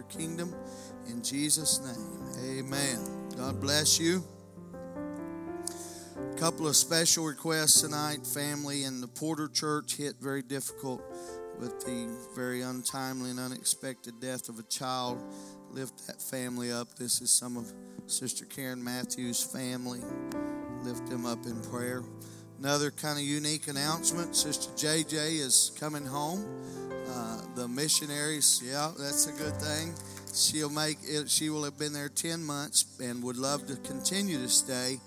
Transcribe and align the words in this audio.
your 0.00 0.08
kingdom. 0.08 0.54
In 1.08 1.22
Jesus' 1.22 1.78
name, 1.80 2.58
amen. 2.58 3.28
God 3.36 3.60
bless 3.60 4.00
you. 4.00 4.24
A 6.16 6.34
couple 6.38 6.66
of 6.66 6.74
special 6.74 7.24
requests 7.24 7.82
tonight. 7.82 8.26
Family 8.26 8.84
in 8.84 9.02
the 9.02 9.08
Porter 9.08 9.46
Church 9.46 9.96
hit 9.96 10.14
very 10.18 10.42
difficult 10.42 11.02
with 11.58 11.80
the 11.80 12.16
very 12.34 12.62
untimely 12.62 13.30
and 13.30 13.38
unexpected 13.38 14.20
death 14.20 14.48
of 14.48 14.58
a 14.58 14.62
child. 14.64 15.22
Lift 15.70 16.06
that 16.06 16.22
family 16.22 16.72
up. 16.72 16.94
This 16.94 17.20
is 17.20 17.30
some 17.30 17.58
of 17.58 17.70
Sister 18.06 18.46
Karen 18.46 18.82
Matthews' 18.82 19.42
family. 19.42 20.00
Lift 20.82 21.08
them 21.08 21.26
up 21.26 21.44
in 21.44 21.60
prayer. 21.64 22.02
Another 22.58 22.90
kind 22.90 23.18
of 23.18 23.24
unique 23.24 23.68
announcement 23.68 24.34
Sister 24.34 24.72
JJ 24.72 25.40
is 25.40 25.72
coming 25.78 26.06
home. 26.06 26.89
The 27.60 27.68
missionaries, 27.68 28.62
yeah, 28.64 28.90
that's 28.98 29.26
a 29.26 29.32
good 29.32 29.54
thing. 29.56 29.92
She'll 30.34 30.70
make 30.70 30.96
it, 31.02 31.28
she 31.28 31.50
will 31.50 31.64
have 31.64 31.78
been 31.78 31.92
there 31.92 32.08
10 32.08 32.42
months 32.42 32.86
and 33.02 33.22
would 33.22 33.36
love 33.36 33.66
to 33.66 33.76
continue 33.76 34.38
to 34.38 34.48
stay, 34.48 34.98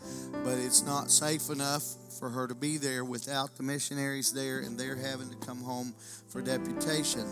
but 0.43 0.59
it's 0.59 0.83
not 0.83 1.09
safe 1.09 1.49
enough 1.49 1.81
for 2.19 2.29
her 2.29 2.47
to 2.47 2.53
be 2.53 2.77
there 2.77 3.03
without 3.03 3.55
the 3.57 3.63
missionaries 3.63 4.31
there 4.31 4.59
and 4.59 4.79
they're 4.79 4.95
having 4.95 5.31
to 5.31 5.35
come 5.37 5.63
home 5.63 5.95
for 6.29 6.43
deputation. 6.43 7.25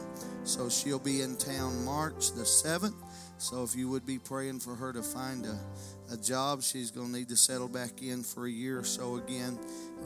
So 0.44 0.70
she'll 0.70 0.98
be 0.98 1.22
in 1.22 1.38
town 1.38 1.86
March 1.86 2.32
the 2.32 2.42
7th. 2.42 2.96
So 3.38 3.64
if 3.64 3.76
you 3.76 3.90
would 3.90 4.08
be 4.08 4.18
praying 4.18 4.62
for 4.62 4.74
her 4.74 4.92
to 4.92 5.04
find 5.04 5.46
a, 5.46 5.60
a 6.12 6.18
job, 6.18 6.64
she's 6.64 6.90
going 6.90 7.12
to 7.12 7.20
need 7.20 7.30
to 7.30 7.38
settle 7.38 7.68
back 7.68 8.02
in 8.02 8.24
for 8.24 8.48
a 8.48 8.52
year 8.52 8.80
or 8.80 8.84
so 8.84 9.18
again. 9.18 9.60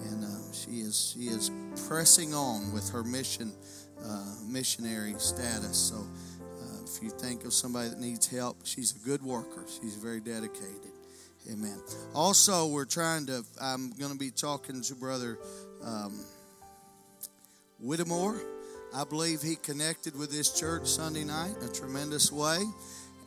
And 0.10 0.26
uh, 0.26 0.54
she 0.54 0.82
is 0.82 1.16
she 1.16 1.28
is 1.28 1.52
pressing 1.88 2.34
on 2.34 2.74
with 2.74 2.90
her 2.90 3.04
mission 3.04 3.54
uh, 4.06 4.24
missionary 4.48 5.16
status. 5.18 5.78
So 5.78 5.96
uh, 5.96 6.84
if 6.86 7.02
you 7.02 7.10
think 7.10 7.46
of 7.46 7.54
somebody 7.54 7.90
that 7.90 8.00
needs 8.00 8.28
help, 8.28 8.66
she's 8.66 8.96
a 8.96 9.00
good 9.06 9.24
worker. 9.24 9.66
She's 9.68 9.96
very 9.96 10.20
dedicated. 10.20 10.92
Amen. 11.52 11.80
Also, 12.16 12.68
we're 12.68 12.86
trying 12.86 13.28
to. 13.28 13.44
I'm 13.62 13.92
going 13.92 14.12
to 14.12 14.18
be 14.18 14.32
talking 14.32 14.82
to 14.82 14.96
Brother 14.96 15.38
um, 15.84 16.26
Whittemore. 17.80 18.42
I 18.96 19.04
believe 19.04 19.42
he 19.42 19.56
connected 19.56 20.18
with 20.18 20.32
this 20.32 20.58
church 20.60 20.88
Sunday 20.88 21.24
night 21.24 21.56
in 21.62 21.68
a 21.68 21.72
tremendous 21.72 22.32
way, 22.32 22.64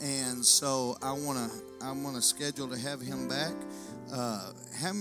and 0.00 0.44
so 0.44 0.96
I 1.00 1.12
want 1.12 1.38
to. 1.38 1.86
I 1.86 1.92
want 1.92 2.16
to 2.16 2.22
schedule 2.22 2.68
to 2.68 2.78
have 2.78 3.00
him 3.00 3.28
back. 3.28 3.52
Uh, 4.12 4.52
how, 4.80 4.92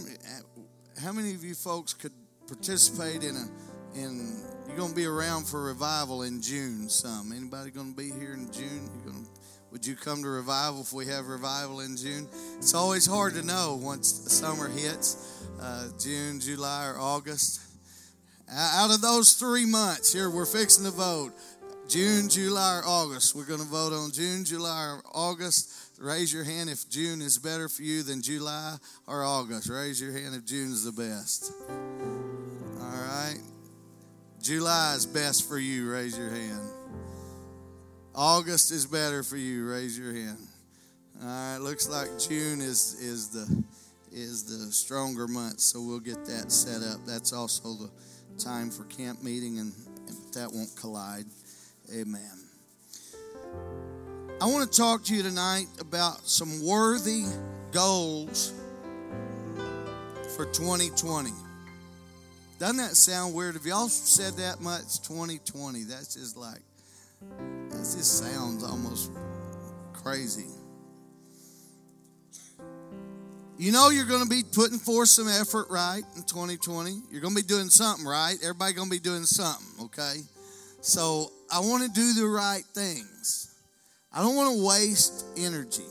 how 1.02 1.12
many 1.12 1.34
of 1.34 1.44
you 1.44 1.56
folks 1.56 1.94
could 1.94 2.12
participate 2.48 3.24
in 3.24 3.36
a 3.36 3.48
in 3.96 4.44
you're 4.68 4.78
going 4.78 4.90
to 4.90 4.96
be 4.96 5.06
around 5.06 5.48
for 5.48 5.64
revival 5.64 6.24
in 6.24 6.42
June 6.42 6.90
some. 6.90 7.32
Anybody 7.32 7.72
going 7.72 7.92
to 7.92 7.98
be 7.98 8.12
here 8.12 8.34
in 8.34 8.52
June? 8.52 8.90
To, 9.06 9.14
would 9.72 9.86
you 9.86 9.96
come 9.96 10.22
to 10.24 10.30
revival 10.30 10.82
if 10.82 10.94
we 10.94 11.08
have 11.08 11.28
revival 11.28 11.80
in 11.80 11.98
June? 11.98 12.28
It's 12.58 12.74
always 12.74 13.06
hard 13.06 13.34
to 13.36 13.44
know 13.44 13.80
once 13.82 14.10
summer 14.32 14.68
hits, 14.68 15.44
uh, 15.62 15.88
June, 16.00 16.40
July, 16.40 16.88
or 16.88 17.00
August. 17.00 17.62
Out 18.52 18.94
of 18.94 19.02
those 19.02 19.34
three 19.34 19.66
months, 19.66 20.14
here 20.14 20.30
we're 20.30 20.46
fixing 20.46 20.86
to 20.86 20.92
vote. 20.92 21.34
June, 21.88 22.30
July, 22.30 22.80
or 22.80 22.88
August. 22.88 23.36
We're 23.36 23.46
going 23.46 23.62
to 23.62 23.66
vote 23.66 23.94
on 23.94 24.12
June, 24.12 24.46
July, 24.46 24.96
or 24.96 25.02
August. 25.14 25.74
Raise 26.00 26.34
your 26.34 26.44
hand 26.44 26.70
if 26.70 26.90
June 26.90 27.22
is 27.22 27.38
better 27.38 27.70
for 27.70 27.82
you 27.82 28.04
than 28.04 28.22
July 28.22 28.76
or 29.08 29.24
August. 29.24 29.70
Raise 29.70 30.00
your 30.00 30.12
hand 30.12 30.36
if 30.36 30.46
June 30.46 30.72
is 30.72 30.84
the 30.84 30.92
best. 30.92 31.52
July 34.42 34.94
is 34.96 35.06
best 35.06 35.48
for 35.48 35.58
you. 35.58 35.92
Raise 35.92 36.18
your 36.18 36.30
hand. 36.30 36.62
August 38.16 38.72
is 38.72 38.86
better 38.86 39.24
for 39.24 39.38
you. 39.38 39.70
Raise 39.70 39.98
your 39.98 40.14
hand. 40.14 40.48
All 41.22 41.28
right. 41.28 41.58
Looks 41.58 41.90
like 41.90 42.08
June 42.20 42.62
is 42.62 42.98
is 43.02 43.30
the 43.30 43.64
is 44.12 44.44
the 44.44 44.72
stronger 44.72 45.28
month, 45.28 45.60
so 45.60 45.82
we'll 45.82 46.00
get 46.00 46.26
that 46.26 46.52
set 46.52 46.82
up. 46.82 47.06
That's 47.06 47.34
also 47.34 47.74
the 47.74 47.90
time 48.40 48.72
for 48.72 48.84
camp 48.86 49.24
meeting, 49.24 49.60
and 49.60 49.74
that 50.34 50.52
won't 50.52 50.76
collide. 50.76 51.26
Amen. 51.94 52.32
I 54.40 54.46
want 54.46 54.72
to 54.72 54.78
talk 54.78 55.04
to 55.06 55.16
you 55.16 55.24
tonight 55.24 55.68
about 55.80 56.28
some 56.28 56.64
worthy 56.64 57.24
goals 57.72 58.54
for 60.36 60.46
2020. 60.46 61.32
Doesn't 62.60 62.78
that 62.78 62.96
sound 62.96 63.36
weird? 63.36 63.54
Have 63.54 63.66
y'all 63.66 63.88
said 63.88 64.34
that 64.38 64.62
much? 64.62 65.02
2020. 65.04 65.84
That's 65.84 66.16
just 66.16 66.36
like, 66.36 66.62
that 67.70 67.78
just 67.78 68.18
sounds 68.18 68.64
almost 68.64 69.12
crazy. 69.94 70.48
You 73.60 73.72
know 73.72 73.90
you're 73.90 74.06
going 74.06 74.24
to 74.24 74.30
be 74.30 74.44
putting 74.44 74.78
forth 74.78 75.10
some 75.10 75.28
effort, 75.28 75.68
right, 75.70 76.04
in 76.16 76.24
2020. 76.24 77.02
You're 77.12 77.22
going 77.22 77.36
to 77.36 77.42
be 77.42 77.48
doing 77.48 77.70
something, 77.70 78.06
right? 78.06 78.36
Everybody 78.42 78.74
going 78.74 78.90
to 78.90 78.96
be 78.96 79.00
doing 79.00 79.24
something, 79.24 79.86
okay? 79.86 80.18
So 80.82 81.32
I 81.52 81.60
want 81.60 81.84
to 81.84 81.90
do 81.90 82.14
the 82.14 82.28
right 82.28 82.64
things. 82.74 83.56
I 84.12 84.22
don't 84.22 84.36
want 84.36 84.56
to 84.56 84.66
waste 84.66 85.26
energy. 85.38 85.86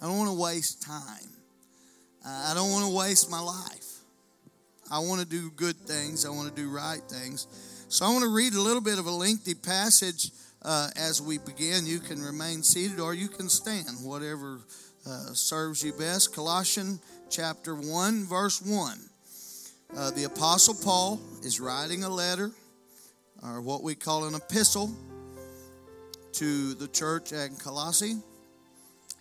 I 0.00 0.06
don't 0.06 0.18
want 0.18 0.30
to 0.30 0.40
waste 0.40 0.82
time. 0.82 1.30
I 2.24 2.52
don't 2.54 2.70
want 2.70 2.86
to 2.86 2.94
waste 2.94 3.30
my 3.30 3.40
life. 3.40 3.91
I 4.92 4.98
want 4.98 5.22
to 5.22 5.26
do 5.26 5.50
good 5.56 5.76
things. 5.76 6.26
I 6.26 6.28
want 6.28 6.54
to 6.54 6.54
do 6.54 6.68
right 6.68 7.00
things. 7.08 7.46
So 7.88 8.04
I 8.04 8.10
want 8.10 8.24
to 8.24 8.28
read 8.28 8.52
a 8.52 8.60
little 8.60 8.82
bit 8.82 8.98
of 8.98 9.06
a 9.06 9.10
lengthy 9.10 9.54
passage 9.54 10.30
uh, 10.60 10.90
as 10.96 11.22
we 11.22 11.38
begin. 11.38 11.86
You 11.86 11.98
can 11.98 12.22
remain 12.22 12.62
seated 12.62 13.00
or 13.00 13.14
you 13.14 13.28
can 13.28 13.48
stand, 13.48 13.88
whatever 14.02 14.58
uh, 15.06 15.32
serves 15.32 15.82
you 15.82 15.94
best. 15.94 16.34
Colossians 16.34 17.00
chapter 17.30 17.74
1, 17.74 18.26
verse 18.26 18.60
1. 18.60 18.98
Uh, 19.96 20.10
the 20.10 20.24
Apostle 20.24 20.74
Paul 20.74 21.18
is 21.42 21.58
writing 21.58 22.04
a 22.04 22.10
letter, 22.10 22.50
or 23.42 23.62
what 23.62 23.82
we 23.82 23.94
call 23.94 24.26
an 24.26 24.34
epistle, 24.34 24.90
to 26.34 26.74
the 26.74 26.88
church 26.88 27.32
at 27.32 27.58
Colossae. 27.58 28.16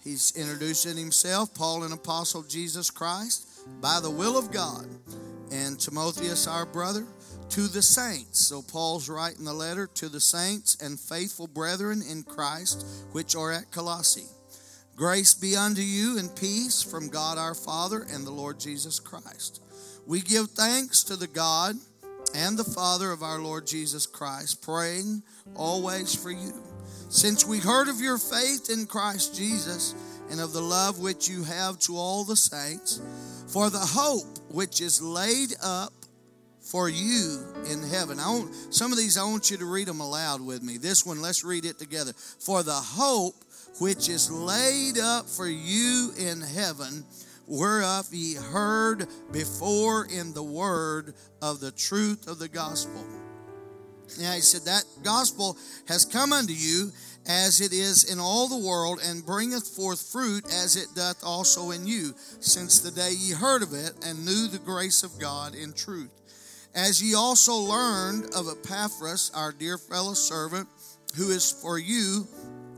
He's 0.03 0.33
introducing 0.35 0.97
himself, 0.97 1.55
Paul, 1.55 1.83
an 1.83 1.93
apostle 1.93 2.41
of 2.41 2.49
Jesus 2.49 2.89
Christ, 2.89 3.47
by 3.79 4.01
the 4.01 4.09
will 4.09 4.37
of 4.37 4.51
God 4.51 4.85
and 5.51 5.79
Timotheus, 5.79 6.47
our 6.47 6.65
brother, 6.65 7.05
to 7.49 7.67
the 7.67 7.81
saints. 7.81 8.39
So 8.39 8.61
Paul's 8.61 9.09
writing 9.09 9.45
the 9.45 9.53
letter 9.53 9.87
to 9.95 10.09
the 10.09 10.19
saints 10.19 10.77
and 10.81 10.99
faithful 10.99 11.47
brethren 11.47 12.01
in 12.09 12.23
Christ, 12.23 12.85
which 13.11 13.35
are 13.35 13.51
at 13.51 13.71
Colossae. 13.71 14.27
Grace 14.95 15.33
be 15.33 15.55
unto 15.55 15.81
you 15.81 16.17
and 16.17 16.35
peace 16.35 16.83
from 16.83 17.09
God 17.09 17.37
our 17.37 17.55
Father 17.55 18.05
and 18.13 18.25
the 18.25 18.31
Lord 18.31 18.59
Jesus 18.59 18.99
Christ. 18.99 19.61
We 20.05 20.21
give 20.21 20.49
thanks 20.51 21.03
to 21.05 21.15
the 21.15 21.27
God 21.27 21.75
and 22.35 22.57
the 22.57 22.63
Father 22.63 23.11
of 23.11 23.23
our 23.23 23.39
Lord 23.39 23.67
Jesus 23.67 24.05
Christ, 24.05 24.61
praying 24.61 25.23
always 25.55 26.15
for 26.15 26.31
you. 26.31 26.53
Since 27.09 27.45
we 27.45 27.59
heard 27.59 27.89
of 27.89 27.99
your 27.99 28.17
faith 28.17 28.69
in 28.69 28.85
Christ 28.85 29.35
Jesus 29.35 29.95
and 30.29 30.39
of 30.39 30.53
the 30.53 30.61
love 30.61 30.99
which 30.99 31.27
you 31.27 31.43
have 31.43 31.77
to 31.79 31.97
all 31.97 32.23
the 32.23 32.37
saints, 32.37 33.01
for 33.51 33.69
the 33.69 33.79
hope 33.79 34.39
which 34.49 34.81
is 34.81 35.01
laid 35.01 35.53
up 35.61 35.93
for 36.61 36.87
you 36.87 37.43
in 37.69 37.83
heaven. 37.83 38.19
I 38.19 38.29
want, 38.29 38.73
some 38.73 38.91
of 38.91 38.97
these, 38.97 39.17
I 39.17 39.23
want 39.23 39.51
you 39.51 39.57
to 39.57 39.65
read 39.65 39.87
them 39.87 39.99
aloud 39.99 40.41
with 40.41 40.63
me. 40.63 40.77
This 40.77 41.05
one, 41.05 41.21
let's 41.21 41.43
read 41.43 41.65
it 41.65 41.77
together. 41.77 42.13
For 42.13 42.63
the 42.63 42.71
hope 42.71 43.35
which 43.79 44.07
is 44.07 44.31
laid 44.31 44.99
up 44.99 45.27
for 45.27 45.47
you 45.47 46.11
in 46.17 46.39
heaven, 46.39 47.03
whereof 47.47 48.07
ye 48.13 48.35
heard 48.35 49.07
before 49.33 50.05
in 50.05 50.33
the 50.33 50.43
word 50.43 51.13
of 51.41 51.59
the 51.59 51.71
truth 51.71 52.27
of 52.27 52.39
the 52.39 52.47
gospel. 52.47 53.05
Now 54.19 54.33
he 54.33 54.41
said, 54.41 54.61
That 54.61 54.83
gospel 55.03 55.57
has 55.87 56.05
come 56.05 56.31
unto 56.31 56.53
you 56.53 56.91
as 57.27 57.61
it 57.61 57.71
is 57.71 58.11
in 58.11 58.19
all 58.19 58.47
the 58.47 58.67
world, 58.67 58.99
and 59.03 59.25
bringeth 59.25 59.67
forth 59.67 60.01
fruit 60.11 60.43
as 60.45 60.75
it 60.75 60.87
doth 60.95 61.23
also 61.23 61.71
in 61.71 61.85
you, 61.85 62.13
since 62.39 62.79
the 62.79 62.91
day 62.91 63.11
ye 63.11 63.31
heard 63.31 63.61
of 63.61 63.73
it, 63.73 63.93
and 64.05 64.25
knew 64.25 64.47
the 64.47 64.59
grace 64.59 65.03
of 65.03 65.19
God 65.19 65.55
in 65.55 65.73
truth. 65.73 66.11
As 66.73 67.01
ye 67.03 67.15
also 67.15 67.53
learned 67.55 68.33
of 68.33 68.47
Epaphras, 68.47 69.31
our 69.35 69.51
dear 69.51 69.77
fellow 69.77 70.13
servant, 70.13 70.67
who 71.15 71.29
is 71.29 71.51
for 71.51 71.77
you 71.77 72.27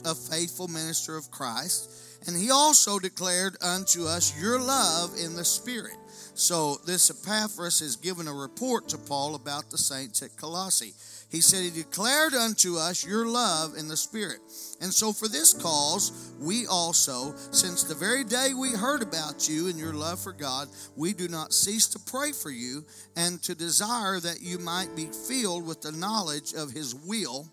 a 0.06 0.16
faithful 0.16 0.68
minister 0.68 1.16
of 1.16 1.32
Christ, 1.32 1.90
and 2.28 2.36
he 2.36 2.52
also 2.52 3.00
declared 3.00 3.56
unto 3.62 4.06
us 4.06 4.40
your 4.40 4.60
love 4.60 5.12
in 5.18 5.36
the 5.36 5.46
Spirit. 5.46 5.98
So 6.36 6.78
this 6.86 7.12
Epaphras 7.12 7.82
is 7.82 7.96
given 7.96 8.28
a 8.28 8.34
report 8.34 8.90
to 8.90 8.98
Paul 8.98 9.36
about 9.36 9.70
the 9.70 9.78
saints 9.78 10.22
at 10.24 10.36
Colossae. 10.36 10.94
He 11.30 11.42
said, 11.42 11.64
He 11.64 11.70
declared 11.72 12.34
unto 12.34 12.78
us 12.78 13.06
your 13.06 13.26
love 13.26 13.76
in 13.76 13.88
the 13.88 13.98
Spirit. 13.98 14.40
And 14.82 14.94
so, 14.94 15.12
for 15.12 15.28
this 15.28 15.54
cause, 15.54 16.32
we 16.40 16.68
also, 16.68 17.36
since 17.52 17.84
the 17.84 17.96
very 17.96 18.24
day 18.24 18.54
we 18.54 18.70
heard 18.70 19.02
about 19.02 19.50
you 19.50 19.68
and 19.68 19.78
your 19.78 19.94
love 19.94 20.20
for 20.20 20.32
God, 20.32 20.68
we 20.96 21.14
do 21.14 21.28
not 21.28 21.54
cease 21.54 21.88
to 21.88 22.00
pray 22.00 22.32
for 22.32 22.52
you 22.52 22.86
and 23.16 23.42
to 23.44 23.56
desire 23.56 24.20
that 24.20 24.42
you 24.42 24.60
might 24.60 24.96
be 24.96 25.08
filled 25.28 25.66
with 25.66 25.82
the 25.82 25.92
knowledge 25.92 26.54
of 26.54 26.72
His 26.72 26.94
will 26.94 27.48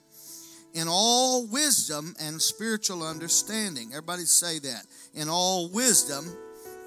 in 0.75 0.87
all 0.89 1.47
wisdom 1.47 2.15
and 2.21 2.41
spiritual 2.41 3.03
understanding. 3.03 3.89
Everybody 3.93 4.25
say 4.25 4.59
that. 4.59 4.87
In 5.15 5.29
all 5.29 5.71
wisdom 5.71 6.37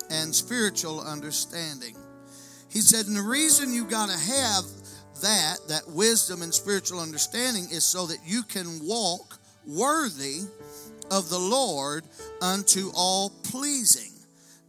and 0.09 0.33
spiritual 0.33 1.01
understanding. 1.01 1.95
He 2.69 2.81
said, 2.81 3.05
and 3.05 3.15
the 3.15 3.21
reason 3.21 3.73
you 3.73 3.85
got 3.85 4.09
to 4.09 4.17
have 4.17 4.63
that, 5.21 5.57
that 5.67 5.87
wisdom 5.87 6.41
and 6.41 6.53
spiritual 6.53 6.99
understanding, 6.99 7.67
is 7.71 7.83
so 7.83 8.07
that 8.07 8.19
you 8.25 8.43
can 8.43 8.79
walk 8.85 9.39
worthy 9.65 10.41
of 11.11 11.29
the 11.29 11.39
Lord 11.39 12.03
unto 12.41 12.91
all 12.95 13.29
pleasing, 13.29 14.11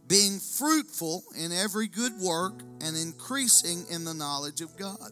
being 0.07 0.39
fruitful 0.39 1.23
in 1.37 1.51
every 1.51 1.87
good 1.87 2.13
work 2.21 2.53
and 2.81 2.95
increasing 2.95 3.85
in 3.89 4.05
the 4.05 4.13
knowledge 4.13 4.61
of 4.61 4.77
God, 4.77 5.11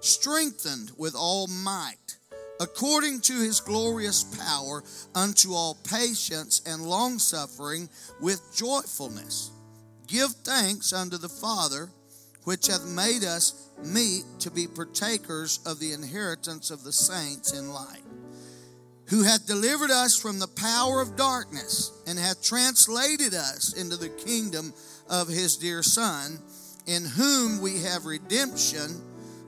strengthened 0.00 0.92
with 0.96 1.14
all 1.14 1.46
might, 1.46 2.15
according 2.60 3.20
to 3.20 3.34
his 3.34 3.60
glorious 3.60 4.24
power, 4.24 4.82
unto 5.14 5.54
all 5.54 5.76
patience 5.88 6.62
and 6.66 6.82
long 6.82 7.18
suffering 7.18 7.88
with 8.20 8.54
joyfulness. 8.54 9.50
Give 10.06 10.30
thanks 10.30 10.92
unto 10.92 11.18
the 11.18 11.28
Father, 11.28 11.90
which 12.44 12.68
hath 12.68 12.86
made 12.86 13.24
us 13.24 13.70
meet 13.84 14.24
to 14.40 14.50
be 14.50 14.66
partakers 14.66 15.60
of 15.66 15.80
the 15.80 15.92
inheritance 15.92 16.70
of 16.70 16.84
the 16.84 16.92
saints 16.92 17.52
in 17.52 17.72
light 17.72 18.02
who 19.08 19.22
hath 19.22 19.46
delivered 19.46 19.90
us 19.90 20.16
from 20.16 20.38
the 20.38 20.48
power 20.48 21.00
of 21.00 21.16
darkness 21.16 21.92
and 22.06 22.18
hath 22.18 22.42
translated 22.42 23.34
us 23.34 23.72
into 23.72 23.96
the 23.96 24.08
kingdom 24.08 24.74
of 25.08 25.28
his 25.28 25.56
dear 25.56 25.82
Son, 25.82 26.38
in 26.86 27.04
whom 27.04 27.60
we 27.60 27.82
have 27.82 28.04
redemption 28.04 29.00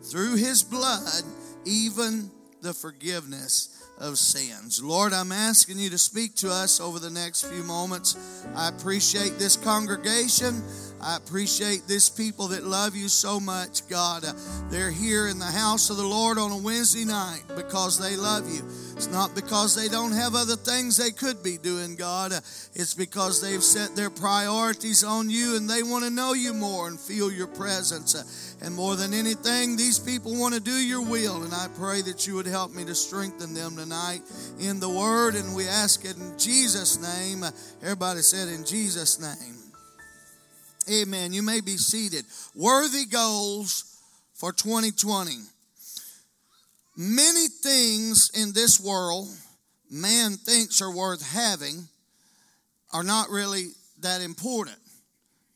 through 0.02 0.36
his 0.36 0.62
blood, 0.62 1.22
even 1.64 2.30
the 2.62 2.74
forgiveness 2.74 3.74
of 3.98 4.18
sins. 4.18 4.82
Lord, 4.82 5.12
I'm 5.12 5.32
asking 5.32 5.78
you 5.78 5.90
to 5.90 5.98
speak 5.98 6.34
to 6.36 6.50
us 6.50 6.80
over 6.80 6.98
the 6.98 7.10
next 7.10 7.46
few 7.46 7.62
moments. 7.62 8.44
I 8.54 8.68
appreciate 8.68 9.38
this 9.38 9.56
congregation. 9.56 10.62
I 11.00 11.16
appreciate 11.16 11.86
this 11.86 12.08
people 12.08 12.48
that 12.48 12.64
love 12.64 12.96
you 12.96 13.08
so 13.08 13.38
much, 13.38 13.88
God. 13.88 14.24
Uh, 14.24 14.32
they're 14.70 14.90
here 14.90 15.28
in 15.28 15.38
the 15.38 15.44
house 15.46 15.90
of 15.90 15.96
the 15.96 16.06
Lord 16.06 16.38
on 16.38 16.50
a 16.50 16.56
Wednesday 16.56 17.04
night 17.04 17.42
because 17.56 17.98
they 17.98 18.16
love 18.16 18.48
you. 18.48 18.62
It's 18.98 19.12
not 19.12 19.32
because 19.32 19.76
they 19.76 19.86
don't 19.86 20.10
have 20.10 20.34
other 20.34 20.56
things 20.56 20.96
they 20.96 21.12
could 21.12 21.40
be 21.40 21.56
doing, 21.56 21.94
God. 21.94 22.32
It's 22.32 22.94
because 22.94 23.40
they've 23.40 23.62
set 23.62 23.94
their 23.94 24.10
priorities 24.10 25.04
on 25.04 25.30
you 25.30 25.54
and 25.56 25.70
they 25.70 25.84
want 25.84 26.02
to 26.02 26.10
know 26.10 26.32
you 26.32 26.52
more 26.52 26.88
and 26.88 26.98
feel 26.98 27.30
your 27.30 27.46
presence. 27.46 28.56
And 28.60 28.74
more 28.74 28.96
than 28.96 29.14
anything, 29.14 29.76
these 29.76 30.00
people 30.00 30.36
want 30.36 30.54
to 30.54 30.60
do 30.60 30.72
your 30.72 31.00
will. 31.00 31.44
And 31.44 31.54
I 31.54 31.68
pray 31.78 32.02
that 32.02 32.26
you 32.26 32.34
would 32.34 32.48
help 32.48 32.74
me 32.74 32.84
to 32.86 32.94
strengthen 32.96 33.54
them 33.54 33.76
tonight 33.76 34.22
in 34.58 34.80
the 34.80 34.90
word. 34.90 35.36
And 35.36 35.54
we 35.54 35.68
ask 35.68 36.04
it 36.04 36.16
in 36.16 36.36
Jesus' 36.36 37.00
name. 37.00 37.44
Everybody 37.80 38.22
said, 38.22 38.48
in 38.48 38.64
Jesus' 38.64 39.20
name. 39.20 39.54
Amen. 40.90 41.32
You 41.32 41.44
may 41.44 41.60
be 41.60 41.76
seated. 41.76 42.24
Worthy 42.52 43.04
goals 43.04 43.96
for 44.34 44.52
2020. 44.52 45.36
Many 47.00 47.46
things 47.46 48.32
in 48.34 48.52
this 48.52 48.80
world 48.80 49.28
man 49.88 50.32
thinks 50.32 50.82
are 50.82 50.92
worth 50.92 51.22
having 51.32 51.86
are 52.92 53.04
not 53.04 53.30
really 53.30 53.68
that 54.00 54.20
important. 54.20 54.78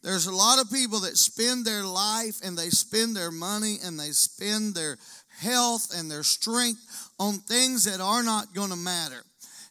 There's 0.05 0.27
a 0.27 0.35
lot 0.35 0.61
of 0.61 0.71
people 0.71 1.01
that 1.01 1.17
spend 1.17 1.65
their 1.65 1.83
life 1.83 2.37
and 2.45 2.57
they 2.57 2.71
spend 2.71 3.17
their 3.17 3.33
money 3.33 3.79
and 3.85 3.99
they 3.99 4.11
spend 4.11 4.77
their 4.77 4.99
health 5.41 5.93
and 5.93 6.09
their 6.09 6.23
strength 6.23 7.11
on 7.19 7.39
things 7.39 7.87
that 7.87 8.01
are 8.01 8.23
not 8.23 8.55
going 8.55 8.71
to 8.71 8.77
matter. 8.77 9.25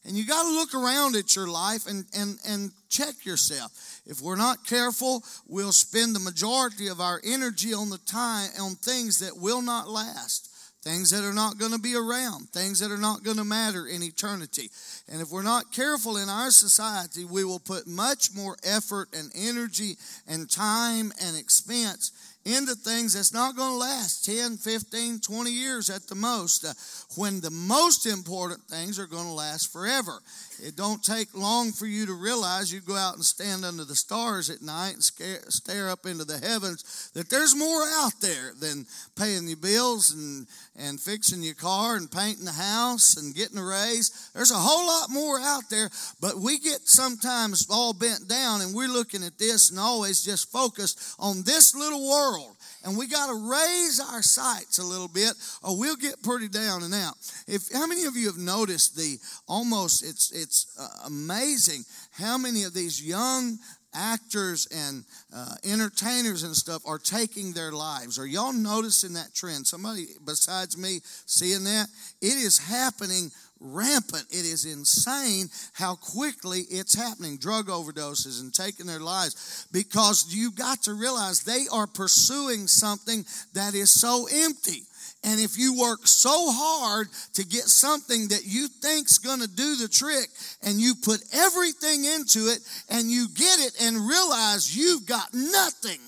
And 0.03 0.17
you 0.17 0.25
got 0.25 0.43
to 0.43 0.49
look 0.49 0.73
around 0.75 1.15
at 1.15 1.37
your 1.37 1.47
life 1.47 1.87
and, 1.87 2.03
and, 2.13 2.37
and 2.45 2.71
check 2.89 3.25
yourself. 3.25 4.01
If 4.05 4.19
we're 4.19 4.35
not 4.35 4.67
careful, 4.67 5.23
we'll 5.47 5.71
spend 5.71 6.15
the 6.15 6.19
majority 6.19 6.89
of 6.89 6.99
our 6.99 7.21
energy 7.23 7.73
on 7.73 7.89
the 7.89 7.99
time 7.99 8.49
on 8.59 8.75
things 8.75 9.19
that 9.19 9.37
will 9.37 9.61
not 9.61 9.87
last. 9.87 10.50
Things 10.83 11.11
that 11.11 11.23
are 11.23 11.33
not 11.33 11.59
going 11.59 11.73
to 11.73 11.79
be 11.79 11.95
around, 11.95 12.49
things 12.49 12.79
that 12.79 12.89
are 12.89 12.97
not 12.97 13.23
going 13.23 13.37
to 13.37 13.43
matter 13.43 13.85
in 13.85 14.01
eternity. 14.01 14.71
And 15.07 15.21
if 15.21 15.29
we're 15.29 15.43
not 15.43 15.71
careful 15.71 16.17
in 16.17 16.27
our 16.27 16.49
society, 16.49 17.23
we 17.23 17.43
will 17.43 17.59
put 17.59 17.85
much 17.85 18.33
more 18.35 18.57
effort 18.63 19.09
and 19.13 19.31
energy 19.35 19.95
and 20.27 20.49
time 20.49 21.13
and 21.23 21.37
expense 21.37 22.11
into 22.45 22.73
things 22.73 23.13
that's 23.13 23.33
not 23.33 23.55
going 23.55 23.73
to 23.73 23.77
last 23.77 24.25
10, 24.25 24.57
15, 24.57 25.19
20 25.19 25.51
years 25.51 25.89
at 25.89 26.07
the 26.07 26.15
most, 26.15 26.65
uh, 26.65 26.73
when 27.15 27.39
the 27.39 27.51
most 27.51 28.07
important 28.07 28.61
things 28.63 28.97
are 28.97 29.05
going 29.05 29.27
to 29.27 29.31
last 29.31 29.71
forever. 29.71 30.19
It 30.61 30.75
don't 30.75 31.03
take 31.03 31.33
long 31.33 31.71
for 31.71 31.87
you 31.87 32.05
to 32.05 32.13
realize 32.13 32.71
you 32.71 32.81
go 32.81 32.95
out 32.95 33.15
and 33.15 33.25
stand 33.25 33.65
under 33.65 33.83
the 33.83 33.95
stars 33.95 34.49
at 34.49 34.61
night 34.61 34.93
and 34.93 35.03
scare, 35.03 35.39
stare 35.49 35.89
up 35.89 36.05
into 36.05 36.23
the 36.23 36.37
heavens 36.37 37.09
that 37.15 37.29
there's 37.29 37.55
more 37.55 37.83
out 37.95 38.13
there 38.21 38.53
than 38.59 38.85
paying 39.15 39.47
your 39.47 39.57
bills 39.57 40.13
and, 40.13 40.47
and 40.75 40.99
fixing 40.99 41.41
your 41.41 41.55
car 41.55 41.95
and 41.95 42.11
painting 42.11 42.45
the 42.45 42.51
house 42.51 43.17
and 43.17 43.33
getting 43.33 43.57
a 43.57 43.65
raise. 43.65 44.29
There's 44.35 44.51
a 44.51 44.55
whole 44.55 44.85
lot 44.85 45.09
more 45.09 45.39
out 45.39 45.63
there, 45.71 45.89
but 46.21 46.37
we 46.37 46.59
get 46.59 46.87
sometimes 46.87 47.67
all 47.69 47.93
bent 47.93 48.27
down 48.27 48.61
and 48.61 48.75
we're 48.75 48.87
looking 48.87 49.23
at 49.23 49.39
this 49.39 49.71
and 49.71 49.79
always 49.79 50.23
just 50.23 50.51
focused 50.51 51.15
on 51.19 51.43
this 51.43 51.75
little 51.75 52.07
world 52.07 52.55
and 52.83 52.97
we 52.97 53.07
got 53.07 53.27
to 53.27 53.49
raise 53.49 53.99
our 53.99 54.21
sights 54.21 54.79
a 54.79 54.83
little 54.83 55.07
bit 55.07 55.33
or 55.63 55.77
we'll 55.77 55.95
get 55.95 56.21
pretty 56.23 56.47
down 56.47 56.83
and 56.83 56.93
out 56.93 57.15
if 57.47 57.71
how 57.73 57.85
many 57.85 58.05
of 58.05 58.15
you 58.15 58.27
have 58.27 58.37
noticed 58.37 58.95
the 58.95 59.17
almost 59.47 60.03
it's 60.03 60.31
it's 60.31 60.50
uh, 60.79 60.87
amazing 61.05 61.83
how 62.11 62.37
many 62.37 62.63
of 62.63 62.73
these 62.73 63.01
young 63.03 63.57
actors 63.93 64.67
and 64.73 65.03
uh, 65.35 65.55
entertainers 65.65 66.43
and 66.43 66.55
stuff 66.55 66.81
are 66.85 66.97
taking 66.97 67.51
their 67.51 67.73
lives 67.73 68.17
are 68.17 68.25
y'all 68.25 68.53
noticing 68.53 69.13
that 69.13 69.33
trend 69.33 69.67
somebody 69.67 70.07
besides 70.25 70.77
me 70.77 70.99
seeing 71.25 71.65
that 71.65 71.87
it 72.21 72.37
is 72.37 72.57
happening 72.57 73.29
rampant. 73.61 74.25
It 74.29 74.45
is 74.45 74.65
insane 74.65 75.49
how 75.73 75.95
quickly 75.95 76.61
it's 76.69 76.95
happening. 76.95 77.37
Drug 77.37 77.67
overdoses 77.67 78.41
and 78.41 78.53
taking 78.53 78.87
their 78.87 78.99
lives 78.99 79.67
because 79.71 80.33
you've 80.33 80.55
got 80.55 80.83
to 80.83 80.93
realize 80.93 81.41
they 81.41 81.65
are 81.71 81.87
pursuing 81.87 82.67
something 82.67 83.23
that 83.53 83.73
is 83.75 83.91
so 83.91 84.27
empty. 84.33 84.83
And 85.23 85.39
if 85.39 85.57
you 85.57 85.79
work 85.79 86.07
so 86.07 86.51
hard 86.51 87.07
to 87.33 87.45
get 87.45 87.63
something 87.63 88.29
that 88.29 88.43
you 88.45 88.67
think's 88.67 89.19
going 89.19 89.39
to 89.41 89.47
do 89.47 89.75
the 89.75 89.87
trick 89.87 90.27
and 90.63 90.79
you 90.79 90.95
put 90.95 91.21
everything 91.31 92.05
into 92.05 92.47
it 92.47 92.59
and 92.89 93.05
you 93.09 93.27
get 93.35 93.59
it 93.59 93.73
and 93.83 94.07
realize 94.07 94.75
you've 94.75 95.05
got 95.05 95.31
nothing. 95.33 95.99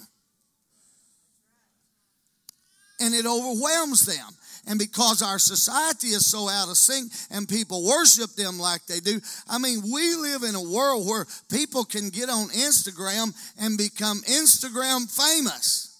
And 2.99 3.13
it 3.13 3.25
overwhelms 3.27 4.05
them. 4.05 4.33
And 4.65 4.79
because 4.79 5.21
our 5.21 5.39
society 5.39 6.07
is 6.07 6.25
so 6.25 6.47
out 6.49 6.69
of 6.69 6.77
sync 6.77 7.11
and 7.29 7.47
people 7.47 7.85
worship 7.85 8.31
them 8.31 8.57
like 8.57 8.85
they 8.85 8.99
do, 8.99 9.19
I 9.47 9.59
mean, 9.59 9.81
we 9.93 10.15
live 10.15 10.43
in 10.43 10.55
a 10.55 10.61
world 10.61 11.05
where 11.05 11.27
people 11.51 11.83
can 11.83 12.09
get 12.09 12.29
on 12.29 12.47
Instagram 12.47 13.33
and 13.59 13.77
become 13.77 14.21
Instagram 14.21 15.11
famous 15.11 15.99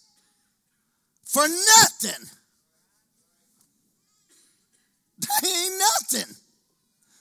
for 1.25 1.43
nothing. 1.47 2.29
They 5.41 5.47
ain't 5.47 5.79
nothing. 5.79 6.35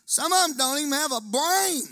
Some 0.04 0.32
of 0.32 0.48
them 0.48 0.56
don't 0.56 0.78
even 0.78 0.92
have 0.92 1.12
a 1.12 1.20
brain. 1.20 1.82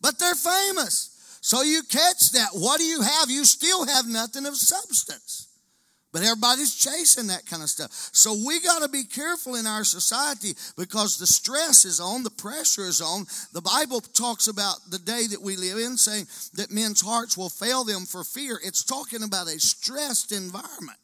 But 0.00 0.18
they're 0.18 0.34
famous. 0.34 1.38
So 1.40 1.62
you 1.62 1.82
catch 1.82 2.32
that. 2.32 2.50
What 2.52 2.78
do 2.78 2.84
you 2.84 3.00
have? 3.02 3.30
You 3.30 3.44
still 3.44 3.86
have 3.86 4.06
nothing 4.06 4.46
of 4.46 4.56
substance. 4.56 5.48
But 6.12 6.22
everybody's 6.22 6.74
chasing 6.74 7.28
that 7.28 7.46
kind 7.46 7.62
of 7.62 7.70
stuff. 7.70 7.90
So 8.12 8.36
we 8.46 8.60
got 8.60 8.82
to 8.82 8.88
be 8.88 9.04
careful 9.04 9.54
in 9.54 9.66
our 9.66 9.82
society 9.82 10.52
because 10.76 11.16
the 11.16 11.26
stress 11.26 11.86
is 11.86 12.00
on, 12.00 12.22
the 12.22 12.30
pressure 12.30 12.84
is 12.84 13.00
on. 13.00 13.24
The 13.54 13.62
Bible 13.62 14.02
talks 14.02 14.46
about 14.46 14.76
the 14.90 14.98
day 14.98 15.26
that 15.30 15.40
we 15.40 15.56
live 15.56 15.78
in, 15.78 15.96
saying 15.96 16.26
that 16.54 16.70
men's 16.70 17.00
hearts 17.00 17.38
will 17.38 17.48
fail 17.48 17.82
them 17.84 18.04
for 18.04 18.24
fear. 18.24 18.60
It's 18.62 18.84
talking 18.84 19.22
about 19.22 19.46
a 19.46 19.58
stressed 19.58 20.32
environment. 20.32 20.98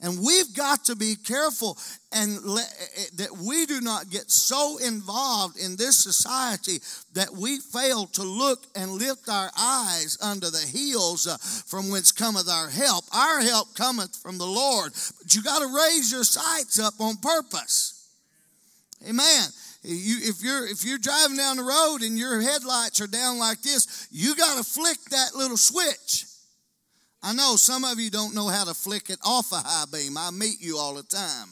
And 0.00 0.24
we've 0.24 0.54
got 0.54 0.84
to 0.84 0.94
be 0.94 1.16
careful 1.16 1.76
and 2.12 2.38
eh, 2.38 2.60
eh, 2.60 3.04
that 3.16 3.36
we 3.36 3.66
do 3.66 3.80
not 3.80 4.10
get 4.10 4.30
so 4.30 4.78
involved 4.78 5.58
in 5.58 5.74
this 5.74 5.98
society 5.98 6.78
that 7.14 7.32
we 7.32 7.58
fail 7.58 8.06
to 8.06 8.22
look 8.22 8.64
and 8.76 8.92
lift 8.92 9.28
our 9.28 9.50
eyes 9.58 10.16
under 10.22 10.50
the 10.50 10.64
heels 10.72 11.26
uh, 11.26 11.36
from 11.38 11.90
whence 11.90 12.12
cometh 12.12 12.48
our 12.48 12.68
help. 12.68 13.04
Our 13.12 13.40
help 13.40 13.74
cometh 13.74 14.14
from 14.14 14.38
the 14.38 14.46
Lord. 14.46 14.92
But 15.20 15.34
you 15.34 15.42
got 15.42 15.58
to 15.58 15.66
raise 15.66 16.12
your 16.12 16.24
sights 16.24 16.78
up 16.78 16.94
on 17.00 17.16
purpose. 17.16 18.08
Amen. 19.08 19.48
You, 19.82 20.18
if 20.22 20.42
you're 20.42 20.66
if 20.66 20.84
you're 20.84 20.98
driving 20.98 21.36
down 21.36 21.56
the 21.56 21.62
road 21.62 22.02
and 22.02 22.18
your 22.18 22.40
headlights 22.40 23.00
are 23.00 23.06
down 23.06 23.38
like 23.38 23.62
this, 23.62 24.08
you 24.10 24.34
got 24.36 24.58
to 24.58 24.64
flick 24.64 24.98
that 25.10 25.34
little 25.34 25.56
switch. 25.56 26.27
I 27.22 27.32
know 27.32 27.56
some 27.56 27.84
of 27.84 27.98
you 27.98 28.10
don't 28.10 28.34
know 28.34 28.48
how 28.48 28.64
to 28.64 28.74
flick 28.74 29.10
it 29.10 29.18
off 29.24 29.50
a 29.52 29.56
high 29.56 29.84
beam. 29.92 30.16
I 30.16 30.30
meet 30.30 30.60
you 30.60 30.78
all 30.78 30.94
the 30.94 31.02
time. 31.02 31.48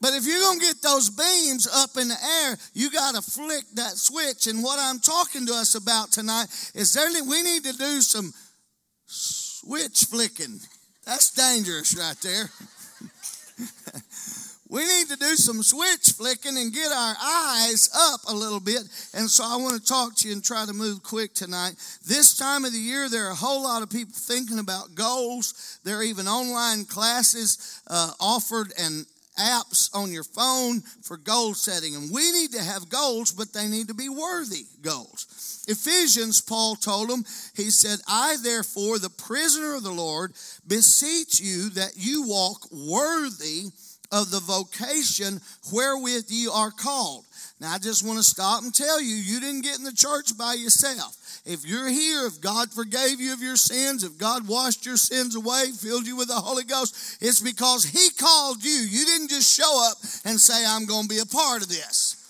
But 0.00 0.14
if 0.14 0.26
you're 0.26 0.40
going 0.40 0.60
to 0.60 0.66
get 0.66 0.82
those 0.82 1.10
beams 1.10 1.66
up 1.66 1.96
in 2.00 2.08
the 2.08 2.16
air, 2.44 2.56
you 2.74 2.90
got 2.90 3.14
to 3.14 3.22
flick 3.22 3.64
that 3.74 3.96
switch. 3.96 4.46
And 4.46 4.62
what 4.62 4.78
I'm 4.78 5.00
talking 5.00 5.46
to 5.46 5.52
us 5.54 5.74
about 5.74 6.12
tonight 6.12 6.46
is 6.74 6.92
there, 6.92 7.08
we 7.26 7.42
need 7.42 7.64
to 7.64 7.72
do 7.72 8.00
some 8.02 8.32
switch 9.06 10.04
flicking. 10.04 10.60
That's 11.04 11.30
dangerous 11.32 11.96
right 11.96 12.16
there. 12.22 12.50
we 14.76 14.86
need 14.86 15.08
to 15.08 15.16
do 15.16 15.36
some 15.36 15.62
switch 15.62 16.12
flicking 16.14 16.58
and 16.58 16.70
get 16.70 16.92
our 16.92 17.16
eyes 17.18 17.88
up 18.12 18.20
a 18.28 18.34
little 18.34 18.60
bit. 18.60 18.82
And 19.14 19.30
so 19.30 19.42
I 19.42 19.56
want 19.56 19.80
to 19.80 19.88
talk 19.88 20.14
to 20.16 20.28
you 20.28 20.34
and 20.34 20.44
try 20.44 20.66
to 20.66 20.74
move 20.74 21.02
quick 21.02 21.32
tonight. 21.32 21.76
This 22.06 22.36
time 22.36 22.66
of 22.66 22.72
the 22.72 22.78
year, 22.78 23.08
there 23.08 23.24
are 23.24 23.30
a 23.30 23.34
whole 23.34 23.62
lot 23.62 23.82
of 23.82 23.88
people 23.88 24.12
thinking 24.14 24.58
about 24.58 24.94
goals. 24.94 25.78
There 25.82 25.96
are 25.96 26.02
even 26.02 26.28
online 26.28 26.84
classes 26.84 27.80
uh, 27.86 28.10
offered 28.20 28.74
and 28.78 29.06
apps 29.38 29.88
on 29.94 30.12
your 30.12 30.24
phone 30.24 30.82
for 31.02 31.16
goal 31.16 31.54
setting. 31.54 31.94
And 31.94 32.12
we 32.12 32.30
need 32.32 32.52
to 32.52 32.62
have 32.62 32.90
goals, 32.90 33.32
but 33.32 33.54
they 33.54 33.68
need 33.68 33.88
to 33.88 33.94
be 33.94 34.10
worthy 34.10 34.66
goals. 34.82 35.64
Ephesians, 35.68 36.42
Paul 36.42 36.76
told 36.76 37.08
them, 37.08 37.24
he 37.54 37.70
said, 37.70 37.98
I 38.06 38.36
therefore, 38.42 38.98
the 38.98 39.08
prisoner 39.08 39.74
of 39.74 39.84
the 39.84 39.90
Lord, 39.90 40.32
beseech 40.66 41.40
you 41.40 41.70
that 41.70 41.92
you 41.96 42.28
walk 42.28 42.70
worthy 42.70 43.70
of 44.12 44.30
the 44.30 44.40
vocation 44.40 45.40
wherewith 45.72 46.26
you 46.28 46.50
are 46.50 46.70
called. 46.70 47.24
Now, 47.60 47.72
I 47.72 47.78
just 47.78 48.06
want 48.06 48.18
to 48.18 48.24
stop 48.24 48.62
and 48.62 48.74
tell 48.74 49.00
you, 49.00 49.14
you 49.14 49.40
didn't 49.40 49.62
get 49.62 49.78
in 49.78 49.84
the 49.84 49.92
church 49.92 50.36
by 50.36 50.54
yourself. 50.54 51.16
If 51.46 51.64
you're 51.64 51.88
here, 51.88 52.26
if 52.26 52.40
God 52.40 52.70
forgave 52.70 53.20
you 53.20 53.32
of 53.32 53.40
your 53.40 53.56
sins, 53.56 54.04
if 54.04 54.18
God 54.18 54.46
washed 54.48 54.84
your 54.84 54.96
sins 54.96 55.36
away, 55.36 55.66
filled 55.78 56.06
you 56.06 56.16
with 56.16 56.28
the 56.28 56.34
Holy 56.34 56.64
Ghost, 56.64 57.18
it's 57.22 57.40
because 57.40 57.84
He 57.84 58.10
called 58.10 58.62
you. 58.62 58.72
You 58.72 59.06
didn't 59.06 59.30
just 59.30 59.54
show 59.54 59.88
up 59.88 59.96
and 60.24 60.40
say, 60.40 60.66
I'm 60.66 60.86
going 60.86 61.04
to 61.04 61.08
be 61.08 61.20
a 61.20 61.26
part 61.26 61.62
of 61.62 61.68
this. 61.68 62.25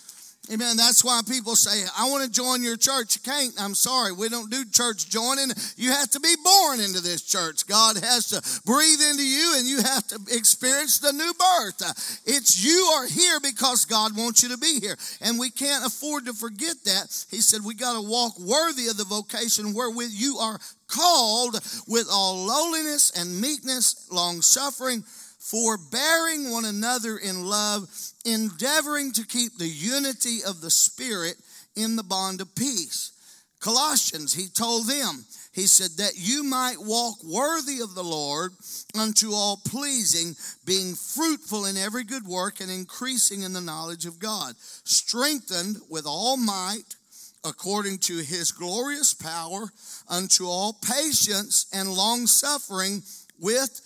Amen. 0.52 0.76
That's 0.76 1.02
why 1.02 1.22
people 1.28 1.56
say, 1.56 1.84
I 1.98 2.08
want 2.08 2.22
to 2.24 2.30
join 2.30 2.62
your 2.62 2.76
church. 2.76 3.16
You 3.16 3.22
can't. 3.22 3.52
I'm 3.58 3.74
sorry. 3.74 4.12
We 4.12 4.28
don't 4.28 4.48
do 4.48 4.64
church 4.64 5.08
joining. 5.08 5.48
You 5.76 5.90
have 5.90 6.10
to 6.10 6.20
be 6.20 6.34
born 6.44 6.78
into 6.78 7.00
this 7.00 7.22
church. 7.22 7.66
God 7.66 7.96
has 7.96 8.28
to 8.28 8.62
breathe 8.64 9.00
into 9.10 9.26
you 9.26 9.54
and 9.56 9.66
you 9.66 9.82
have 9.82 10.06
to 10.08 10.20
experience 10.30 10.98
the 11.00 11.12
new 11.12 11.32
birth. 11.34 12.22
It's 12.26 12.64
you 12.64 12.78
are 12.94 13.06
here 13.06 13.40
because 13.40 13.86
God 13.86 14.16
wants 14.16 14.44
you 14.44 14.50
to 14.50 14.58
be 14.58 14.78
here. 14.78 14.96
And 15.20 15.36
we 15.38 15.50
can't 15.50 15.84
afford 15.84 16.26
to 16.26 16.32
forget 16.32 16.76
that. 16.84 17.26
He 17.28 17.40
said, 17.40 17.62
we 17.64 17.74
got 17.74 17.94
to 17.94 18.08
walk 18.08 18.38
worthy 18.38 18.86
of 18.86 18.96
the 18.96 19.04
vocation 19.04 19.74
wherewith 19.74 20.10
you 20.12 20.38
are 20.38 20.60
called 20.86 21.54
with 21.88 22.06
all 22.08 22.46
lowliness 22.46 23.10
and 23.18 23.40
meekness, 23.40 24.06
long 24.12 24.42
suffering 24.42 25.02
forbearing 25.50 26.50
one 26.50 26.64
another 26.64 27.16
in 27.18 27.46
love, 27.46 27.88
endeavoring 28.24 29.12
to 29.12 29.26
keep 29.26 29.56
the 29.56 29.68
unity 29.68 30.38
of 30.46 30.60
the 30.60 30.70
Spirit 30.70 31.36
in 31.76 31.96
the 31.96 32.02
bond 32.02 32.40
of 32.40 32.54
peace. 32.54 33.12
Colossians, 33.60 34.34
he 34.34 34.48
told 34.48 34.86
them, 34.86 35.24
he 35.52 35.66
said, 35.66 35.90
that 35.98 36.12
you 36.16 36.42
might 36.42 36.76
walk 36.78 37.22
worthy 37.24 37.80
of 37.80 37.94
the 37.94 38.04
Lord 38.04 38.52
unto 38.98 39.32
all 39.32 39.60
pleasing, 39.66 40.34
being 40.66 40.94
fruitful 40.94 41.64
in 41.64 41.76
every 41.76 42.04
good 42.04 42.26
work 42.26 42.60
and 42.60 42.70
increasing 42.70 43.42
in 43.42 43.52
the 43.52 43.60
knowledge 43.60 44.04
of 44.04 44.18
God, 44.18 44.54
strengthened 44.58 45.78
with 45.88 46.06
all 46.06 46.36
might 46.36 46.96
according 47.44 47.98
to 47.98 48.16
his 48.18 48.50
glorious 48.50 49.14
power 49.14 49.68
unto 50.08 50.46
all 50.46 50.72
patience 50.72 51.66
and 51.72 51.88
long 51.88 52.26
suffering 52.26 53.02
with 53.38 53.80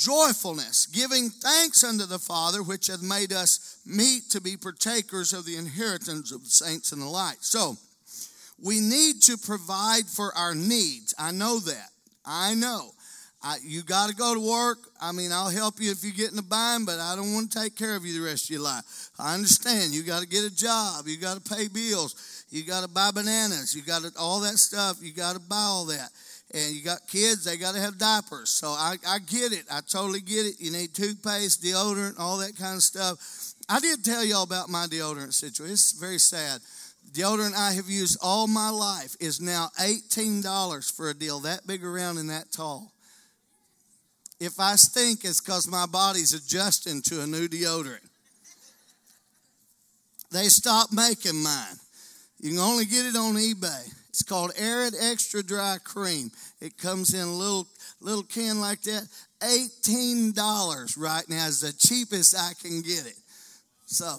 joyfulness, 0.00 0.86
giving 0.86 1.28
thanks 1.28 1.84
unto 1.84 2.06
the 2.06 2.18
Father, 2.18 2.62
which 2.62 2.86
hath 2.86 3.02
made 3.02 3.32
us 3.32 3.80
meet 3.84 4.30
to 4.30 4.40
be 4.40 4.56
partakers 4.56 5.34
of 5.34 5.44
the 5.44 5.56
inheritance 5.56 6.32
of 6.32 6.42
the 6.42 6.48
saints 6.48 6.92
in 6.92 7.00
the 7.00 7.06
light. 7.06 7.36
So, 7.40 7.76
we 8.62 8.80
need 8.80 9.22
to 9.22 9.36
provide 9.36 10.06
for 10.06 10.34
our 10.34 10.54
needs. 10.54 11.14
I 11.18 11.32
know 11.32 11.58
that. 11.60 11.90
I 12.24 12.54
know. 12.54 12.90
I, 13.42 13.56
you 13.62 13.82
got 13.82 14.10
to 14.10 14.14
go 14.14 14.34
to 14.34 14.40
work. 14.40 14.78
I 15.00 15.12
mean, 15.12 15.32
I'll 15.32 15.48
help 15.48 15.80
you 15.80 15.90
if 15.90 16.04
you 16.04 16.12
get 16.12 16.32
in 16.32 16.38
a 16.38 16.42
bind, 16.42 16.84
but 16.84 16.98
I 16.98 17.16
don't 17.16 17.32
want 17.32 17.52
to 17.52 17.58
take 17.60 17.74
care 17.76 17.96
of 17.96 18.04
you 18.04 18.18
the 18.18 18.26
rest 18.26 18.44
of 18.44 18.50
your 18.50 18.60
life. 18.60 19.10
I 19.18 19.34
understand. 19.34 19.92
You 19.92 20.02
got 20.02 20.20
to 20.20 20.28
get 20.28 20.44
a 20.44 20.54
job. 20.54 21.06
You 21.06 21.18
got 21.18 21.42
to 21.42 21.54
pay 21.54 21.68
bills. 21.68 22.44
You 22.50 22.64
got 22.64 22.82
to 22.82 22.88
buy 22.88 23.10
bananas. 23.12 23.74
You 23.74 23.82
got 23.82 24.02
to 24.02 24.12
all 24.18 24.40
that 24.40 24.58
stuff. 24.58 24.98
You 25.00 25.12
got 25.12 25.34
to 25.34 25.40
buy 25.40 25.56
all 25.56 25.86
that 25.86 26.10
and 26.52 26.74
you 26.74 26.82
got 26.82 27.06
kids, 27.06 27.44
they 27.44 27.56
got 27.56 27.74
to 27.74 27.80
have 27.80 27.98
diapers. 27.98 28.50
So 28.50 28.68
I, 28.68 28.96
I 29.06 29.18
get 29.20 29.52
it. 29.52 29.64
I 29.70 29.80
totally 29.88 30.20
get 30.20 30.46
it. 30.46 30.54
You 30.58 30.72
need 30.72 30.94
toothpaste, 30.94 31.62
deodorant, 31.62 32.18
all 32.18 32.38
that 32.38 32.56
kind 32.56 32.76
of 32.76 32.82
stuff. 32.82 33.54
I 33.68 33.78
did 33.78 34.04
tell 34.04 34.24
y'all 34.24 34.42
about 34.42 34.68
my 34.68 34.86
deodorant 34.86 35.32
situation. 35.32 35.74
It's 35.74 35.92
very 35.92 36.18
sad. 36.18 36.60
Deodorant 37.12 37.54
I 37.54 37.72
have 37.72 37.88
used 37.88 38.18
all 38.22 38.46
my 38.46 38.70
life 38.70 39.16
is 39.20 39.40
now 39.40 39.68
$18 39.80 40.92
for 40.96 41.10
a 41.10 41.14
deal 41.14 41.40
that 41.40 41.66
big 41.66 41.84
around 41.84 42.18
and 42.18 42.30
that 42.30 42.52
tall. 42.52 42.92
If 44.40 44.58
I 44.58 44.74
stink, 44.76 45.24
it's 45.24 45.40
because 45.40 45.68
my 45.68 45.86
body's 45.86 46.32
adjusting 46.32 47.02
to 47.02 47.20
a 47.20 47.26
new 47.26 47.46
deodorant. 47.46 47.98
They 50.32 50.44
stopped 50.44 50.92
making 50.92 51.42
mine. 51.42 51.76
You 52.40 52.50
can 52.50 52.58
only 52.58 52.86
get 52.86 53.06
it 53.06 53.16
on 53.16 53.34
eBay. 53.34 53.94
It's 54.10 54.24
called 54.24 54.50
Arid 54.58 54.94
Extra 55.00 55.40
Dry 55.40 55.78
Cream. 55.84 56.32
It 56.60 56.76
comes 56.76 57.14
in 57.14 57.20
a 57.20 57.32
little 57.32 57.66
little 58.00 58.24
can 58.24 58.60
like 58.60 58.82
that. 58.82 59.06
$18 59.40 60.98
right 60.98 61.28
now 61.28 61.46
is 61.46 61.60
the 61.60 61.72
cheapest 61.72 62.36
I 62.36 62.52
can 62.60 62.82
get 62.82 63.06
it. 63.06 63.14
So, 63.86 64.16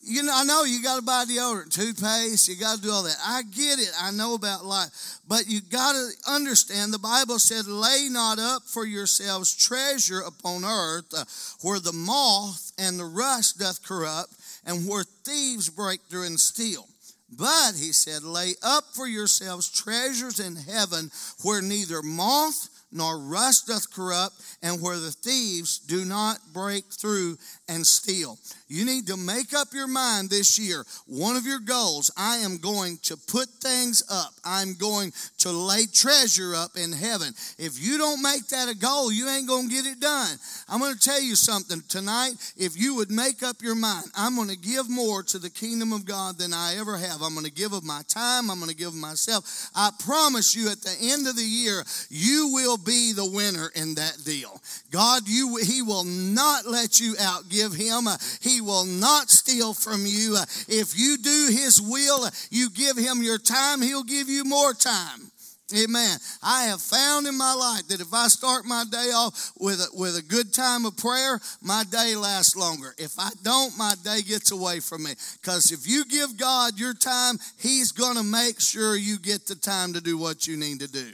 you 0.00 0.22
know, 0.22 0.32
I 0.34 0.44
know 0.44 0.64
you 0.64 0.82
got 0.82 0.96
to 0.96 1.02
buy 1.02 1.24
deodorant, 1.24 1.72
toothpaste, 1.72 2.48
you 2.48 2.56
got 2.56 2.76
to 2.76 2.82
do 2.82 2.90
all 2.90 3.02
that. 3.04 3.16
I 3.24 3.42
get 3.44 3.78
it. 3.78 3.90
I 3.98 4.10
know 4.10 4.34
about 4.34 4.64
life. 4.64 5.20
But 5.26 5.48
you 5.48 5.62
got 5.62 5.92
to 5.92 6.10
understand 6.30 6.92
the 6.92 6.98
Bible 6.98 7.38
said, 7.38 7.66
lay 7.66 8.08
not 8.10 8.38
up 8.38 8.62
for 8.64 8.84
yourselves 8.84 9.56
treasure 9.56 10.20
upon 10.20 10.64
earth 10.64 11.12
uh, 11.16 11.24
where 11.62 11.80
the 11.80 11.94
moth 11.94 12.72
and 12.78 13.00
the 13.00 13.06
rust 13.06 13.58
doth 13.58 13.82
corrupt 13.82 14.34
and 14.66 14.86
where 14.86 15.04
thieves 15.24 15.70
break 15.70 16.00
through 16.10 16.26
and 16.26 16.38
steal. 16.38 16.86
But, 17.30 17.74
he 17.74 17.92
said, 17.92 18.22
lay 18.22 18.54
up 18.62 18.84
for 18.94 19.06
yourselves 19.06 19.68
treasures 19.68 20.38
in 20.38 20.56
heaven 20.56 21.10
where 21.42 21.60
neither 21.60 22.02
moth 22.02 22.68
nor 22.92 23.18
rust 23.18 23.66
doth 23.66 23.92
corrupt, 23.92 24.40
and 24.62 24.80
where 24.80 24.98
the 24.98 25.10
thieves 25.10 25.78
do 25.78 26.04
not 26.04 26.38
break 26.52 26.84
through 26.92 27.36
and 27.68 27.86
steal. 27.86 28.38
You 28.68 28.84
need 28.84 29.06
to 29.06 29.16
make 29.16 29.54
up 29.54 29.68
your 29.72 29.86
mind 29.86 30.28
this 30.28 30.58
year. 30.58 30.84
One 31.06 31.36
of 31.36 31.46
your 31.46 31.60
goals, 31.60 32.10
I 32.16 32.38
am 32.38 32.58
going 32.58 32.98
to 33.04 33.16
put 33.16 33.48
things 33.60 34.02
up. 34.10 34.32
I'm 34.44 34.74
going 34.74 35.12
to 35.38 35.50
lay 35.50 35.86
treasure 35.86 36.54
up 36.54 36.76
in 36.76 36.92
heaven. 36.92 37.32
If 37.58 37.80
you 37.80 37.96
don't 37.96 38.22
make 38.22 38.48
that 38.48 38.68
a 38.68 38.74
goal, 38.74 39.12
you 39.12 39.28
ain't 39.28 39.46
going 39.46 39.68
to 39.68 39.74
get 39.74 39.86
it 39.86 40.00
done. 40.00 40.36
I'm 40.68 40.80
going 40.80 40.94
to 40.94 41.00
tell 41.00 41.20
you 41.20 41.36
something 41.36 41.80
tonight. 41.88 42.34
If 42.56 42.76
you 42.76 42.96
would 42.96 43.10
make 43.10 43.42
up 43.42 43.62
your 43.62 43.76
mind, 43.76 44.06
I'm 44.16 44.34
going 44.34 44.48
to 44.48 44.56
give 44.56 44.90
more 44.90 45.22
to 45.24 45.38
the 45.38 45.50
kingdom 45.50 45.92
of 45.92 46.04
God 46.04 46.38
than 46.38 46.52
I 46.52 46.76
ever 46.78 46.96
have. 46.96 47.22
I'm 47.22 47.34
going 47.34 47.46
to 47.46 47.52
give 47.52 47.72
of 47.72 47.84
my 47.84 48.02
time. 48.08 48.50
I'm 48.50 48.58
going 48.58 48.70
to 48.70 48.76
give 48.76 48.88
of 48.88 48.94
myself. 48.94 49.70
I 49.74 49.90
promise 50.04 50.56
you 50.56 50.70
at 50.70 50.80
the 50.80 50.96
end 51.00 51.28
of 51.28 51.36
the 51.36 51.42
year, 51.42 51.84
you 52.10 52.50
will 52.52 52.78
be 52.78 53.12
the 53.12 53.30
winner 53.30 53.70
in 53.76 53.94
that 53.94 54.18
deal. 54.24 54.60
God, 54.90 55.22
you, 55.26 55.56
he 55.56 55.82
will 55.82 56.04
not 56.04 56.66
let 56.66 56.98
you 56.98 57.14
outgive 57.14 57.76
him. 57.76 58.08
He 58.40 58.55
he 58.56 58.62
will 58.62 58.86
not 58.86 59.28
steal 59.28 59.74
from 59.74 60.06
you. 60.06 60.38
If 60.66 60.98
you 60.98 61.18
do 61.18 61.48
His 61.52 61.78
will, 61.78 62.26
you 62.50 62.70
give 62.70 62.96
Him 62.96 63.22
your 63.22 63.36
time, 63.36 63.82
He'll 63.82 64.02
give 64.02 64.30
you 64.30 64.44
more 64.44 64.72
time. 64.72 65.30
Amen. 65.76 66.16
I 66.42 66.64
have 66.64 66.80
found 66.80 67.26
in 67.26 67.36
my 67.36 67.52
life 67.52 67.88
that 67.88 68.00
if 68.00 68.14
I 68.14 68.28
start 68.28 68.64
my 68.64 68.84
day 68.90 69.10
off 69.12 69.52
with 69.58 69.80
a, 69.80 69.88
with 69.92 70.16
a 70.16 70.22
good 70.22 70.54
time 70.54 70.86
of 70.86 70.96
prayer, 70.96 71.38
my 71.60 71.82
day 71.90 72.14
lasts 72.16 72.56
longer. 72.56 72.94
If 72.96 73.18
I 73.18 73.30
don't, 73.42 73.76
my 73.76 73.94
day 74.02 74.22
gets 74.22 74.52
away 74.52 74.80
from 74.80 75.02
me. 75.02 75.10
Because 75.42 75.72
if 75.72 75.86
you 75.86 76.06
give 76.06 76.38
God 76.38 76.78
your 76.78 76.94
time, 76.94 77.38
He's 77.58 77.92
going 77.92 78.16
to 78.16 78.22
make 78.22 78.58
sure 78.60 78.96
you 78.96 79.18
get 79.18 79.46
the 79.46 79.56
time 79.56 79.92
to 79.92 80.00
do 80.00 80.16
what 80.16 80.46
you 80.46 80.56
need 80.56 80.80
to 80.80 80.88
do. 80.88 81.12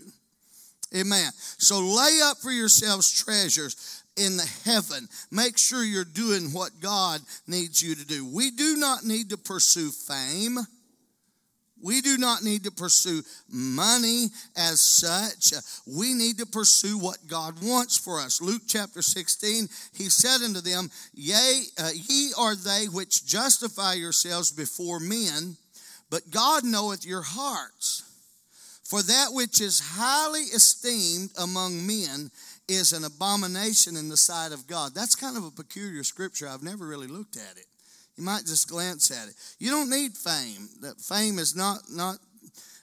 Amen. 0.95 1.31
So 1.57 1.81
lay 1.81 2.21
up 2.23 2.37
for 2.39 2.53
yourselves 2.53 3.11
treasures 3.11 4.02
in 4.17 4.37
the 4.37 4.51
heaven. 4.65 5.09
Make 5.31 5.59
sure 5.59 5.85
you're 5.85 6.05
doing 6.05 6.53
what 6.53 6.81
God 6.81 7.21
needs 7.47 7.83
you 7.83 7.95
to 7.95 8.07
do. 8.07 8.27
We 8.27 8.51
do 8.51 8.77
not 8.77 9.05
need 9.05 9.31
to 9.31 9.37
pursue 9.37 9.91
fame. 9.91 10.59
We 11.83 12.01
do 12.01 12.17
not 12.17 12.45
need 12.45 12.65
to 12.65 12.71
pursue 12.71 13.23
money 13.51 14.29
as 14.57 14.81
such. 14.81 15.53
We 15.85 16.15
need 16.15 16.39
to 16.39 16.47
pursue 16.47 16.97
what 16.97 17.19
God 17.27 17.57
wants 17.61 17.99
for 17.99 18.21
us. 18.21 18.41
Luke 18.41 18.63
chapter 18.69 19.03
16, 19.03 19.69
he 19.93 20.09
said 20.09 20.45
unto 20.45 20.61
them, 20.61 20.91
Yea, 21.13 21.63
uh, 21.79 21.91
ye 21.93 22.33
are 22.39 22.55
they 22.55 22.85
which 22.85 23.27
justify 23.27 23.95
yourselves 23.95 24.53
before 24.53 25.01
men, 25.01 25.57
but 26.09 26.31
God 26.31 26.63
knoweth 26.65 27.05
your 27.05 27.23
hearts. 27.23 28.05
For 28.85 29.03
that 29.03 29.29
which 29.33 29.61
is 29.61 29.81
highly 29.81 30.43
esteemed 30.43 31.31
among 31.39 31.87
men 31.87 32.31
is 32.69 32.93
an 32.93 33.05
abomination 33.05 33.97
in 33.97 34.09
the 34.09 34.17
sight 34.17 34.53
of 34.53 34.67
God. 34.67 34.95
That's 34.95 35.15
kind 35.15 35.37
of 35.37 35.45
a 35.45 35.51
peculiar 35.51 36.05
scripture. 36.05 36.49
I've 36.49 36.63
never 36.63 36.87
really 36.87 37.07
looked 37.07 37.37
at 37.37 37.57
it. 37.57 37.67
You 38.17 38.25
might 38.25 38.45
just 38.45 38.69
glance 38.69 39.11
at 39.11 39.29
it. 39.29 39.35
You 39.59 39.71
don't 39.71 39.91
need 39.91 40.13
fame. 40.13 40.69
That 40.83 41.01
fame 41.01 41.39
is 41.39 41.57
not 41.57 41.79
not 41.91 42.17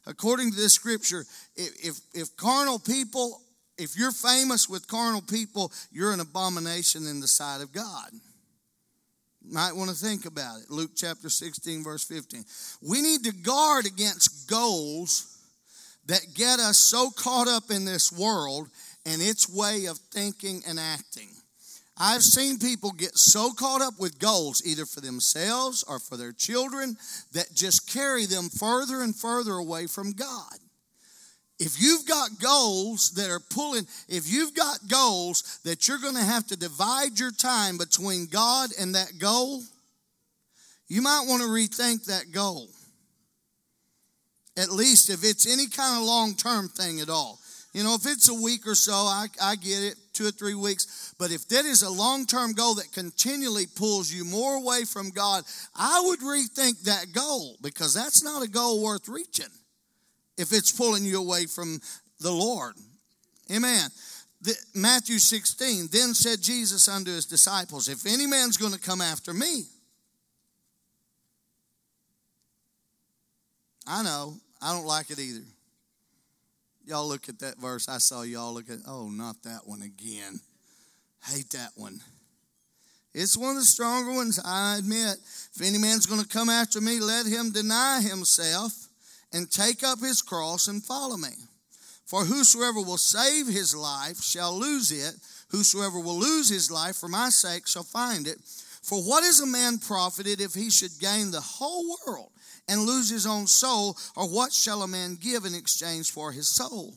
according 0.08 0.52
to 0.52 0.58
this 0.58 0.74
scripture. 0.74 1.26
If 1.56 2.00
if 2.14 2.36
carnal 2.36 2.80
people, 2.80 3.42
if 3.78 3.96
you're 3.98 4.12
famous 4.12 4.68
with 4.68 4.88
carnal 4.88 5.22
people, 5.22 5.72
you're 5.92 6.12
an 6.12 6.20
abomination 6.20 7.08
in 7.08 7.20
the 7.20 7.28
sight 7.28 7.62
of 7.62 7.72
God. 7.72 8.10
Might 9.42 9.76
want 9.76 9.90
to 9.90 9.96
think 9.96 10.26
about 10.26 10.60
it. 10.62 10.70
Luke 10.70 10.92
chapter 10.96 11.30
16, 11.30 11.84
verse 11.84 12.04
15. 12.04 12.44
We 12.82 13.02
need 13.02 13.24
to 13.24 13.32
guard 13.32 13.86
against 13.86 14.50
goals 14.50 15.38
that 16.08 16.22
get 16.34 16.60
us 16.60 16.78
so 16.78 17.10
caught 17.12 17.48
up 17.48 17.72
in 17.72 17.86
this 17.86 18.12
world 18.12 18.68
and 19.10 19.22
its 19.22 19.50
way 19.50 19.86
of 19.86 19.98
thinking 20.12 20.62
and 20.68 20.80
acting. 20.80 21.30
I've 21.98 22.22
seen 22.22 22.60
people 22.60 22.92
get 22.92 23.18
so 23.18 23.52
caught 23.52 23.82
up 23.82 24.00
with 24.00 24.20
goals, 24.20 24.62
either 24.66 24.86
for 24.86 25.02
themselves 25.02 25.84
or 25.84 26.00
for 26.00 26.16
their 26.16 26.32
children, 26.32 26.96
that 27.34 27.54
just 27.54 27.92
carry 27.92 28.26
them 28.26 28.50
further 28.50 29.02
and 29.02 29.14
further 29.14 29.54
away 29.54 29.88
from 29.88 30.14
God. 30.14 30.54
If 31.60 31.82
you've 31.82 32.06
got 32.06 32.40
goals 32.40 33.12
that 33.12 33.30
are 33.30 33.42
pulling, 33.42 33.86
if 34.08 34.32
you've 34.32 34.54
got 34.54 34.88
goals 34.88 35.60
that 35.66 35.88
you're 35.88 35.98
going 35.98 36.16
to 36.16 36.24
have 36.24 36.48
to 36.48 36.56
divide 36.56 37.20
your 37.20 37.32
time 37.32 37.78
between 37.78 38.28
God 38.28 38.70
and 38.80 38.96
that 38.96 39.20
goal, 39.20 39.62
you 40.88 41.02
might 41.02 41.26
want 41.28 41.42
to 41.42 41.50
rethink 41.50 42.06
that 42.06 42.32
goal. 42.32 42.70
At 44.56 44.70
least 44.70 45.10
if 45.10 45.26
it's 45.26 45.52
any 45.52 45.68
kind 45.68 46.00
of 46.00 46.08
long 46.08 46.36
term 46.36 46.70
thing 46.70 47.02
at 47.02 47.10
all. 47.10 47.39
You 47.74 47.84
know, 47.84 47.94
if 47.94 48.06
it's 48.08 48.30
a 48.30 48.34
week 48.34 48.66
or 48.66 48.74
so, 48.74 48.94
I, 48.94 49.28
I 49.42 49.56
get 49.56 49.84
it, 49.84 49.96
two 50.14 50.28
or 50.28 50.32
three 50.32 50.56
weeks. 50.56 51.14
But 51.20 51.32
if 51.32 51.48
that 51.50 51.66
is 51.66 51.84
a 51.84 51.90
long 51.90 52.26
term 52.26 52.54
goal 52.54 52.76
that 52.76 52.92
continually 52.94 53.66
pulls 53.68 54.12
you 54.12 54.26
more 54.26 54.56
away 54.56 54.86
from 54.86 55.12
God, 55.12 55.44
I 55.76 56.02
would 56.06 56.20
rethink 56.20 56.82
that 56.84 57.14
goal 57.14 57.58
because 57.62 57.94
that's 57.94 58.24
not 58.24 58.44
a 58.44 58.50
goal 58.50 58.84
worth 58.84 59.08
reaching 59.08 59.54
if 60.38 60.52
it's 60.52 60.72
pulling 60.72 61.06
you 61.06 61.20
away 61.20 61.46
from 61.46 61.80
the 62.20 62.32
Lord. 62.32 62.74
Amen. 63.52 63.90
The, 64.42 64.56
Matthew 64.74 65.20
16, 65.20 65.90
then 65.92 66.14
said 66.14 66.42
Jesus 66.42 66.88
unto 66.88 67.12
his 67.12 67.26
disciples, 67.26 67.90
If 67.90 68.06
any 68.06 68.26
man's 68.26 68.58
going 68.58 68.74
to 68.74 68.80
come 68.80 69.02
after 69.02 69.34
me, 69.34 69.64
I 73.86 74.02
know, 74.02 74.36
I 74.62 74.74
don't 74.74 74.86
like 74.86 75.12
it 75.12 75.20
either. 75.20 75.44
Y'all 76.90 77.08
look 77.08 77.30
at 77.30 77.38
that 77.38 77.60
verse. 77.60 77.88
I 77.88 78.00
saw 78.00 78.24
y'all 78.24 78.52
look 78.52 78.68
at, 78.68 78.80
oh, 78.88 79.10
not 79.10 79.44
that 79.44 79.60
one 79.66 79.84
again. 79.84 80.40
Hate 81.24 81.52
that 81.52 81.70
one. 81.76 82.02
It's 83.14 83.38
one 83.38 83.52
of 83.52 83.58
the 83.58 83.66
stronger 83.66 84.12
ones, 84.12 84.40
I 84.44 84.80
admit. 84.80 85.18
If 85.54 85.62
any 85.62 85.78
man's 85.78 86.08
going 86.08 86.20
to 86.20 86.28
come 86.28 86.50
after 86.50 86.82
me, 86.82 87.00
let 87.00 87.28
him 87.28 87.52
deny 87.52 88.02
himself 88.02 88.88
and 89.32 89.52
take 89.52 89.84
up 89.84 90.00
his 90.00 90.24
cross 90.24 90.68
and 90.68 90.84
follow 90.84 91.16
me. 91.16 91.30
For 92.08 92.26
whosoever 92.26 92.82
will 92.82 92.98
save 92.98 93.46
his 93.46 93.76
life 93.76 94.20
shall 94.20 94.58
lose 94.58 94.92
it. 94.92 95.14
Whosoever 95.50 96.00
will 96.00 96.18
lose 96.18 96.50
his 96.50 96.72
life 96.72 96.96
for 96.96 97.08
my 97.08 97.30
sake 97.30 97.68
shall 97.68 97.84
find 97.84 98.28
it. 98.28 98.40
For 98.82 99.00
what 99.04 99.24
is 99.24 99.42
a 99.42 99.46
man 99.46 99.78
profited 99.78 100.42
if 100.42 100.56
he 100.56 100.72
should 100.72 100.98
gain 101.00 101.30
the 101.30 101.40
whole 101.40 101.96
world 102.08 102.32
and 102.70 102.84
lose 102.84 103.10
his 103.10 103.26
own 103.26 103.48
soul? 103.48 103.98
Or 104.16 104.30
what 104.30 104.54
shall 104.54 104.84
a 104.84 104.88
man 104.88 105.18
give 105.20 105.44
in 105.44 105.54
exchange 105.54 106.12
for 106.12 106.32
his 106.32 106.48
soul? 106.48 106.94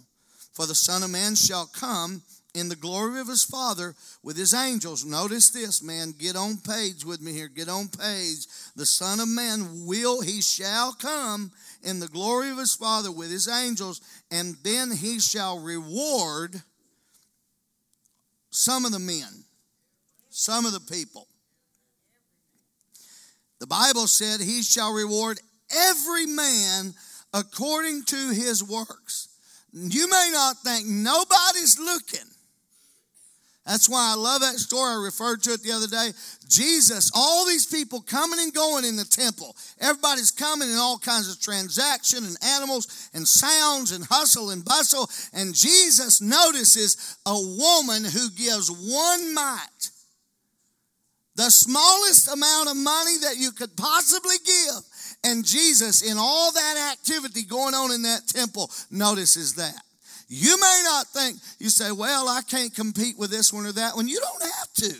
For 0.52 0.66
the 0.66 0.74
Son 0.74 1.02
of 1.02 1.10
Man 1.10 1.34
shall 1.34 1.66
come 1.66 2.22
in 2.54 2.68
the 2.68 2.76
glory 2.76 3.20
of 3.20 3.28
his 3.28 3.44
Father 3.44 3.94
with 4.22 4.36
his 4.36 4.52
angels. 4.52 5.04
Notice 5.04 5.50
this, 5.50 5.82
man. 5.82 6.12
Get 6.18 6.36
on 6.36 6.58
page 6.58 7.04
with 7.04 7.22
me 7.22 7.32
here. 7.32 7.48
Get 7.48 7.68
on 7.68 7.88
page. 7.88 8.46
The 8.76 8.84
Son 8.84 9.20
of 9.20 9.28
Man 9.28 9.86
will, 9.86 10.20
he 10.20 10.42
shall 10.42 10.92
come 10.92 11.50
in 11.82 11.98
the 11.98 12.08
glory 12.08 12.50
of 12.50 12.58
his 12.58 12.74
Father 12.74 13.10
with 13.10 13.30
his 13.30 13.48
angels, 13.48 14.02
and 14.30 14.56
then 14.62 14.90
he 14.90 15.18
shall 15.18 15.58
reward 15.58 16.60
some 18.50 18.84
of 18.84 18.92
the 18.92 18.98
men, 18.98 19.44
some 20.28 20.66
of 20.66 20.72
the 20.72 20.80
people. 20.80 21.26
The 23.58 23.66
Bible 23.66 24.06
said, 24.06 24.40
He 24.40 24.62
shall 24.62 24.92
reward 24.92 25.40
every 25.74 26.26
man 26.26 26.94
according 27.32 28.04
to 28.04 28.30
his 28.30 28.62
works. 28.62 29.28
You 29.72 30.08
may 30.08 30.30
not 30.32 30.58
think 30.58 30.86
nobody's 30.86 31.78
looking. 31.78 32.28
That's 33.66 33.88
why 33.88 34.12
I 34.12 34.16
love 34.16 34.40
that 34.40 34.58
story. 34.58 34.90
I 34.90 35.04
referred 35.04 35.42
to 35.44 35.52
it 35.52 35.62
the 35.62 35.70
other 35.70 35.86
day. 35.86 36.10
Jesus, 36.48 37.12
all 37.14 37.46
these 37.46 37.64
people 37.64 38.00
coming 38.00 38.40
and 38.40 38.52
going 38.52 38.84
in 38.84 38.96
the 38.96 39.04
temple. 39.04 39.54
Everybody's 39.80 40.32
coming 40.32 40.68
in 40.68 40.76
all 40.76 40.98
kinds 40.98 41.30
of 41.30 41.40
transaction 41.40 42.24
and 42.24 42.36
animals 42.44 43.10
and 43.14 43.26
sounds 43.26 43.92
and 43.92 44.04
hustle 44.04 44.50
and 44.50 44.64
bustle. 44.64 45.08
And 45.32 45.54
Jesus 45.54 46.20
notices 46.20 47.16
a 47.24 47.34
woman 47.34 48.02
who 48.02 48.30
gives 48.30 48.68
one 48.68 49.32
mite 49.32 49.90
the 51.34 51.50
smallest 51.50 52.28
amount 52.32 52.68
of 52.68 52.76
money 52.76 53.16
that 53.22 53.36
you 53.38 53.52
could 53.52 53.74
possibly 53.76 54.36
give. 54.44 54.82
And 55.24 55.44
Jesus, 55.44 56.02
in 56.02 56.18
all 56.18 56.52
that 56.52 56.92
activity 56.92 57.42
going 57.44 57.74
on 57.74 57.92
in 57.92 58.02
that 58.02 58.26
temple, 58.26 58.70
notices 58.90 59.54
that. 59.54 59.74
You 60.28 60.58
may 60.58 60.80
not 60.84 61.06
think, 61.08 61.36
you 61.58 61.68
say, 61.68 61.92
well, 61.92 62.28
I 62.28 62.40
can't 62.42 62.74
compete 62.74 63.18
with 63.18 63.30
this 63.30 63.52
one 63.52 63.66
or 63.66 63.72
that 63.72 63.94
one. 63.94 64.08
You 64.08 64.18
don't 64.18 64.42
have 64.42 64.72
to. 64.74 64.96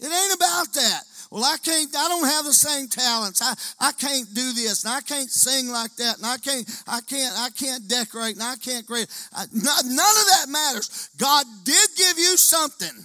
It 0.00 0.06
ain't 0.06 0.34
about 0.34 0.72
that. 0.74 1.02
Well, 1.30 1.44
I 1.44 1.56
can't, 1.64 1.94
I 1.96 2.08
don't 2.08 2.26
have 2.26 2.44
the 2.44 2.52
same 2.52 2.88
talents. 2.88 3.40
I, 3.40 3.54
I 3.88 3.92
can't 3.92 4.26
do 4.34 4.52
this 4.52 4.84
and 4.84 4.92
I 4.92 5.00
can't 5.02 5.30
sing 5.30 5.68
like 5.68 5.94
that 5.96 6.16
and 6.16 6.26
I 6.26 6.38
can't, 6.38 6.68
I 6.88 7.00
can't, 7.02 7.32
I 7.38 7.50
can't 7.50 7.86
decorate 7.86 8.34
and 8.34 8.42
I 8.42 8.56
can't 8.56 8.84
create. 8.84 9.06
I, 9.32 9.44
not, 9.52 9.84
none 9.84 10.16
of 10.16 10.26
that 10.34 10.46
matters. 10.48 11.10
God 11.16 11.46
did 11.62 11.88
give 11.96 12.18
you 12.18 12.36
something 12.36 13.04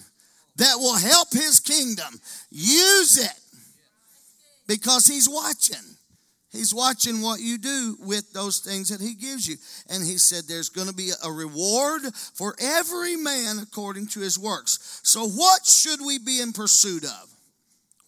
that 0.55 0.75
will 0.77 0.97
help 0.97 1.31
his 1.31 1.59
kingdom. 1.59 2.19
Use 2.49 3.23
it 3.23 3.39
because 4.67 5.05
he's 5.05 5.29
watching. 5.29 5.94
He's 6.55 6.73
watching 6.73 7.21
what 7.21 7.39
you 7.39 7.57
do 7.57 7.97
with 7.99 8.31
those 8.33 8.59
things 8.59 8.89
that 8.89 9.01
he 9.01 9.13
gives 9.13 9.47
you. 9.47 9.55
And 9.89 10.03
he 10.03 10.17
said 10.17 10.45
there's 10.47 10.69
going 10.69 10.87
to 10.87 10.93
be 10.93 11.11
a 11.23 11.31
reward 11.31 12.01
for 12.33 12.55
every 12.61 13.15
man 13.15 13.59
according 13.61 14.07
to 14.07 14.21
his 14.21 14.39
works. 14.39 15.01
So, 15.03 15.27
what 15.27 15.65
should 15.65 15.99
we 16.05 16.17
be 16.17 16.41
in 16.41 16.53
pursuit 16.53 17.03
of? 17.03 17.29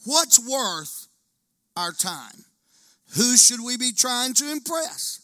What's 0.05 0.39
worth 0.39 1.07
our 1.75 1.91
time? 1.91 2.45
Who 3.15 3.35
should 3.35 3.63
we 3.63 3.77
be 3.77 3.91
trying 3.91 4.33
to 4.35 4.51
impress? 4.51 5.21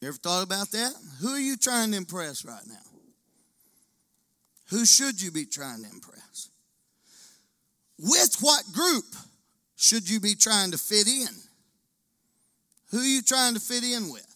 You 0.00 0.08
ever 0.08 0.16
thought 0.16 0.42
about 0.42 0.70
that? 0.70 0.92
Who 1.20 1.28
are 1.28 1.38
you 1.38 1.56
trying 1.56 1.90
to 1.90 1.96
impress 1.96 2.44
right 2.44 2.66
now? 2.66 2.74
Who 4.70 4.86
should 4.86 5.20
you 5.20 5.30
be 5.30 5.44
trying 5.44 5.82
to 5.82 5.90
impress? 5.90 6.50
With 7.98 8.36
what 8.40 8.64
group 8.72 9.04
should 9.80 10.10
you 10.10 10.20
be 10.20 10.34
trying 10.34 10.72
to 10.72 10.78
fit 10.78 11.08
in? 11.08 11.28
Who 12.90 12.98
are 12.98 13.04
you 13.04 13.22
trying 13.22 13.54
to 13.54 13.60
fit 13.60 13.82
in 13.82 14.10
with? 14.10 14.26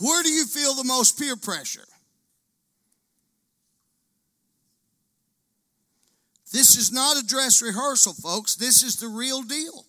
Where 0.00 0.22
do 0.22 0.30
you 0.30 0.46
feel 0.46 0.74
the 0.74 0.84
most 0.84 1.18
peer 1.18 1.36
pressure? 1.36 1.84
This 6.52 6.76
is 6.76 6.90
not 6.90 7.18
a 7.18 7.26
dress 7.26 7.60
rehearsal, 7.60 8.14
folks. 8.14 8.54
This 8.54 8.82
is 8.82 8.96
the 8.96 9.08
real 9.08 9.42
deal. 9.42 9.84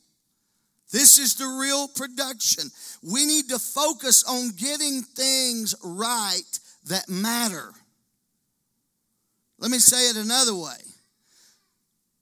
This 0.92 1.18
is 1.18 1.36
the 1.36 1.48
real 1.48 1.88
production. 1.88 2.70
We 3.02 3.26
need 3.26 3.48
to 3.50 3.60
focus 3.60 4.26
on 4.28 4.50
getting 4.58 5.02
things 5.02 5.76
right 5.82 6.60
that 6.88 7.08
matter. 7.08 7.72
Let 9.60 9.72
me 9.72 9.80
say 9.80 10.10
it 10.10 10.18
another 10.18 10.56
way. 10.56 10.87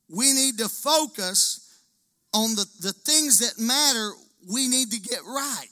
We 0.10 0.34
need 0.34 0.58
to 0.60 0.70
focus 0.70 1.62
on 2.34 2.56
the, 2.56 2.65
the 2.82 2.94
things 2.94 3.39
that 3.39 3.62
matter, 3.62 4.12
we 4.52 4.68
need 4.68 4.91
to 4.91 5.00
get 5.00 5.20
right. 5.26 5.68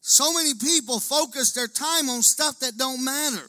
So 0.00 0.32
many 0.32 0.54
people 0.54 0.98
focus 0.98 1.52
their 1.52 1.68
time 1.68 2.08
on 2.08 2.22
stuff 2.22 2.58
that 2.60 2.76
don't 2.76 3.04
matter. 3.04 3.48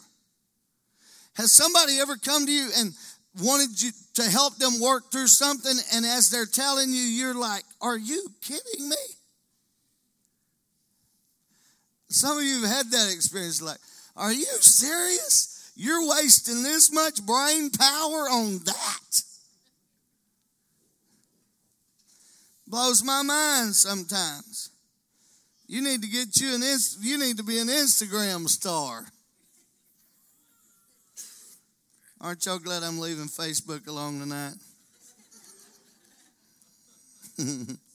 Has 1.35 1.51
somebody 1.51 1.99
ever 1.99 2.17
come 2.17 2.45
to 2.45 2.51
you 2.51 2.69
and 2.77 2.93
wanted 3.41 3.81
you 3.81 3.91
to 4.15 4.23
help 4.23 4.57
them 4.57 4.79
work 4.81 5.11
through 5.11 5.27
something, 5.27 5.73
and 5.93 6.05
as 6.05 6.29
they're 6.29 6.45
telling 6.45 6.89
you, 6.89 7.01
you're 7.01 7.33
like, 7.33 7.63
Are 7.81 7.97
you 7.97 8.27
kidding 8.41 8.89
me? 8.89 8.95
Some 12.09 12.37
of 12.37 12.43
you 12.43 12.61
have 12.61 12.69
had 12.69 12.91
that 12.91 13.11
experience 13.13 13.61
like, 13.61 13.79
Are 14.17 14.33
you 14.33 14.45
serious? 14.59 15.50
You're 15.75 16.07
wasting 16.09 16.63
this 16.63 16.91
much 16.91 17.25
brain 17.25 17.69
power 17.69 18.29
on 18.29 18.59
that. 18.65 19.23
Blows 22.67 23.03
my 23.03 23.21
mind 23.21 23.75
sometimes. 23.75 24.69
You 25.67 25.81
need 25.81 26.01
to 26.01 26.07
get 26.07 26.39
you 26.39 26.55
an 26.55 26.61
you 26.99 27.17
need 27.17 27.37
to 27.37 27.43
be 27.43 27.59
an 27.59 27.67
Instagram 27.67 28.47
star. 28.47 29.05
Aren't 32.19 32.45
y'all 32.45 32.59
glad 32.59 32.83
I'm 32.83 32.99
leaving 32.99 33.25
Facebook 33.25 33.87
alone 33.87 34.19
tonight? 34.19 34.53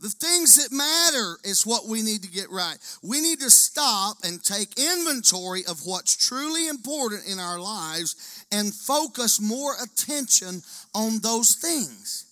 The 0.00 0.08
things 0.08 0.56
that 0.56 0.74
matter 0.74 1.38
is 1.42 1.66
what 1.66 1.86
we 1.86 2.02
need 2.02 2.22
to 2.22 2.30
get 2.30 2.50
right. 2.50 2.76
We 3.02 3.20
need 3.20 3.40
to 3.40 3.50
stop 3.50 4.18
and 4.22 4.42
take 4.42 4.78
inventory 4.78 5.64
of 5.68 5.84
what's 5.84 6.16
truly 6.16 6.68
important 6.68 7.26
in 7.26 7.40
our 7.40 7.58
lives 7.58 8.44
and 8.52 8.72
focus 8.72 9.40
more 9.40 9.74
attention 9.82 10.62
on 10.94 11.18
those 11.20 11.56
things 11.56 12.26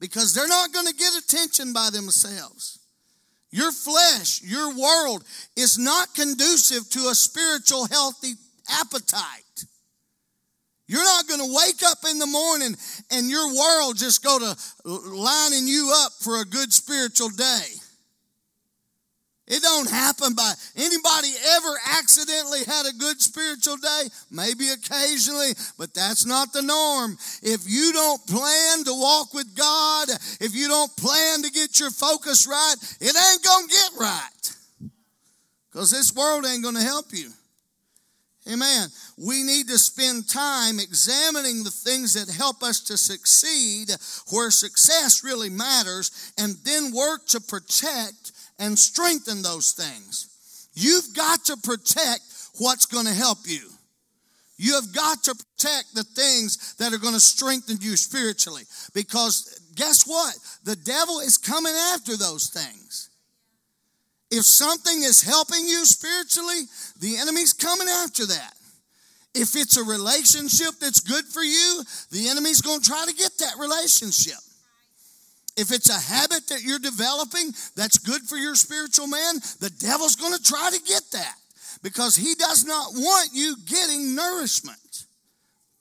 because 0.00 0.34
they're 0.34 0.48
not 0.48 0.72
going 0.72 0.86
to 0.86 0.94
get 0.94 1.16
attention 1.16 1.72
by 1.72 1.88
themselves. 1.90 2.78
Your 3.50 3.72
flesh, 3.72 4.42
your 4.42 4.76
world 4.76 5.24
is 5.56 5.78
not 5.78 6.14
conducive 6.14 6.90
to 6.90 7.08
a 7.08 7.14
spiritual, 7.14 7.86
healthy 7.86 8.34
appetite. 8.68 9.47
You're 10.88 11.04
not 11.04 11.28
going 11.28 11.40
to 11.40 11.54
wake 11.54 11.82
up 11.84 11.98
in 12.10 12.18
the 12.18 12.26
morning 12.26 12.74
and 13.10 13.28
your 13.28 13.54
world 13.54 13.98
just 13.98 14.24
go 14.24 14.38
to 14.38 14.56
lining 14.84 15.68
you 15.68 15.92
up 15.94 16.12
for 16.20 16.40
a 16.40 16.44
good 16.44 16.72
spiritual 16.72 17.28
day. 17.28 17.66
It 19.46 19.62
don't 19.62 19.88
happen 19.88 20.34
by 20.34 20.52
anybody 20.76 21.28
ever 21.56 21.74
accidentally 21.98 22.64
had 22.66 22.86
a 22.86 22.92
good 22.92 23.20
spiritual 23.20 23.76
day? 23.78 24.02
Maybe 24.30 24.68
occasionally, 24.68 25.52
but 25.78 25.94
that's 25.94 26.26
not 26.26 26.52
the 26.52 26.60
norm. 26.60 27.16
If 27.42 27.62
you 27.66 27.92
don't 27.92 28.26
plan 28.26 28.84
to 28.84 28.92
walk 28.92 29.32
with 29.32 29.54
God, 29.56 30.08
if 30.40 30.54
you 30.54 30.68
don't 30.68 30.94
plan 30.96 31.42
to 31.42 31.50
get 31.50 31.80
your 31.80 31.90
focus 31.90 32.46
right, 32.46 32.74
it 33.00 33.16
ain't 33.16 33.44
going 33.44 33.68
to 33.68 33.74
get 33.74 33.90
right. 33.98 34.90
Because 35.72 35.90
this 35.90 36.14
world 36.14 36.44
ain't 36.44 36.62
going 36.62 36.76
to 36.76 36.82
help 36.82 37.06
you. 37.12 37.30
Amen. 38.50 38.88
We 39.18 39.42
need 39.42 39.68
to 39.68 39.78
spend 39.78 40.28
time 40.28 40.80
examining 40.80 41.64
the 41.64 41.70
things 41.70 42.14
that 42.14 42.32
help 42.32 42.62
us 42.62 42.80
to 42.84 42.96
succeed 42.96 43.90
where 44.30 44.50
success 44.50 45.22
really 45.22 45.50
matters 45.50 46.32
and 46.38 46.56
then 46.64 46.94
work 46.94 47.26
to 47.28 47.40
protect 47.40 48.32
and 48.58 48.78
strengthen 48.78 49.42
those 49.42 49.72
things. 49.72 50.68
You've 50.72 51.14
got 51.14 51.44
to 51.46 51.56
protect 51.58 52.22
what's 52.58 52.86
going 52.86 53.06
to 53.06 53.12
help 53.12 53.38
you. 53.44 53.68
You 54.56 54.74
have 54.74 54.94
got 54.94 55.22
to 55.24 55.34
protect 55.34 55.94
the 55.94 56.04
things 56.04 56.74
that 56.76 56.92
are 56.92 56.98
going 56.98 57.14
to 57.14 57.20
strengthen 57.20 57.78
you 57.80 57.96
spiritually 57.96 58.62
because 58.94 59.60
guess 59.76 60.04
what? 60.04 60.34
The 60.64 60.74
devil 60.74 61.20
is 61.20 61.38
coming 61.38 61.74
after 61.92 62.16
those 62.16 62.48
things. 62.48 63.07
If 64.30 64.44
something 64.44 65.02
is 65.02 65.22
helping 65.22 65.64
you 65.66 65.84
spiritually, 65.84 66.62
the 67.00 67.16
enemy's 67.16 67.52
coming 67.52 67.88
after 67.88 68.26
that. 68.26 68.54
If 69.34 69.56
it's 69.56 69.76
a 69.76 69.84
relationship 69.84 70.74
that's 70.80 71.00
good 71.00 71.24
for 71.24 71.42
you, 71.42 71.82
the 72.10 72.28
enemy's 72.28 72.60
going 72.60 72.80
to 72.80 72.88
try 72.88 73.04
to 73.06 73.14
get 73.14 73.32
that 73.38 73.54
relationship. 73.58 74.38
If 75.56 75.72
it's 75.72 75.90
a 75.90 76.12
habit 76.12 76.46
that 76.48 76.62
you're 76.62 76.78
developing 76.78 77.52
that's 77.74 77.98
good 77.98 78.22
for 78.22 78.36
your 78.36 78.54
spiritual 78.54 79.06
man, 79.06 79.36
the 79.60 79.72
devil's 79.80 80.16
going 80.16 80.36
to 80.36 80.42
try 80.42 80.70
to 80.70 80.80
get 80.86 81.02
that 81.12 81.34
because 81.82 82.16
he 82.16 82.34
does 82.34 82.64
not 82.64 82.92
want 82.94 83.30
you 83.32 83.56
getting 83.66 84.14
nourishment 84.14 85.04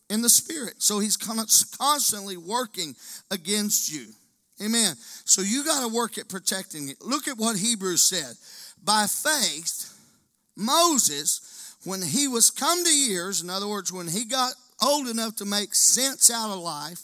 in 0.09 0.21
the 0.21 0.29
spirit. 0.29 0.75
So 0.81 0.99
he's 0.99 1.17
constantly 1.17 2.37
working 2.37 2.95
against 3.29 3.91
you. 3.91 4.07
Amen. 4.61 4.95
So 5.25 5.41
you 5.41 5.63
got 5.63 5.87
to 5.87 5.93
work 5.93 6.17
at 6.17 6.29
protecting 6.29 6.89
it. 6.89 6.97
Look 7.01 7.27
at 7.27 7.37
what 7.37 7.57
Hebrews 7.57 8.01
said. 8.01 8.35
By 8.83 9.05
faith, 9.07 9.93
Moses, 10.55 11.75
when 11.83 12.01
he 12.01 12.27
was 12.27 12.49
come 12.49 12.83
to 12.83 12.89
years, 12.89 13.41
in 13.41 13.49
other 13.49 13.67
words, 13.67 13.93
when 13.93 14.07
he 14.07 14.25
got 14.25 14.53
old 14.81 15.07
enough 15.07 15.35
to 15.37 15.45
make 15.45 15.75
sense 15.75 16.31
out 16.31 16.51
of 16.51 16.59
life 16.59 17.01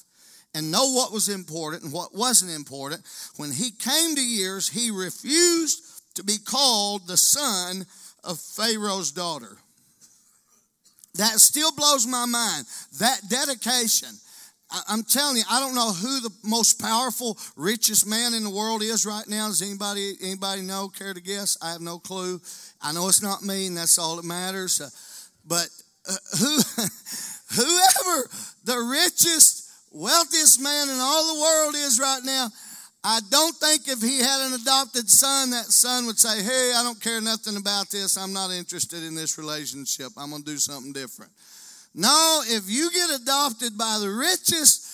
and 0.55 0.71
know 0.71 0.93
what 0.93 1.11
was 1.11 1.29
important 1.29 1.83
and 1.83 1.93
what 1.93 2.15
wasn't 2.15 2.51
important, 2.51 3.03
when 3.37 3.51
he 3.51 3.71
came 3.71 4.15
to 4.15 4.21
years, 4.21 4.69
he 4.69 4.89
refused 4.91 5.83
to 6.15 6.23
be 6.23 6.37
called 6.37 7.07
the 7.07 7.17
son 7.17 7.85
of 8.23 8.39
Pharaoh's 8.39 9.11
daughter. 9.11 9.57
That 11.15 11.39
still 11.39 11.71
blows 11.71 12.07
my 12.07 12.25
mind. 12.25 12.65
That 12.99 13.21
dedication 13.29 14.09
I'm 14.88 15.03
telling 15.03 15.38
you, 15.38 15.43
I 15.49 15.59
don't 15.59 15.75
know 15.75 15.91
who 15.91 16.19
the 16.19 16.31
most 16.43 16.81
powerful, 16.81 17.38
richest 17.55 18.07
man 18.07 18.33
in 18.33 18.43
the 18.43 18.49
world 18.49 18.81
is 18.81 19.05
right 19.05 19.27
now. 19.27 19.47
Does 19.47 19.62
anybody 19.62 20.15
anybody 20.21 20.62
know? 20.62 20.88
Care 20.88 21.13
to 21.13 21.21
guess? 21.21 21.57
I 21.62 21.71
have 21.71 21.81
no 21.81 21.99
clue. 21.99 22.41
I 22.81 22.91
know 22.91 23.07
it's 23.07 23.21
not 23.21 23.43
me, 23.43 23.67
and 23.67 23.77
that's 23.77 23.99
all 23.99 24.15
that 24.15 24.25
matters. 24.25 24.81
Uh, 24.81 24.89
but 25.45 25.69
uh, 26.09 26.15
who, 26.39 26.57
whoever 27.55 28.29
the 28.63 28.79
richest, 28.89 29.69
wealthiest 29.91 30.59
man 30.62 30.89
in 30.89 30.97
all 30.99 31.36
the 31.36 31.41
world 31.41 31.75
is 31.75 31.99
right 31.99 32.21
now, 32.23 32.47
I 33.03 33.19
don't 33.29 33.55
think 33.57 33.88
if 33.88 34.01
he 34.01 34.19
had 34.19 34.47
an 34.47 34.59
adopted 34.59 35.07
son, 35.07 35.51
that 35.51 35.65
son 35.65 36.07
would 36.07 36.17
say, 36.17 36.41
"Hey, 36.41 36.73
I 36.75 36.81
don't 36.81 36.99
care 36.99 37.21
nothing 37.21 37.57
about 37.57 37.91
this. 37.91 38.17
I'm 38.17 38.33
not 38.33 38.49
interested 38.49 39.03
in 39.03 39.13
this 39.13 39.38
relationship. 39.38 40.13
I'm 40.17 40.31
going 40.31 40.43
to 40.43 40.51
do 40.51 40.57
something 40.57 40.93
different." 40.93 41.31
No, 41.95 42.41
if 42.45 42.69
you 42.69 42.91
get 42.91 43.21
adopted 43.21 43.77
by 43.77 43.99
the 43.99 44.10
richest, 44.10 44.88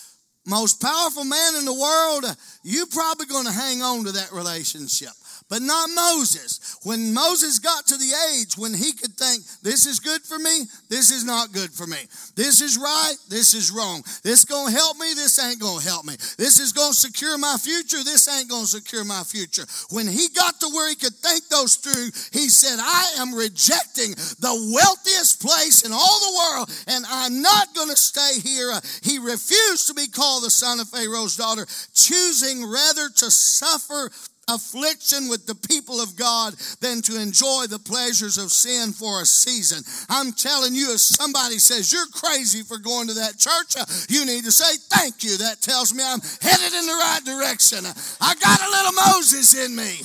most 0.45 0.81
powerful 0.81 1.23
man 1.23 1.55
in 1.55 1.65
the 1.65 1.73
world, 1.73 2.25
you're 2.63 2.87
probably 2.87 3.25
going 3.25 3.45
to 3.45 3.51
hang 3.51 3.81
on 3.81 4.03
to 4.05 4.11
that 4.11 4.31
relationship 4.31 5.11
but 5.49 5.61
not 5.61 5.89
Moses. 5.89 6.77
When 6.83 7.13
Moses 7.13 7.59
got 7.59 7.85
to 7.87 7.97
the 7.97 8.13
age 8.31 8.57
when 8.57 8.73
he 8.73 8.93
could 8.93 9.13
think, 9.17 9.43
this 9.61 9.85
is 9.85 9.99
good 9.99 10.21
for 10.21 10.39
me, 10.39 10.65
this 10.89 11.11
is 11.11 11.25
not 11.25 11.51
good 11.51 11.71
for 11.71 11.87
me. 11.87 11.97
This 12.35 12.61
is 12.61 12.77
right, 12.77 13.15
this 13.27 13.53
is 13.53 13.71
wrong. 13.71 14.03
This 14.23 14.45
to 14.45 14.71
help 14.71 14.97
me, 14.97 15.13
this 15.15 15.37
ain't 15.43 15.59
to 15.59 15.79
help 15.83 16.05
me. 16.05 16.13
This 16.37 16.59
is 16.59 16.71
to 16.73 16.93
secure 16.93 17.37
my 17.37 17.57
future, 17.59 18.03
this 18.03 18.27
ain't 18.29 18.49
to 18.49 18.65
secure 18.65 19.03
my 19.03 19.23
future. 19.23 19.65
When 19.89 20.07
he 20.07 20.29
got 20.29 20.59
to 20.61 20.69
where 20.69 20.89
he 20.89 20.95
could 20.95 21.15
think 21.15 21.47
those 21.49 21.75
through, 21.75 22.11
he 22.31 22.47
said, 22.49 22.79
I 22.79 23.19
am 23.19 23.35
rejecting 23.35 24.11
the 24.39 24.71
wealthiest 24.73 25.41
place 25.41 25.83
in 25.83 25.91
all 25.91 26.19
the 26.19 26.37
world, 26.37 26.69
and 26.87 27.05
I'm 27.09 27.41
not 27.41 27.73
to 27.89 27.95
stay 27.97 28.39
here. 28.41 28.71
He 29.03 29.19
refused 29.19 29.87
to 29.87 29.93
be 29.93 30.07
called 30.07 30.43
the 30.43 30.49
son 30.49 30.79
of 30.79 30.89
Pharaoh's 30.89 31.35
daughter, 31.35 31.65
choosing 31.93 32.69
rather 32.69 33.09
to 33.09 33.31
suffer 33.31 34.09
affliction 34.49 35.29
with 35.29 35.45
the 35.45 35.55
people 35.55 36.01
of 36.01 36.15
God 36.15 36.53
than 36.81 37.01
to 37.03 37.19
enjoy 37.21 37.65
the 37.69 37.79
pleasures 37.79 38.37
of 38.37 38.51
sin 38.51 38.91
for 38.91 39.21
a 39.21 39.25
season. 39.25 39.83
I'm 40.09 40.33
telling 40.33 40.73
you, 40.73 40.93
if 40.93 40.99
somebody 40.99 41.59
says 41.59 41.93
you're 41.93 42.09
crazy 42.13 42.63
for 42.63 42.77
going 42.77 43.07
to 43.07 43.13
that 43.15 43.37
church, 43.37 43.77
uh, 43.77 43.85
you 44.09 44.25
need 44.25 44.43
to 44.45 44.51
say 44.51 44.77
thank 44.89 45.23
you. 45.23 45.37
That 45.37 45.61
tells 45.61 45.93
me 45.93 46.03
I'm 46.03 46.21
headed 46.41 46.73
in 46.73 46.85
the 46.85 46.99
right 46.99 47.23
direction. 47.23 47.85
I 48.21 48.35
got 48.35 48.59
a 48.59 48.69
little 48.69 48.93
Moses 49.13 49.53
in 49.53 49.75
me. 49.75 50.01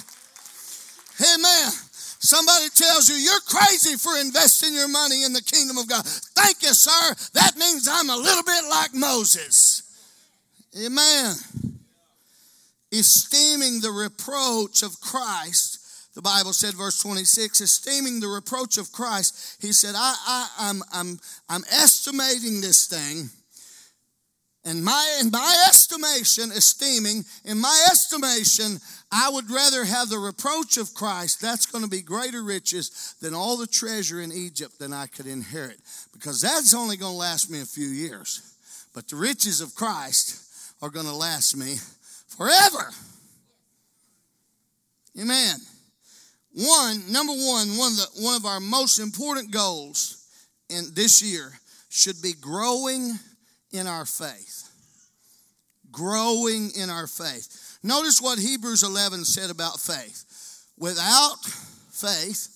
Amen. 1.21 1.73
Somebody 2.25 2.69
tells 2.71 3.09
you 3.09 3.17
you're 3.17 3.45
crazy 3.47 3.97
for 3.97 4.17
investing 4.19 4.73
your 4.73 4.89
money 4.89 5.25
in 5.25 5.33
the 5.33 5.43
kingdom 5.43 5.77
of 5.77 5.89
God. 5.89 6.05
Thank 6.07 6.63
you, 6.63 6.73
sir. 6.73 7.15
That 7.35 7.57
means 7.57 7.87
I'm 7.91 8.09
a 8.09 8.17
little 8.17 8.43
bit 8.43 8.65
like 8.71 8.95
Moses. 8.95 9.83
Amen 10.75 11.74
esteeming 12.95 13.81
the 13.81 13.91
reproach 13.91 14.83
of 14.83 15.01
Christ. 15.01 15.81
The 16.15 16.23
Bible 16.23 16.53
said, 16.53 16.75
verse 16.75 17.01
26, 17.01 17.61
esteeming 17.61 18.21
the 18.21 18.29
reproach 18.29 18.79
of 18.79 18.93
Christ, 18.93 19.59
he 19.61 19.73
said, 19.73 19.95
I, 19.97 20.15
I, 20.27 20.49
I'm, 20.61 20.83
I'm, 20.93 21.19
I'm 21.49 21.65
estimating 21.73 22.61
this 22.61 22.87
thing. 22.87 23.29
And 24.67 24.83
my, 24.83 25.19
in 25.21 25.31
my 25.31 25.65
estimation, 25.69 26.51
esteeming, 26.51 27.25
in 27.45 27.61
my 27.61 27.87
estimation, 27.91 28.79
I 29.13 29.29
would 29.29 29.51
rather 29.51 29.85
have 29.85 30.09
the 30.09 30.19
reproach 30.19 30.79
of 30.79 30.95
Christ. 30.95 31.43
That's 31.43 31.67
going 31.67 31.85
to 31.85 31.91
be 31.91 32.01
greater 32.01 32.43
riches 32.43 33.15
than 33.21 33.35
all 33.35 33.59
the 33.59 33.67
treasure 33.67 34.23
in 34.23 34.33
Egypt 34.33 34.79
than 34.79 34.93
I 34.93 35.07
could 35.07 35.27
inherit. 35.27 35.77
Because 36.15 36.41
that's 36.41 36.73
only 36.73 36.97
going 36.97 37.13
to 37.13 37.19
last 37.19 37.51
me 37.51 37.61
a 37.61 37.67
few 37.67 37.89
years. 37.89 38.55
But 38.95 39.09
the 39.09 39.17
riches 39.17 39.61
of 39.61 39.75
Christ 39.75 40.41
are 40.81 40.89
going 40.89 41.07
to 41.07 41.15
last 41.15 41.57
me 41.57 41.77
forever. 42.37 42.91
Amen. 45.21 45.57
One, 46.53 47.13
number 47.13 47.33
one, 47.33 47.77
one 47.77 47.93
of, 47.93 47.97
the, 47.99 48.09
one 48.23 48.37
of 48.37 48.47
our 48.47 48.61
most 48.61 48.99
important 48.99 49.51
goals 49.51 50.27
in 50.69 50.85
this 50.95 51.23
year 51.23 51.53
should 51.89 52.21
be 52.23 52.33
growing 52.41 53.13
in 53.73 53.87
our 53.87 54.05
faith. 54.05 54.71
Growing 55.91 56.71
in 56.77 56.91
our 56.91 57.07
faith. 57.07 57.79
Notice 57.83 58.21
what 58.21 58.39
Hebrews 58.39 58.83
11 58.83 59.25
said 59.25 59.51
about 59.51 59.81
faith. 59.81 60.25
Without 60.79 61.45
faith, 61.45 62.49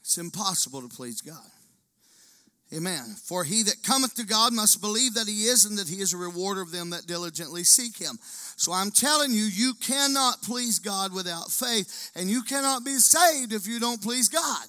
it's 0.00 0.18
impossible 0.18 0.82
to 0.82 0.88
please 0.88 1.20
God. 1.20 1.36
Amen. 2.74 3.16
For 3.24 3.44
he 3.44 3.62
that 3.62 3.82
cometh 3.82 4.14
to 4.16 4.26
God 4.26 4.52
must 4.52 4.82
believe 4.82 5.14
that 5.14 5.26
he 5.26 5.44
is 5.44 5.64
and 5.64 5.78
that 5.78 5.88
he 5.88 6.02
is 6.02 6.12
a 6.12 6.18
rewarder 6.18 6.60
of 6.60 6.70
them 6.70 6.90
that 6.90 7.06
diligently 7.06 7.64
seek 7.64 7.96
him. 7.96 8.18
So 8.22 8.72
I'm 8.72 8.90
telling 8.90 9.32
you, 9.32 9.44
you 9.44 9.72
cannot 9.80 10.42
please 10.42 10.78
God 10.78 11.14
without 11.14 11.50
faith, 11.50 12.10
and 12.14 12.28
you 12.28 12.42
cannot 12.42 12.84
be 12.84 12.96
saved 12.96 13.54
if 13.54 13.66
you 13.66 13.80
don't 13.80 14.02
please 14.02 14.28
God. 14.28 14.66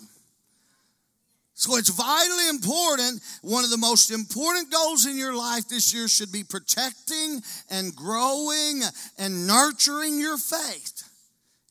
So 1.56 1.76
it's 1.76 1.90
vitally 1.90 2.48
important. 2.48 3.22
One 3.42 3.66
of 3.66 3.70
the 3.70 3.78
most 3.78 4.12
important 4.12 4.72
goals 4.72 5.06
in 5.06 5.18
your 5.18 5.36
life 5.36 5.68
this 5.68 5.94
year 5.94 6.08
should 6.08 6.32
be 6.32 6.46
protecting 6.46 7.42
and 7.70 7.94
growing 7.94 8.82
and 9.18 9.46
nurturing 9.46 10.18
your 10.20 10.38
faith. 10.38 11.04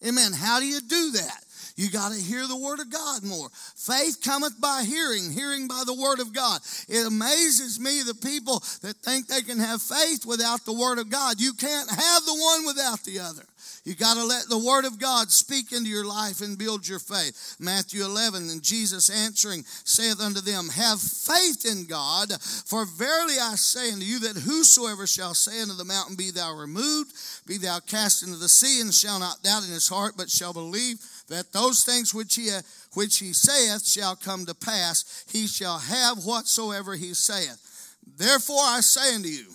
Amen. 0.07 0.33
How 0.35 0.61
do 0.61 0.67
you 0.67 0.81
do 0.81 1.13
that? 1.13 1.45
You 1.79 1.89
got 1.93 2.11
to 2.11 2.19
hear 2.21 2.45
the 2.49 2.57
word 2.57 2.81
of 2.81 2.91
God 2.91 3.23
more. 3.23 3.49
Faith 3.77 4.19
cometh 4.21 4.61
by 4.61 4.83
hearing, 4.83 5.31
hearing 5.31 5.69
by 5.69 5.85
the 5.87 5.95
word 5.95 6.19
of 6.19 6.35
God. 6.35 6.61
It 6.89 7.07
amazes 7.07 7.79
me 7.79 8.03
the 8.03 8.17
people 8.17 8.59
that 8.83 8.97
think 9.05 9.29
they 9.29 9.43
can 9.43 9.61
have 9.61 9.81
faith 9.81 10.27
without 10.27 10.65
the 10.65 10.73
word 10.73 10.99
of 10.99 11.09
God. 11.09 11.41
You 11.41 11.53
can't 11.53 11.89
have 11.89 12.25
the 12.27 12.35
one 12.35 12.67
without 12.67 13.05
the 13.05 13.21
other. 13.21 13.45
You 13.85 13.95
got 13.95 14.15
to 14.15 14.25
let 14.25 14.49
the 14.49 14.59
word 14.59 14.87
of 14.87 14.99
God 14.99 15.31
speak 15.31 15.73
into 15.73 15.89
your 15.89 16.05
life 16.05 16.41
and 16.41 16.59
build 16.59 16.87
your 16.87 16.99
faith. 16.99 17.57
Matthew 17.61 18.05
11, 18.05 18.51
and 18.51 18.63
Jesus 18.63 19.09
answering 19.09 19.65
saith 19.85 20.21
unto 20.21 20.41
them, 20.41 20.69
Have 20.69 21.01
faith 21.01 21.65
in 21.65 21.87
God, 21.87 22.33
for 22.43 22.85
verily 22.85 23.39
I 23.41 23.55
say 23.55 23.93
unto 23.93 24.05
you 24.05 24.19
that 24.21 24.37
whosoever 24.37 25.07
shall 25.07 25.33
say 25.33 25.63
unto 25.63 25.75
the 25.75 25.85
mountain, 25.85 26.17
Be 26.17 26.31
thou 26.31 26.55
removed, 26.55 27.13
be 27.47 27.57
thou 27.57 27.79
cast 27.79 28.23
into 28.23 28.37
the 28.37 28.49
sea, 28.49 28.81
and 28.81 28.93
shall 28.93 29.21
not 29.21 29.43
doubt 29.43 29.65
in 29.65 29.73
his 29.73 29.89
heart, 29.89 30.15
but 30.17 30.29
shall 30.29 30.53
believe 30.53 30.99
that 31.29 31.53
those 31.53 31.85
things 31.85 32.15
which 32.15 32.35
he, 32.35 32.51
which 32.95 33.19
he 33.19 33.33
saith 33.33 33.87
shall 33.87 34.17
come 34.17 34.47
to 34.47 34.55
pass, 34.55 35.25
he 35.31 35.47
shall 35.47 35.79
have 35.79 36.25
whatsoever 36.25 36.95
he 36.95 37.15
saith. 37.15 37.97
Therefore 38.17 38.63
I 38.63 38.81
say 38.81 39.15
unto 39.15 39.29
you, 39.29 39.47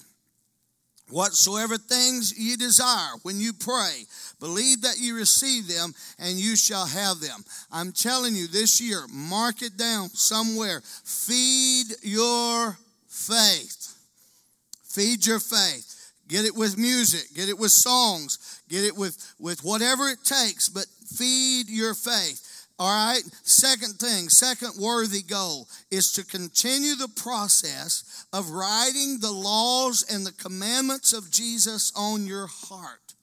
Whatsoever 1.09 1.77
things 1.77 2.33
ye 2.35 2.55
desire 2.55 3.11
when 3.21 3.39
you 3.39 3.53
pray, 3.53 4.05
believe 4.39 4.81
that 4.81 4.97
you 4.99 5.15
receive 5.15 5.67
them 5.67 5.93
and 6.17 6.39
you 6.39 6.55
shall 6.55 6.87
have 6.87 7.19
them. 7.19 7.43
I'm 7.71 7.91
telling 7.91 8.35
you 8.35 8.47
this 8.47 8.81
year, 8.81 9.05
mark 9.11 9.61
it 9.61 9.77
down 9.77 10.09
somewhere. 10.09 10.81
Feed 11.03 11.87
your 12.01 12.77
faith. 13.07 13.95
Feed 14.85 15.25
your 15.25 15.39
faith. 15.39 15.93
Get 16.27 16.45
it 16.45 16.55
with 16.55 16.79
music, 16.79 17.35
get 17.35 17.49
it 17.49 17.59
with 17.59 17.71
songs, 17.71 18.52
get 18.73 18.85
it 18.85 18.97
with, 18.97 19.35
with 19.39 19.63
whatever 19.63 20.09
it 20.09 20.23
takes, 20.23 20.67
but 20.67 20.85
feed 21.15 21.69
your 21.69 21.93
faith. 21.93 22.67
All 22.79 22.89
right. 22.89 23.21
Second 23.43 23.99
thing, 23.99 24.29
second 24.29 24.81
worthy 24.81 25.21
goal 25.21 25.67
is 25.91 26.11
to 26.13 26.25
continue 26.25 26.95
the 26.95 27.13
process 27.15 28.25
of 28.33 28.49
writing 28.49 29.19
the 29.19 29.31
laws 29.31 30.03
and 30.11 30.25
the 30.25 30.31
commandments 30.33 31.13
of 31.13 31.29
Jesus 31.29 31.93
on 31.95 32.25
your 32.25 32.47
heart. 32.47 33.13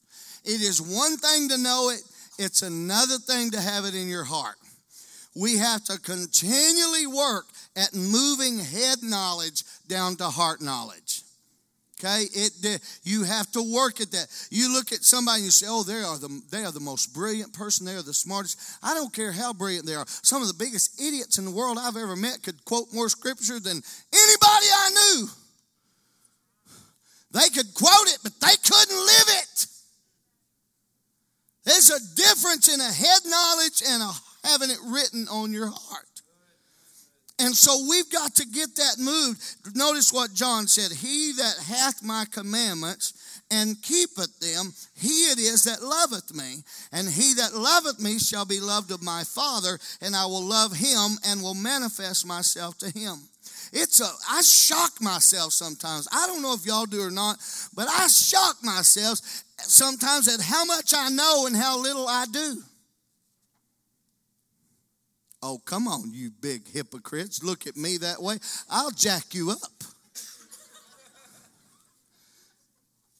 It 0.44 0.62
is 0.62 0.80
one 0.80 1.16
thing 1.16 1.48
to 1.48 1.58
know 1.58 1.90
it, 1.90 2.00
it's 2.38 2.62
another 2.62 3.18
thing 3.18 3.50
to 3.50 3.60
have 3.60 3.84
it 3.84 3.94
in 3.94 4.08
your 4.08 4.24
heart. 4.24 4.56
We 5.34 5.58
have 5.58 5.84
to 5.84 5.98
continually 6.00 7.06
work 7.06 7.46
at 7.76 7.94
moving 7.94 8.58
head 8.58 8.98
knowledge 9.02 9.64
down 9.88 10.16
to 10.16 10.24
heart 10.24 10.60
knowledge. 10.60 11.22
Okay, 12.02 12.24
it 12.32 12.80
you 13.04 13.24
have 13.24 13.50
to 13.52 13.62
work 13.62 14.00
at 14.00 14.10
that. 14.12 14.26
You 14.50 14.72
look 14.72 14.90
at 14.90 15.04
somebody 15.04 15.36
and 15.36 15.44
you 15.44 15.50
say, 15.50 15.66
"Oh, 15.68 15.82
they 15.82 16.02
are 16.02 16.16
the 16.16 16.42
they 16.50 16.64
are 16.64 16.72
the 16.72 16.80
most 16.80 17.12
brilliant 17.12 17.52
person. 17.52 17.84
They 17.84 17.94
are 17.94 18.02
the 18.02 18.14
smartest." 18.14 18.58
I 18.82 18.94
don't 18.94 19.12
care 19.12 19.32
how 19.32 19.52
brilliant 19.52 19.84
they 19.84 19.94
are. 19.94 20.06
Some 20.22 20.40
of 20.40 20.48
the 20.48 20.54
biggest 20.54 20.98
idiots 20.98 21.36
in 21.36 21.44
the 21.44 21.50
world 21.50 21.76
I've 21.78 21.98
ever 21.98 22.16
met 22.16 22.42
could 22.42 22.64
quote 22.64 22.92
more 22.94 23.10
scripture 23.10 23.60
than 23.60 23.82
anybody 24.12 24.66
I 24.72 24.90
knew. 24.94 25.28
They 27.32 27.48
could 27.50 27.74
quote 27.74 28.08
it, 28.08 28.18
but 28.22 28.32
they 28.40 28.56
couldn't 28.64 28.96
live 28.96 29.28
it. 29.28 29.66
There's 31.64 31.90
a 31.90 32.16
difference 32.16 32.72
in 32.72 32.80
a 32.80 32.90
head 32.90 33.20
knowledge 33.26 33.82
and 33.86 34.02
a, 34.02 34.12
having 34.48 34.70
it 34.70 34.78
written 34.86 35.28
on 35.28 35.52
your 35.52 35.68
heart. 35.68 36.09
And 37.40 37.56
so 37.56 37.86
we've 37.88 38.10
got 38.10 38.34
to 38.34 38.46
get 38.46 38.76
that 38.76 38.96
moved. 38.98 39.40
Notice 39.74 40.12
what 40.12 40.34
John 40.34 40.66
said 40.66 40.96
He 40.96 41.32
that 41.38 41.56
hath 41.66 42.02
my 42.02 42.26
commandments 42.30 43.14
and 43.50 43.80
keepeth 43.82 44.38
them, 44.38 44.72
he 44.94 45.30
it 45.30 45.38
is 45.38 45.64
that 45.64 45.82
loveth 45.82 46.34
me. 46.34 46.62
And 46.92 47.08
he 47.08 47.34
that 47.34 47.54
loveth 47.54 48.00
me 48.00 48.18
shall 48.18 48.44
be 48.44 48.60
loved 48.60 48.92
of 48.92 49.02
my 49.02 49.24
Father, 49.24 49.78
and 50.00 50.14
I 50.14 50.26
will 50.26 50.44
love 50.44 50.72
him 50.72 51.18
and 51.26 51.42
will 51.42 51.54
manifest 51.54 52.26
myself 52.26 52.78
to 52.78 52.90
him. 52.90 53.16
It's 53.72 54.00
a, 54.00 54.08
I 54.28 54.42
shock 54.42 55.00
myself 55.00 55.52
sometimes. 55.52 56.08
I 56.12 56.26
don't 56.26 56.42
know 56.42 56.54
if 56.54 56.66
y'all 56.66 56.86
do 56.86 57.02
or 57.02 57.10
not, 57.10 57.38
but 57.74 57.88
I 57.88 58.06
shock 58.08 58.56
myself 58.62 59.18
sometimes 59.58 60.28
at 60.28 60.40
how 60.40 60.64
much 60.64 60.92
I 60.94 61.08
know 61.08 61.46
and 61.46 61.56
how 61.56 61.80
little 61.80 62.06
I 62.06 62.26
do. 62.30 62.62
Oh, 65.42 65.58
come 65.64 65.88
on, 65.88 66.12
you 66.12 66.30
big 66.40 66.68
hypocrites. 66.68 67.42
Look 67.42 67.66
at 67.66 67.76
me 67.76 67.96
that 67.98 68.22
way. 68.22 68.36
I'll 68.68 68.90
jack 68.90 69.34
you 69.34 69.50
up. 69.50 69.84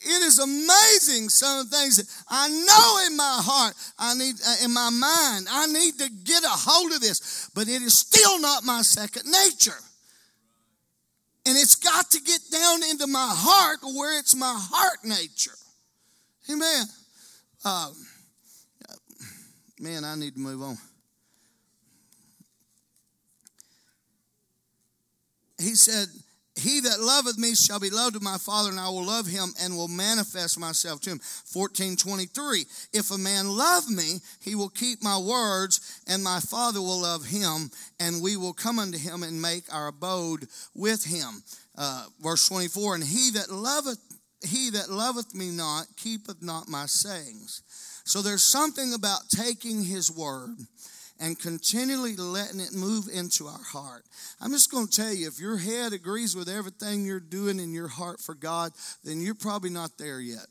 It 0.02 0.22
is 0.22 0.38
amazing 0.38 1.28
some 1.28 1.66
things 1.66 1.96
that 1.96 2.06
I 2.28 2.48
know 2.48 3.06
in 3.06 3.16
my 3.18 3.38
heart, 3.42 3.74
I 3.98 4.14
need 4.14 4.34
uh, 4.46 4.64
in 4.64 4.72
my 4.72 4.88
mind, 4.88 5.46
I 5.50 5.66
need 5.66 5.98
to 5.98 6.08
get 6.24 6.42
a 6.42 6.48
hold 6.48 6.92
of 6.92 7.00
this, 7.02 7.50
but 7.54 7.68
it 7.68 7.82
is 7.82 7.98
still 7.98 8.40
not 8.40 8.64
my 8.64 8.80
second 8.80 9.30
nature. 9.30 9.76
And 11.44 11.56
it's 11.56 11.74
got 11.74 12.10
to 12.12 12.20
get 12.20 12.40
down 12.50 12.82
into 12.90 13.06
my 13.06 13.28
heart 13.30 13.80
where 13.82 14.18
it's 14.18 14.34
my 14.34 14.54
heart 14.58 15.04
nature. 15.04 15.56
Amen. 16.50 16.86
Um, 17.66 17.92
man, 19.78 20.04
I 20.04 20.14
need 20.14 20.32
to 20.34 20.40
move 20.40 20.62
on. 20.62 20.78
He 25.60 25.74
said, 25.74 26.08
He 26.56 26.80
that 26.80 27.00
loveth 27.00 27.38
me 27.38 27.54
shall 27.54 27.80
be 27.80 27.90
loved 27.90 28.16
of 28.16 28.22
my 28.22 28.38
Father, 28.38 28.70
and 28.70 28.80
I 28.80 28.88
will 28.88 29.04
love 29.04 29.26
him 29.26 29.52
and 29.62 29.76
will 29.76 29.88
manifest 29.88 30.58
myself 30.58 31.00
to 31.02 31.10
him. 31.10 31.20
1423. 31.52 32.64
If 32.92 33.10
a 33.10 33.18
man 33.18 33.48
love 33.48 33.88
me, 33.88 34.20
he 34.40 34.54
will 34.54 34.68
keep 34.68 35.02
my 35.02 35.18
words, 35.18 36.00
and 36.06 36.22
my 36.22 36.40
Father 36.40 36.80
will 36.80 37.02
love 37.02 37.24
him, 37.24 37.70
and 37.98 38.22
we 38.22 38.36
will 38.36 38.52
come 38.52 38.78
unto 38.78 38.98
him 38.98 39.22
and 39.22 39.40
make 39.40 39.72
our 39.72 39.88
abode 39.88 40.46
with 40.74 41.04
him. 41.04 41.42
Uh, 41.76 42.06
verse 42.20 42.48
24. 42.48 42.96
And 42.96 43.04
he 43.04 43.30
that 43.32 43.50
loveth 43.50 43.98
he 44.42 44.70
that 44.70 44.90
loveth 44.90 45.34
me 45.34 45.50
not 45.50 45.86
keepeth 45.96 46.42
not 46.42 46.68
my 46.68 46.86
sayings. 46.86 47.62
So 48.04 48.22
there's 48.22 48.42
something 48.42 48.94
about 48.94 49.28
taking 49.28 49.84
his 49.84 50.10
word 50.10 50.56
and 51.20 51.38
continually 51.38 52.16
letting 52.16 52.60
it 52.60 52.72
move 52.72 53.08
into 53.12 53.46
our 53.46 53.62
heart. 53.62 54.04
I'm 54.40 54.50
just 54.50 54.70
going 54.70 54.88
to 54.88 54.92
tell 54.92 55.12
you 55.12 55.28
if 55.28 55.38
your 55.38 55.58
head 55.58 55.92
agrees 55.92 56.34
with 56.34 56.48
everything 56.48 57.04
you're 57.04 57.20
doing 57.20 57.60
in 57.60 57.72
your 57.72 57.88
heart 57.88 58.20
for 58.20 58.34
God, 58.34 58.72
then 59.04 59.20
you're 59.20 59.34
probably 59.34 59.70
not 59.70 59.98
there 59.98 60.20
yet. 60.20 60.46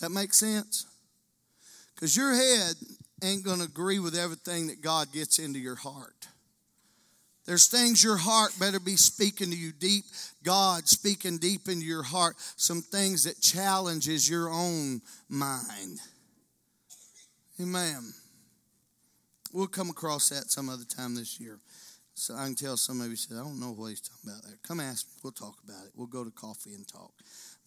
That 0.00 0.10
makes 0.10 0.38
sense? 0.38 0.86
Because 1.94 2.16
your 2.16 2.34
head 2.34 2.74
ain't 3.22 3.44
going 3.44 3.58
to 3.58 3.64
agree 3.64 4.00
with 4.00 4.16
everything 4.16 4.66
that 4.66 4.82
God 4.82 5.12
gets 5.12 5.38
into 5.38 5.60
your 5.60 5.76
heart. 5.76 6.26
There's 7.46 7.68
things 7.68 8.02
your 8.02 8.16
heart 8.16 8.52
better 8.58 8.80
be 8.80 8.96
speaking 8.96 9.50
to 9.50 9.56
you 9.56 9.72
deep. 9.72 10.04
God 10.42 10.88
speaking 10.88 11.38
deep 11.38 11.68
into 11.68 11.84
your 11.84 12.02
heart. 12.02 12.34
Some 12.56 12.82
things 12.82 13.24
that 13.24 13.40
challenges 13.40 14.28
your 14.28 14.48
own 14.48 15.00
mind. 15.28 16.00
Amen. 17.62 18.12
We'll 19.52 19.68
come 19.68 19.90
across 19.90 20.30
that 20.30 20.50
some 20.50 20.68
other 20.68 20.84
time 20.84 21.14
this 21.14 21.38
year. 21.38 21.58
So 22.14 22.34
I 22.34 22.44
can 22.44 22.56
tell 22.56 22.76
some 22.76 23.00
of 23.00 23.08
you 23.08 23.16
said, 23.16 23.38
I 23.38 23.42
don't 23.42 23.60
know 23.60 23.72
what 23.72 23.88
he's 23.88 24.00
talking 24.00 24.30
about 24.30 24.42
there. 24.42 24.58
Come 24.66 24.80
ask 24.80 25.06
me. 25.06 25.12
We'll 25.22 25.32
talk 25.32 25.56
about 25.64 25.84
it. 25.84 25.92
We'll 25.94 26.08
go 26.08 26.24
to 26.24 26.30
coffee 26.30 26.74
and 26.74 26.86
talk. 26.86 27.12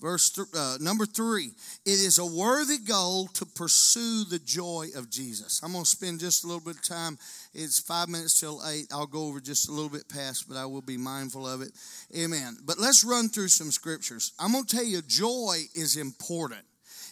Verse 0.02 0.30
th- 0.30 0.48
uh, 0.56 0.78
number 0.82 1.06
three, 1.06 1.52
it 1.86 1.90
is 1.90 2.20
a 2.20 2.26
worthy 2.26 2.78
goal 2.78 3.28
to 3.28 3.46
pursue 3.46 4.26
the 4.26 4.40
joy 4.40 4.88
of 4.96 5.10
Jesus. 5.10 5.62
I'm 5.64 5.72
going 5.72 5.86
to 5.86 5.90
spend 5.90 6.20
just 6.20 6.44
a 6.44 6.48
little 6.48 6.62
bit 6.62 6.76
of 6.76 6.88
time. 6.88 7.18
It's 7.54 7.80
five 7.80 8.10
minutes 8.10 8.40
till 8.40 8.62
eight. 8.68 8.88
I'll 8.92 9.08
go 9.08 9.28
over 9.28 9.40
just 9.40 9.70
a 9.70 9.72
little 9.72 9.90
bit 9.90 10.10
past, 10.10 10.50
but 10.50 10.58
I 10.58 10.66
will 10.66 10.82
be 10.82 10.98
mindful 10.98 11.48
of 11.48 11.62
it. 11.62 11.72
Amen. 12.16 12.58
But 12.66 12.78
let's 12.78 13.06
run 13.06 13.30
through 13.30 13.48
some 13.48 13.72
scriptures. 13.72 14.34
I'm 14.38 14.52
going 14.52 14.66
to 14.66 14.76
tell 14.76 14.86
you, 14.86 15.02
joy 15.02 15.62
is 15.74 15.96
important. 15.96 16.66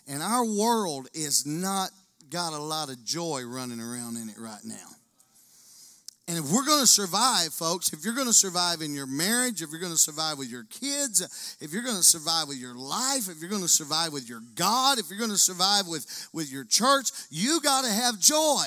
And 0.08 0.22
our 0.22 0.44
world 0.44 1.08
is 1.14 1.46
not 1.46 1.90
got 2.34 2.52
a 2.52 2.58
lot 2.58 2.90
of 2.90 3.06
joy 3.06 3.44
running 3.46 3.80
around 3.80 4.18
in 4.18 4.28
it 4.28 4.38
right 4.40 4.66
now. 4.66 4.90
And 6.28 6.38
if 6.38 6.52
we're 6.52 6.66
going 6.66 6.80
to 6.80 6.88
survive, 6.88 7.54
folks, 7.54 7.94
if 7.94 8.04
you're 8.04 8.16
going 8.16 8.28
to 8.28 8.34
survive 8.34 8.82
in 8.82 8.96
your 8.96 9.06
marriage, 9.06 9.62
if 9.62 9.70
you're 9.70 9.80
going 9.80 9.92
to 9.92 9.98
survive 9.98 10.40
with 10.40 10.50
your 10.50 10.64
kids, 10.64 11.58
if 11.62 11.72
you're 11.72 11.84
going 11.84 11.98
to 11.98 12.04
survive 12.04 12.48
with 12.48 12.58
your 12.58 12.74
life, 12.74 13.30
if 13.30 13.40
you're 13.40 13.50
going 13.50 13.62
to 13.62 13.68
survive 13.68 14.14
with 14.14 14.28
your 14.28 14.42
God, 14.56 14.98
if 14.98 15.10
you're 15.10 15.20
going 15.20 15.32
to 15.32 15.38
survive 15.38 15.86
with, 15.86 16.30
with 16.34 16.52
your 16.52 16.64
church, 16.64 17.12
you 17.30 17.60
got 17.62 17.84
to 17.84 17.92
have 17.92 18.20
joy. 18.20 18.66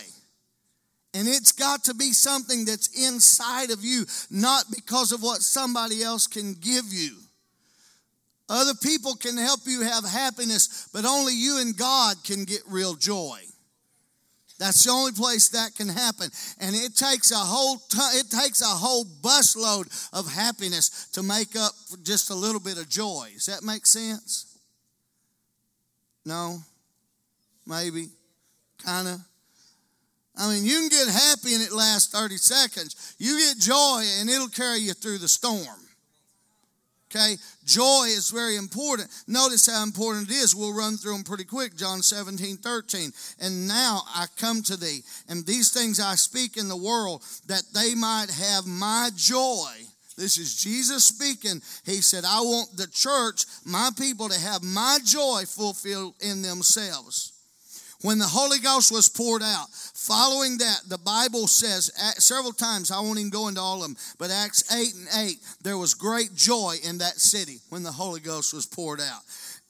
And 1.15 1.27
it's 1.27 1.53
got 1.53 1.85
to 1.85 1.95
be 1.95 2.13
something 2.13 2.67
that's 2.67 2.89
inside 2.89 3.71
of 3.71 3.83
you, 3.83 4.05
not 4.31 4.65
because 4.73 5.11
of 5.11 5.23
what 5.23 5.41
somebody 5.41 6.05
else 6.05 6.27
can 6.27 6.53
give 6.53 6.85
you. 6.93 7.17
Other 8.49 8.75
people 8.81 9.17
can 9.17 9.37
help 9.39 9.61
you 9.65 9.81
have 9.81 10.05
happiness, 10.05 10.89
but 10.93 11.05
only 11.05 11.33
you 11.35 11.59
and 11.59 11.77
God 11.77 12.23
can 12.23 12.45
get 12.45 12.61
real 12.69 12.95
joy. 12.95 13.41
That's 14.59 14.85
the 14.85 14.91
only 14.91 15.13
place 15.13 15.49
that 15.51 15.75
can 15.75 15.89
happen. 15.89 16.31
And 16.61 16.75
it 16.75 16.97
takes 16.97 17.31
a 17.31 17.37
whole 17.37 17.83
it 18.15 18.31
takes 18.31 18.63
a 18.63 18.67
whole 18.67 19.05
busload 19.05 19.87
of 20.13 20.33
happiness 20.33 21.09
to 21.13 21.23
make 21.23 21.57
up 21.57 21.73
for 21.91 21.99
just 21.99 22.31
a 22.31 22.35
little 22.35 22.61
bit 22.61 22.79
of 22.79 22.89
joy. 22.89 23.29
Does 23.35 23.47
that 23.47 23.63
make 23.63 23.87
sense? 23.87 24.59
No? 26.25 26.59
Maybe? 27.67 28.09
Kind 28.85 29.09
of? 29.09 29.21
I 30.39 30.49
mean, 30.49 30.65
you 30.65 30.81
can 30.81 30.89
get 30.89 31.09
happy 31.09 31.55
and 31.55 31.63
it 31.63 31.73
lasts 31.73 32.13
30 32.13 32.37
seconds. 32.37 33.15
You 33.19 33.39
get 33.39 33.59
joy 33.59 34.03
and 34.19 34.29
it'll 34.29 34.49
carry 34.49 34.81
you 34.81 34.93
through 34.93 35.19
the 35.19 35.29
storm. 35.29 35.86
Okay? 37.11 37.37
Joy 37.65 38.07
is 38.09 38.31
very 38.31 38.57
important. 38.57 39.09
Notice 39.29 39.73
how 39.73 39.83
important 39.83 40.29
it 40.29 40.35
is. 40.35 40.55
We'll 40.55 40.77
run 40.77 40.97
through 40.97 41.13
them 41.13 41.25
pretty 41.25 41.45
quick. 41.45 41.77
John 41.77 42.03
17, 42.03 42.57
13. 42.57 43.13
And 43.41 43.69
now 43.69 44.03
I 44.15 44.27
come 44.37 44.63
to 44.63 44.77
thee, 44.77 45.01
and 45.29 45.47
these 45.47 45.73
things 45.73 46.01
I 46.01 46.17
speak 46.17 46.57
in 46.57 46.69
the 46.69 46.77
world, 46.77 47.23
that 47.47 47.63
they 47.73 47.95
might 47.95 48.31
have 48.31 48.67
my 48.67 49.11
joy. 49.15 49.71
This 50.17 50.39
is 50.39 50.57
Jesus 50.57 51.05
speaking. 51.05 51.61
He 51.85 52.01
said, 52.01 52.25
I 52.25 52.41
want 52.41 52.77
the 52.77 52.87
church, 52.87 53.45
my 53.65 53.91
people, 53.99 54.29
to 54.29 54.41
have 54.41 54.63
my 54.63 54.99
joy 55.05 55.43
fulfilled 55.47 56.15
in 56.21 56.43
themselves. 56.43 57.36
When 58.03 58.19
the 58.19 58.27
Holy 58.27 58.59
Ghost 58.59 58.93
was 58.93 59.09
poured 59.09 59.43
out, 59.43 59.69
following 59.71 60.59
that, 60.59 60.81
the 60.87 60.99
Bible 60.99 61.49
says 61.49 61.91
several 62.19 62.53
times, 62.53 62.91
I 62.91 63.01
won't 63.01 63.19
even 63.19 63.31
go 63.31 63.49
into 63.49 63.61
all 63.61 63.77
of 63.77 63.83
them, 63.83 63.97
but 64.19 64.31
Acts 64.31 64.71
8 64.73 64.95
and 64.95 65.09
8, 65.15 65.39
there 65.63 65.79
was 65.79 65.95
great 65.95 66.35
joy 66.35 66.77
in 66.85 66.99
that 66.99 67.21
city 67.21 67.59
when 67.71 67.83
the 67.83 67.93
Holy 67.93 68.21
Ghost 68.21 68.53
was 68.53 68.67
poured 68.67 69.01
out. 69.01 69.23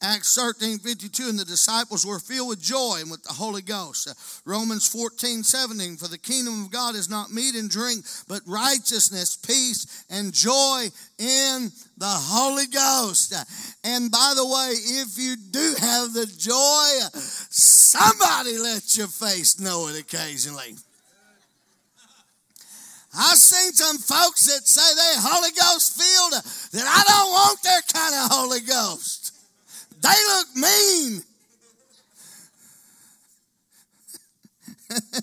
Acts 0.03 0.35
13, 0.37 0.79
52, 0.79 1.29
and 1.31 1.39
the 1.39 1.45
disciples 1.45 2.05
were 2.05 2.19
filled 2.19 2.49
with 2.51 2.61
joy 2.61 2.99
and 3.01 3.11
with 3.11 3.23
the 3.23 3.33
Holy 3.33 3.63
Ghost. 3.63 4.09
Uh, 4.09 4.13
Romans 4.45 4.87
14, 4.87 5.43
17, 5.43 5.97
for 5.97 6.07
the 6.07 6.19
kingdom 6.19 6.65
of 6.65 6.71
God 6.71 6.95
is 6.95 7.09
not 7.09 7.33
meat 7.33 7.55
and 7.55 7.71
drink, 7.71 8.05
but 8.29 8.43
righteousness, 8.47 9.37
peace, 9.37 10.05
and 10.11 10.35
joy 10.35 10.85
in 11.19 11.73
the 11.97 12.05
Holy 12.05 12.67
Ghost. 12.67 13.33
Uh, 13.33 13.45
and 13.85 14.11
by 14.11 14.35
the 14.37 14.45
way, 14.45 14.75
if 15.01 15.17
you 15.19 15.35
do 15.51 15.75
have 15.81 16.13
the 16.13 16.27
joy, 16.27 17.19
somebody 17.49 18.59
let 18.59 18.99
your 18.99 19.09
face 19.09 19.59
know 19.59 19.89
it 19.89 19.99
occasionally. 19.99 20.77
I've 23.19 23.39
seen 23.39 23.73
some 23.73 23.97
folks 23.97 24.45
that 24.45 24.69
say 24.69 24.85
they're 24.95 25.23
Holy 25.25 25.51
Ghost 25.53 25.97
filled 25.97 26.33
that 26.73 26.85
I 26.85 27.03
don't 27.09 27.31
want 27.31 27.63
their 27.63 27.81
kind 27.91 28.15
of 28.15 28.31
Holy 28.31 28.61
Ghost. 28.61 29.26
They 30.07 30.21
look 30.29 30.47
mean. 30.55 31.23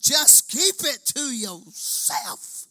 Just 0.00 0.50
keep 0.50 0.74
it 0.84 0.98
to 1.14 1.34
yourself. 1.34 2.66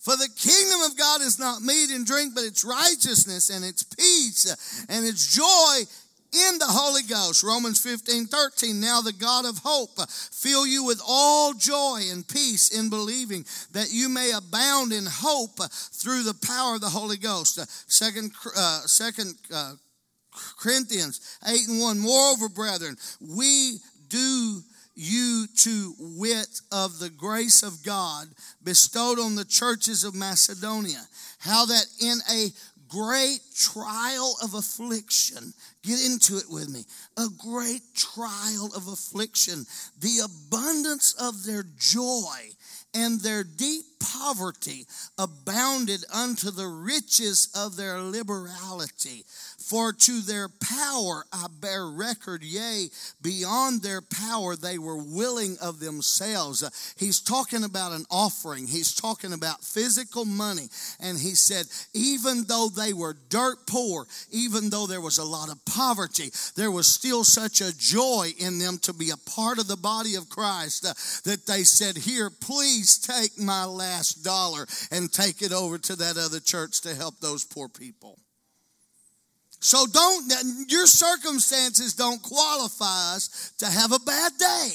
For 0.00 0.16
the 0.16 0.28
kingdom 0.36 0.82
of 0.90 0.96
God 0.96 1.20
is 1.20 1.38
not 1.38 1.62
meat 1.62 1.90
and 1.90 2.04
drink, 2.04 2.34
but 2.34 2.42
it's 2.44 2.64
righteousness 2.64 3.50
and 3.50 3.64
it's 3.64 3.84
peace 3.84 4.86
and 4.88 5.04
it's 5.06 5.34
joy 5.34 5.84
in 6.32 6.58
the 6.58 6.66
Holy 6.66 7.02
Ghost. 7.02 7.42
Romans 7.42 7.80
15, 7.80 8.26
13. 8.26 8.80
Now 8.80 9.00
the 9.00 9.12
God 9.12 9.44
of 9.44 9.58
hope 9.58 10.08
fill 10.08 10.66
you 10.66 10.84
with 10.84 11.00
all 11.06 11.52
joy 11.54 12.00
and 12.10 12.26
peace 12.26 12.76
in 12.76 12.90
believing 12.90 13.44
that 13.72 13.88
you 13.90 14.08
may 14.08 14.32
abound 14.32 14.92
in 14.92 15.04
hope 15.06 15.58
through 15.70 16.22
the 16.22 16.38
power 16.46 16.74
of 16.74 16.80
the 16.80 16.88
Holy 16.88 17.16
Ghost. 17.16 17.58
Second, 17.90 18.32
uh, 18.56 18.80
second 18.80 19.34
uh, 19.52 19.74
Corinthians 20.58 21.38
8 21.46 21.68
and 21.68 21.80
1. 21.80 21.98
Moreover, 21.98 22.48
brethren, 22.48 22.96
we 23.20 23.78
do 24.08 24.60
you 24.94 25.46
to 25.58 25.94
wit 25.98 26.60
of 26.72 26.98
the 26.98 27.10
grace 27.10 27.62
of 27.62 27.84
God 27.84 28.26
bestowed 28.64 29.18
on 29.18 29.34
the 29.34 29.44
churches 29.44 30.04
of 30.04 30.14
Macedonia, 30.14 31.02
how 31.38 31.66
that 31.66 31.84
in 32.00 32.18
a 32.32 32.48
great 32.88 33.40
trial 33.54 34.36
of 34.42 34.54
affliction, 34.54 35.52
get 35.86 36.04
into 36.04 36.36
it 36.36 36.50
with 36.50 36.68
me, 36.68 36.84
a 37.16 37.28
great 37.38 37.82
trial 37.94 38.70
of 38.74 38.88
affliction, 38.88 39.64
the 40.00 40.20
abundance 40.24 41.14
of 41.20 41.44
their 41.44 41.64
joy 41.78 42.50
and 42.94 43.20
their 43.20 43.44
deep 43.44 43.84
poverty 44.00 44.86
abounded 45.18 46.04
unto 46.12 46.50
the 46.50 46.66
riches 46.66 47.48
of 47.54 47.76
their 47.76 48.00
liberality. 48.00 49.24
For 49.66 49.92
to 49.92 50.20
their 50.20 50.48
power 50.48 51.24
I 51.32 51.48
bear 51.60 51.88
record, 51.88 52.44
yea, 52.44 52.86
beyond 53.20 53.82
their 53.82 54.00
power 54.00 54.54
they 54.54 54.78
were 54.78 55.02
willing 55.02 55.56
of 55.60 55.80
themselves. 55.80 56.94
He's 56.96 57.18
talking 57.20 57.64
about 57.64 57.90
an 57.90 58.04
offering, 58.08 58.68
he's 58.68 58.94
talking 58.94 59.32
about 59.32 59.64
physical 59.64 60.24
money. 60.24 60.68
And 61.00 61.18
he 61.18 61.34
said, 61.34 61.66
even 61.92 62.44
though 62.44 62.68
they 62.68 62.92
were 62.92 63.16
dirt 63.28 63.66
poor, 63.66 64.06
even 64.30 64.70
though 64.70 64.86
there 64.86 65.00
was 65.00 65.18
a 65.18 65.24
lot 65.24 65.50
of 65.50 65.64
poverty, 65.64 66.30
there 66.54 66.70
was 66.70 66.86
still 66.86 67.24
such 67.24 67.60
a 67.60 67.76
joy 67.76 68.34
in 68.38 68.60
them 68.60 68.78
to 68.82 68.92
be 68.92 69.10
a 69.10 69.30
part 69.30 69.58
of 69.58 69.66
the 69.66 69.76
body 69.76 70.14
of 70.14 70.28
Christ 70.28 70.86
uh, 70.86 70.94
that 71.28 71.44
they 71.48 71.64
said, 71.64 71.96
Here, 71.96 72.30
please 72.30 72.98
take 72.98 73.36
my 73.36 73.64
last 73.64 74.22
dollar 74.22 74.68
and 74.92 75.12
take 75.12 75.42
it 75.42 75.52
over 75.52 75.76
to 75.76 75.96
that 75.96 76.16
other 76.16 76.38
church 76.38 76.82
to 76.82 76.94
help 76.94 77.18
those 77.18 77.44
poor 77.44 77.68
people. 77.68 78.20
So 79.66 79.84
don't, 79.84 80.70
your 80.70 80.86
circumstances 80.86 81.94
don't 81.94 82.22
qualify 82.22 83.16
us 83.16 83.52
to 83.58 83.66
have 83.66 83.90
a 83.90 83.98
bad 83.98 84.30
day. 84.38 84.70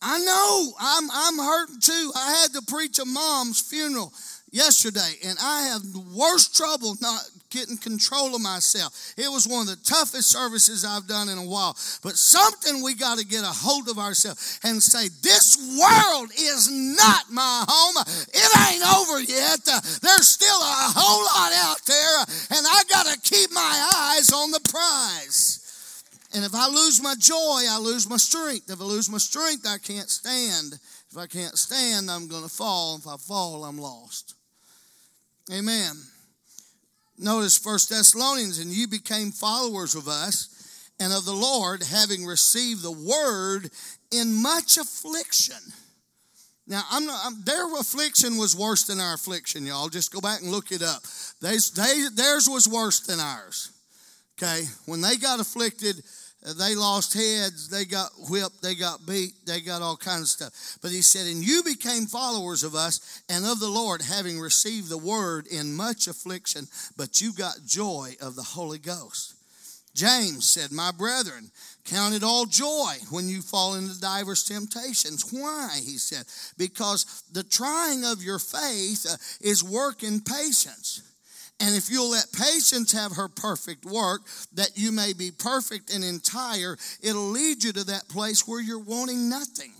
I 0.00 0.18
know 0.18 0.72
I'm, 0.80 1.10
I'm 1.12 1.36
hurting 1.36 1.80
too. 1.80 2.10
I 2.16 2.40
had 2.40 2.54
to 2.54 2.62
preach 2.72 2.98
a 3.00 3.04
mom's 3.04 3.60
funeral 3.60 4.14
yesterday, 4.50 5.12
and 5.26 5.36
I 5.42 5.64
have 5.64 5.82
the 5.82 6.02
worst 6.16 6.56
trouble 6.56 6.94
not 7.02 7.20
getting 7.54 7.78
control 7.78 8.34
of 8.34 8.42
myself. 8.42 9.14
It 9.16 9.30
was 9.30 9.46
one 9.46 9.62
of 9.62 9.70
the 9.70 9.84
toughest 9.86 10.28
services 10.28 10.84
I've 10.84 11.06
done 11.06 11.28
in 11.28 11.38
a 11.38 11.46
while. 11.46 11.78
But 12.02 12.18
something 12.18 12.82
we 12.82 12.94
got 12.94 13.18
to 13.18 13.24
get 13.24 13.46
a 13.46 13.54
hold 13.54 13.88
of 13.88 13.96
ourselves 13.96 14.58
and 14.64 14.82
say, 14.82 15.08
This 15.22 15.54
world 15.78 16.30
is 16.34 16.68
not 16.68 17.30
my 17.30 17.64
home. 17.68 18.02
It 18.34 18.50
ain't 18.66 18.82
over 18.82 19.22
yet. 19.22 19.62
There's 20.02 20.26
still 20.28 20.58
a 20.58 20.90
whole 20.90 21.22
lot 21.30 21.54
out 21.70 21.80
there, 21.86 22.58
and 22.58 22.66
I 22.66 22.82
got 22.90 23.06
to 23.06 23.20
keep 23.22 23.52
my 23.52 23.88
eyes 24.10 24.32
on 24.32 24.50
the 24.50 24.60
prize. 24.68 25.60
And 26.34 26.44
if 26.44 26.52
I 26.52 26.66
lose 26.66 27.00
my 27.00 27.14
joy, 27.16 27.62
I 27.70 27.78
lose 27.78 28.10
my 28.10 28.16
strength. 28.16 28.68
If 28.68 28.80
I 28.80 28.84
lose 28.84 29.08
my 29.08 29.18
strength, 29.18 29.64
I 29.68 29.78
can't 29.78 30.10
stand. 30.10 30.74
If 31.12 31.16
I 31.16 31.28
can't 31.28 31.56
stand, 31.56 32.10
I'm 32.10 32.26
going 32.26 32.42
to 32.42 32.48
fall. 32.48 32.96
If 32.96 33.06
I 33.06 33.16
fall, 33.16 33.64
I'm 33.64 33.78
lost. 33.78 34.34
Amen. 35.52 35.94
Notice 37.18 37.56
First 37.58 37.90
Thessalonians, 37.90 38.58
and 38.58 38.70
you 38.70 38.88
became 38.88 39.30
followers 39.30 39.94
of 39.94 40.08
us 40.08 40.90
and 41.00 41.12
of 41.12 41.24
the 41.24 41.32
Lord, 41.32 41.82
having 41.82 42.24
received 42.24 42.82
the 42.82 42.90
word 42.90 43.70
in 44.12 44.42
much 44.42 44.76
affliction. 44.76 45.56
Now, 46.66 46.82
I'm 46.90 47.06
not, 47.06 47.20
I'm, 47.24 47.42
their 47.44 47.66
affliction 47.78 48.36
was 48.38 48.56
worse 48.56 48.84
than 48.84 49.00
our 49.00 49.14
affliction, 49.14 49.66
y'all. 49.66 49.88
Just 49.88 50.12
go 50.12 50.20
back 50.20 50.40
and 50.40 50.50
look 50.50 50.72
it 50.72 50.82
up. 50.82 51.02
They, 51.42 51.56
they, 51.76 52.04
theirs 52.14 52.48
was 52.48 52.68
worse 52.68 53.00
than 53.00 53.20
ours. 53.20 53.70
Okay? 54.38 54.64
When 54.86 55.00
they 55.00 55.16
got 55.16 55.40
afflicted, 55.40 56.02
they 56.44 56.74
lost 56.74 57.14
heads, 57.14 57.70
they 57.70 57.86
got 57.86 58.10
whipped, 58.28 58.62
they 58.62 58.74
got 58.74 59.06
beat, 59.06 59.32
they 59.46 59.60
got 59.60 59.80
all 59.80 59.96
kinds 59.96 60.22
of 60.22 60.28
stuff. 60.28 60.78
But 60.82 60.90
he 60.90 61.00
said, 61.00 61.26
And 61.26 61.42
you 61.42 61.62
became 61.62 62.04
followers 62.04 62.62
of 62.62 62.74
us 62.74 63.22
and 63.30 63.46
of 63.46 63.60
the 63.60 63.68
Lord, 63.68 64.02
having 64.02 64.38
received 64.38 64.90
the 64.90 64.98
word 64.98 65.46
in 65.46 65.74
much 65.74 66.06
affliction, 66.06 66.66
but 66.98 67.22
you 67.22 67.32
got 67.32 67.64
joy 67.66 68.16
of 68.20 68.36
the 68.36 68.42
Holy 68.42 68.78
Ghost. 68.78 69.34
James 69.94 70.46
said, 70.46 70.70
My 70.70 70.90
brethren, 70.90 71.50
count 71.84 72.14
it 72.14 72.22
all 72.22 72.44
joy 72.46 72.94
when 73.10 73.28
you 73.28 73.40
fall 73.40 73.74
into 73.76 73.98
diverse 73.98 74.44
temptations. 74.44 75.30
Why? 75.30 75.70
He 75.76 75.98
said, 75.98 76.26
Because 76.58 77.22
the 77.32 77.44
trying 77.44 78.04
of 78.04 78.22
your 78.22 78.38
faith 78.38 79.06
uh, 79.08 79.16
is 79.40 79.64
working 79.64 80.20
patience. 80.20 81.02
And 81.60 81.74
if 81.76 81.88
you'll 81.90 82.10
let 82.10 82.32
patience 82.32 82.92
have 82.92 83.12
her 83.12 83.28
perfect 83.28 83.84
work, 83.84 84.22
that 84.54 84.76
you 84.76 84.92
may 84.92 85.12
be 85.12 85.30
perfect 85.30 85.94
and 85.94 86.02
entire, 86.04 86.76
it'll 87.00 87.30
lead 87.30 87.62
you 87.62 87.72
to 87.72 87.84
that 87.84 88.08
place 88.08 88.46
where 88.46 88.60
you're 88.60 88.78
wanting 88.78 89.28
nothing. 89.28 89.72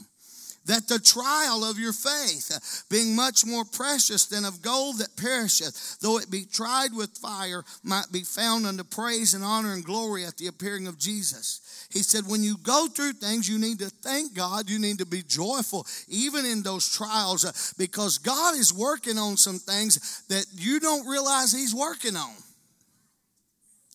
that 0.67 0.89
the 0.89 0.99
trial 0.99 1.65
of 1.65 1.79
your 1.79 1.93
faith, 1.93 2.85
being 2.91 3.15
much 3.15 3.45
more 3.45 3.65
precious 3.65 4.27
than 4.27 4.45
of 4.45 4.63
gold 4.63 4.99
that 4.99 5.17
perisheth, 5.17 5.99
though 6.01 6.19
it 6.19 6.31
be 6.31 6.45
tried 6.45 6.95
with 6.95 7.19
fire, 7.19 7.63
might 7.83 8.11
be 8.11 8.23
found 8.23 8.67
unto 8.67 8.85
praise 8.85 9.35
and 9.35 9.45
honor 9.45 9.75
and 9.75 9.85
glory 9.85 10.25
at 10.25 10.37
the 10.39 10.47
appearing 10.47 10.87
of 10.87 10.99
Jesus. 10.99 11.61
He 11.95 12.03
said, 12.03 12.25
when 12.27 12.43
you 12.43 12.57
go 12.59 12.89
through 12.89 13.13
things, 13.15 13.49
you 13.49 13.57
need 13.57 13.79
to 13.79 13.89
thank 13.89 14.35
God. 14.35 14.69
You 14.69 14.81
need 14.81 14.99
to 14.99 15.07
be 15.07 15.23
joyful, 15.23 15.87
even 16.09 16.45
in 16.45 16.63
those 16.65 16.93
trials, 16.93 17.45
uh, 17.45 17.53
because 17.79 18.19
God 18.19 18.57
is 18.57 18.75
working 18.75 19.17
on 19.17 19.37
some 19.37 19.61
things 19.61 20.25
that 20.29 20.45
you 20.53 20.81
don't 20.81 21.07
realize 21.07 21.53
He's 21.53 21.75
working 21.75 22.17
on. 22.17 22.35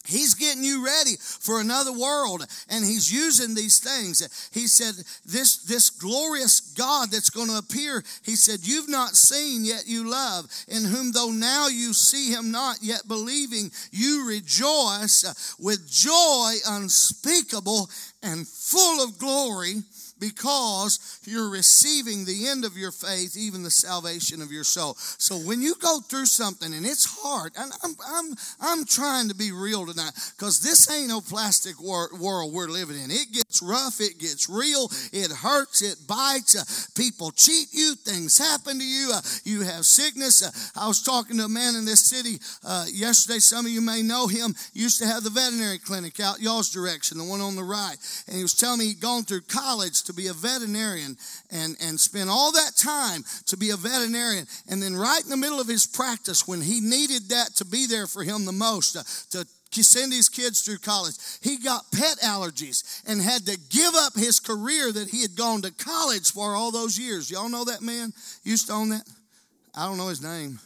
He's 0.10 0.34
getting 0.34 0.64
you 0.64 0.84
ready 0.84 1.16
for 1.20 1.62
another 1.62 1.94
world, 1.94 2.46
and 2.68 2.84
he's 2.84 3.12
using 3.12 3.54
these 3.54 3.80
things. 3.80 4.50
He 4.52 4.68
said, 4.68 4.96
This, 5.26 5.58
this 5.64 5.92
glorious 5.92 6.60
God 6.60 7.12
that's 7.12 7.30
going 7.30 7.50
to 7.50 7.58
appear, 7.58 8.04
he 8.24 8.36
said, 8.36 8.60
You've 8.64 8.90
not 8.90 9.16
seen, 9.16 9.66
yet 9.66 9.84
you 9.86 10.10
love, 10.10 10.46
in 10.68 10.84
whom 10.84 11.12
though 11.12 11.32
now 11.32 11.68
you 11.68 11.94
see 11.94 12.32
him 12.32 12.52
not, 12.52 12.78
yet 12.82 13.08
believing, 13.08 13.72
you 13.92 14.28
rejoice 14.28 15.56
with 15.60 15.90
joy 15.90 16.56
unspeakable 16.68 17.90
and 18.24 18.48
full 18.48 19.04
of 19.04 19.18
glory 19.20 19.76
because 20.20 21.20
you're 21.26 21.50
receiving 21.50 22.26
the 22.26 22.48
end 22.48 22.66
of 22.66 22.78
your 22.78 22.92
faith, 22.92 23.36
even 23.38 23.64
the 23.64 23.72
salvation 23.72 24.42
of 24.42 24.52
your 24.52 24.64
soul. 24.64 24.96
So 25.18 25.38
when 25.38 25.62
you 25.62 25.76
go 25.82 26.00
through 26.00 26.26
something 26.26 26.74
and 26.74 26.86
it's 26.86 27.06
hard, 27.06 27.54
and 27.58 27.72
I'm, 27.84 27.96
I'm, 28.06 28.36
I'm 28.62 28.86
trying 28.86 29.30
to 29.30 29.36
be 29.36 29.52
real 29.52 29.86
tonight 29.86 30.12
because 30.38 30.62
this 30.62 30.90
ain't 30.92 31.10
no 31.10 31.22
plastic 31.22 31.82
wor- 31.82 32.10
world 32.20 32.54
we're 32.54 32.68
living 32.68 33.00
in. 33.00 33.12
It 33.12 33.32
gets 33.34 33.62
rough, 33.62 34.02
it 34.02 34.20
gets 34.20 34.50
real, 34.50 34.90
it 35.14 35.32
hurts, 35.32 35.82
it 35.82 35.98
bites. 36.08 36.56
Uh, 36.56 36.64
people 37.00 37.32
cheat 37.32 37.68
you, 37.72 37.96
things 37.96 38.38
happen 38.38 38.80
to 38.80 38.86
you, 38.86 39.12
uh, 39.14 39.22
you 39.44 39.62
have 39.62 39.86
sickness. 39.86 40.44
Uh, 40.44 40.80
I 40.80 40.88
was 40.88 41.02
talking 41.02 41.38
to 41.38 41.46
a 41.46 41.50
man 41.50 41.76
in 41.76 41.86
this 41.86 42.06
city 42.06 42.40
uh, 42.66 42.86
yesterday. 42.92 43.40
Some 43.40 43.66
of 43.66 43.72
you 43.72 43.82
may 43.82 44.02
know 44.02 44.28
him. 44.28 44.54
Used 44.74 45.00
to 45.02 45.08
have 45.08 45.24
the 45.24 45.30
veterinary 45.30 45.80
clinic 45.80 46.20
out 46.20 46.42
y'all's 46.42 46.72
direction, 46.72 47.18
the 47.18 47.24
one 47.24 47.42
on 47.42 47.56
the 47.56 47.64
right. 47.64 47.98
And 48.28 48.36
he 48.36 48.44
was 48.44 48.54
telling 48.54 48.80
me 48.80 48.88
he'd 48.88 49.00
gone 49.00 49.24
through 49.24 49.42
college 49.42 50.04
to 50.10 50.14
be 50.14 50.28
a 50.28 50.34
veterinarian 50.34 51.16
and, 51.52 51.78
and 51.82 52.00
spent 52.00 52.30
all 52.30 52.52
that 52.52 52.72
time 52.76 53.24
to 53.46 53.56
be 53.56 53.70
a 53.70 53.78
veterinarian. 53.78 54.46
And 54.68 54.82
then, 54.82 54.96
right 54.96 55.24
in 55.24 55.30
the 55.30 55.38
middle 55.38 55.62
of 55.62 55.68
his 55.68 55.86
practice, 55.86 56.48
when 56.48 56.62
he 56.62 56.82
needed 56.82 57.30
that 57.30 57.56
to 57.58 57.66
be 57.66 57.86
there 57.86 58.08
for 58.08 58.24
him 58.24 58.46
the 58.46 58.52
most, 58.52 58.96
uh, 58.96 59.04
to 59.72 59.84
send 59.84 60.12
his 60.12 60.30
kids 60.30 60.62
through 60.62 60.80
college. 60.80 61.14
He 61.44 61.58
got 61.58 61.92
pet 61.92 62.18
allergies 62.24 63.04
and 63.08 63.22
had 63.22 63.46
to 63.46 63.56
give 63.70 63.94
up 63.94 64.16
his 64.16 64.40
career 64.40 64.92
that 64.92 65.10
he 65.10 65.22
had 65.22 65.36
gone 65.36 65.62
to 65.62 65.72
college 65.72 66.32
for 66.32 66.56
all 66.56 66.72
those 66.72 66.98
years. 66.98 67.30
Y'all 67.30 67.50
know 67.50 67.66
that 67.66 67.84
man? 67.84 68.12
Used 68.44 68.68
to 68.68 68.74
own 68.74 68.90
that? 68.90 69.08
I 69.76 69.86
don't 69.86 69.98
know 69.98 70.08
his 70.08 70.24
name. 70.24 70.60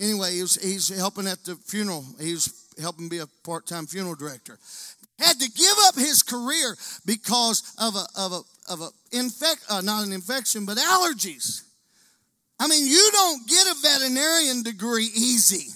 Anyway, 0.00 0.32
he 0.32 0.40
was, 0.40 0.54
he's 0.54 0.88
helping 0.88 1.26
at 1.26 1.44
the 1.44 1.56
funeral. 1.56 2.02
He 2.18 2.32
was 2.32 2.50
helping 2.80 3.10
be 3.10 3.18
a 3.18 3.26
part 3.44 3.66
time 3.66 3.84
funeral 3.86 4.14
director 4.14 4.58
had 5.18 5.38
to 5.40 5.50
give 5.50 5.76
up 5.86 5.94
his 5.94 6.22
career 6.22 6.76
because 7.06 7.74
of 7.78 7.94
a, 7.94 8.06
of 8.16 8.32
a, 8.32 8.40
of 8.68 8.80
a 8.80 8.88
infect, 9.12 9.64
uh, 9.68 9.80
not 9.80 10.06
an 10.06 10.12
infection, 10.12 10.64
but 10.66 10.76
allergies. 10.78 11.62
I 12.58 12.68
mean, 12.68 12.86
you 12.86 13.08
don't 13.12 13.46
get 13.48 13.66
a 13.66 13.74
veterinarian 13.82 14.62
degree 14.62 15.10
easy. 15.14 15.72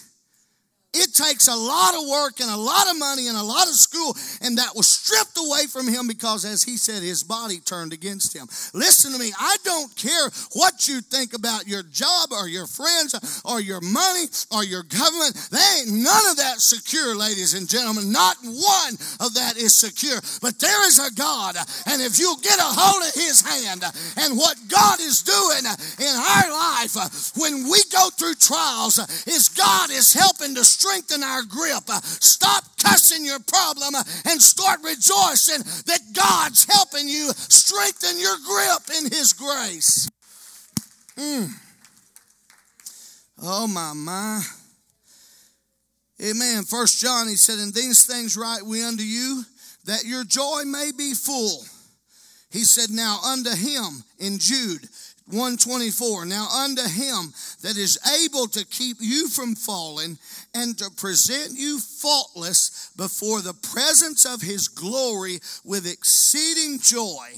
It 0.95 1.13
takes 1.13 1.49
a 1.49 1.55
lot 1.55 1.95
of 1.95 2.09
work 2.09 2.41
and 2.41 2.51
a 2.51 2.57
lot 2.57 2.89
of 2.91 2.99
money 2.99 3.29
and 3.29 3.37
a 3.37 3.43
lot 3.43 3.69
of 3.69 3.75
school, 3.99 4.17
and 4.47 4.59
that 4.59 4.75
was 4.75 4.87
stripped 4.89 5.39
away 5.39 5.67
from 5.67 5.89
him 5.89 6.07
because, 6.07 6.45
as 6.45 6.63
he 6.63 6.77
said, 6.77 7.03
his 7.03 7.23
body 7.23 7.59
turned 7.59 7.93
against 7.93 8.35
him. 8.35 8.47
Listen 8.75 9.13
to 9.13 9.19
me, 9.19 9.33
I 9.39 9.57
don't 9.65 9.95
care 9.97 10.31
what 10.53 10.89
you 10.89 11.01
think 11.01 11.35
about 11.35 11.67
your 11.67 11.83
job 11.83 12.31
or 12.33 12.49
your 12.49 12.67
friends 12.67 13.43
or 13.45 13.61
your 13.61 13.81
money 13.81 14.27
or 14.53 14.65
your 14.65 14.83
government. 14.85 15.35
They 15.51 15.67
ain't 15.81 15.93
none 15.93 16.27
of 16.31 16.37
that 16.39 16.61
secure, 16.61 17.17
ladies 17.17 17.55
and 17.55 17.69
gentlemen. 17.69 18.13
Not 18.13 18.37
one 18.43 18.95
of 19.21 19.35
that 19.35 19.55
is 19.57 19.75
secure. 19.75 20.21
But 20.41 20.59
there 20.61 20.87
is 20.87 20.99
a 20.99 21.13
God, 21.15 21.57
and 21.87 22.03
if 22.03 22.19
you'll 22.19 22.41
get 22.41 22.59
a 22.59 22.71
hold 22.71 23.03
of 23.03 23.15
his 23.15 23.41
hand 23.41 23.83
and 24.19 24.39
what 24.39 24.57
God 24.69 25.01
is 25.01 25.23
doing 25.23 25.65
in 25.99 26.15
our 26.15 26.51
life 26.51 26.97
when 27.37 27.69
we 27.69 27.81
go 27.91 28.11
through 28.11 28.35
trials, 28.35 28.99
is 29.27 29.49
God 29.49 29.91
is 29.91 30.13
helping 30.13 30.55
to 30.55 30.65
strengthen 30.65 31.23
our 31.23 31.43
grip. 31.43 31.89
Stop 32.03 32.65
cussing 32.79 33.25
your 33.25 33.41
problem 33.41 33.95
and 34.27 34.41
start 34.41 34.81
rejoicing 34.83 35.63
that 35.87 36.01
God's 36.15 36.65
helping 36.65 37.09
you 37.09 37.31
strengthen 37.37 38.19
your 38.21 38.37
grip 38.47 38.97
in 38.99 39.11
His 39.11 39.33
grace. 39.33 40.11
Mm. 41.17 41.51
Oh, 43.43 43.67
my, 43.67 43.93
my. 43.95 44.43
Amen. 46.21 46.65
First 46.65 47.01
John, 47.01 47.29
he 47.29 47.37
said, 47.37 47.59
And 47.59 47.73
these 47.73 48.05
things 48.05 48.37
write 48.37 48.63
we 48.63 48.83
unto 48.83 49.05
you, 49.05 49.45
that 49.85 50.05
your 50.05 50.25
joy 50.25 50.63
may 50.67 50.91
be 50.97 51.15
full. 51.15 51.63
He 52.51 52.65
said, 52.65 52.91
Now 52.91 53.21
unto 53.25 53.51
him 53.51 54.03
in 54.19 54.39
Jude 54.39 54.89
124 55.31 56.25
now 56.25 56.49
unto 56.49 56.83
him 56.83 57.35
that 57.61 57.77
is 57.77 57.99
able 58.25 58.47
to 58.47 58.65
keep 58.65 58.97
you 58.99 59.29
from 59.29 59.55
falling 59.55 60.17
and 60.55 60.77
to 60.79 60.91
present 60.97 61.59
you 61.59 61.79
faultless 61.79 62.91
before 62.97 63.41
the 63.41 63.55
presence 63.55 64.25
of 64.25 64.41
his 64.41 64.69
glory 64.69 65.39
with 65.65 65.87
exceeding 65.87 66.79
joy 66.79 67.29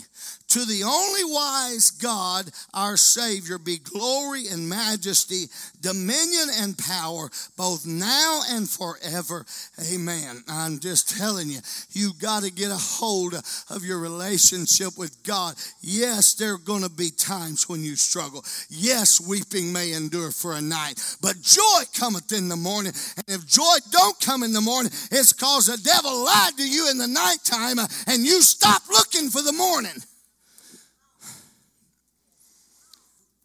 to 0.51 0.65
the 0.65 0.83
only 0.83 1.25
wise 1.25 1.93
God, 1.93 2.51
our 2.75 2.97
Savior, 2.97 3.57
be 3.59 3.79
glory 3.79 4.49
and 4.49 4.69
majesty, 4.69 5.45
dominion 5.81 6.49
and 6.61 6.77
power, 6.77 7.31
both 7.57 7.87
now 7.87 8.41
and 8.51 8.69
forever. 8.69 9.47
Amen. 9.93 10.43
I'm 10.49 10.81
just 10.81 11.17
telling 11.17 11.49
you, 11.49 11.61
you 11.93 12.11
got 12.21 12.43
to 12.43 12.51
get 12.51 12.73
a 12.73 12.77
hold 12.77 13.35
of 13.71 13.85
your 13.85 14.01
relationship 14.01 14.99
with 14.99 15.23
God. 15.23 15.55
Yes, 15.83 16.35
there 16.35 16.55
are 16.55 16.59
going 16.59 16.83
to 16.83 16.91
be 16.91 17.11
times 17.11 17.69
when 17.69 17.85
you 17.85 17.95
struggle. 17.95 18.45
Yes, 18.69 19.21
weeping 19.21 19.73
may 19.73 19.93
endure 19.93 20.33
for 20.33 20.55
a 20.55 20.61
night, 20.61 21.01
but 21.23 21.41
joy 21.41 21.83
cometh 21.95 22.33
in 22.33 22.49
the 22.49 22.57
morning. 22.57 22.93
And 23.17 23.25
if 23.29 23.47
joy 23.47 23.77
don't 23.93 24.19
come 24.21 24.43
in 24.43 24.53
the 24.53 24.61
morning, 24.61 24.91
it's 25.13 25.33
because 25.33 25.67
the 25.67 25.79
devil 25.79 26.25
lied 26.25 26.57
to 26.57 26.69
you 26.69 26.91
in 26.91 26.99
the 26.99 27.07
nighttime 27.07 27.79
and 28.09 28.25
you 28.25 28.43
stop 28.43 28.83
looking 28.91 29.31
for 29.31 29.43
the 29.43 29.53
morning. 29.53 29.93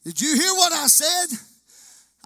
Did 0.06 0.22
you 0.22 0.36
hear 0.36 0.54
what 0.54 0.72
I 0.72 0.86
said? 0.86 1.38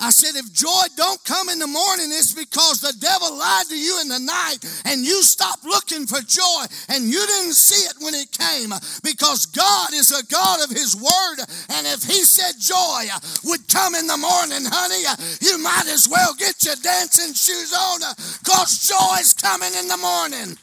I 0.02 0.12
said, 0.12 0.40
if 0.40 0.54
joy 0.54 0.84
don't 0.96 1.24
come 1.26 1.50
in 1.50 1.60
the 1.60 1.68
morning, 1.68 2.08
it's 2.08 2.34
because 2.34 2.80
the 2.80 2.96
devil 3.00 3.36
lied 3.36 3.68
to 3.68 3.78
you 3.78 4.00
in 4.00 4.08
the 4.08 4.20
night 4.20 4.60
and 4.86 5.04
you 5.04 5.22
stopped 5.24 5.66
looking 5.66 6.08
for 6.08 6.22
joy 6.24 6.64
and 6.88 7.04
you 7.04 7.20
didn't 7.20 7.56
see 7.56 7.84
it 7.84 7.96
when 8.00 8.16
it 8.16 8.32
came 8.32 8.72
because 9.04 9.46
God 9.48 9.92
is 9.94 10.12
a 10.16 10.24
God 10.32 10.64
of 10.64 10.72
his 10.72 10.96
word. 10.96 11.44
And 11.76 11.88
if 11.88 12.04
he 12.04 12.24
said 12.24 12.56
joy 12.60 13.12
would 13.44 13.68
come 13.68 13.96
in 13.96 14.08
the 14.08 14.16
morning, 14.16 14.64
honey, 14.72 15.04
you 15.42 15.60
might 15.60 15.88
as 15.88 16.08
well 16.08 16.34
get 16.36 16.64
your 16.64 16.80
dancing 16.80 17.34
shoes 17.34 17.76
on 17.76 18.00
because 18.40 18.88
joy 18.88 19.20
is 19.20 19.34
coming 19.34 19.72
in 19.76 19.88
the 19.90 19.98
morning. 19.98 20.56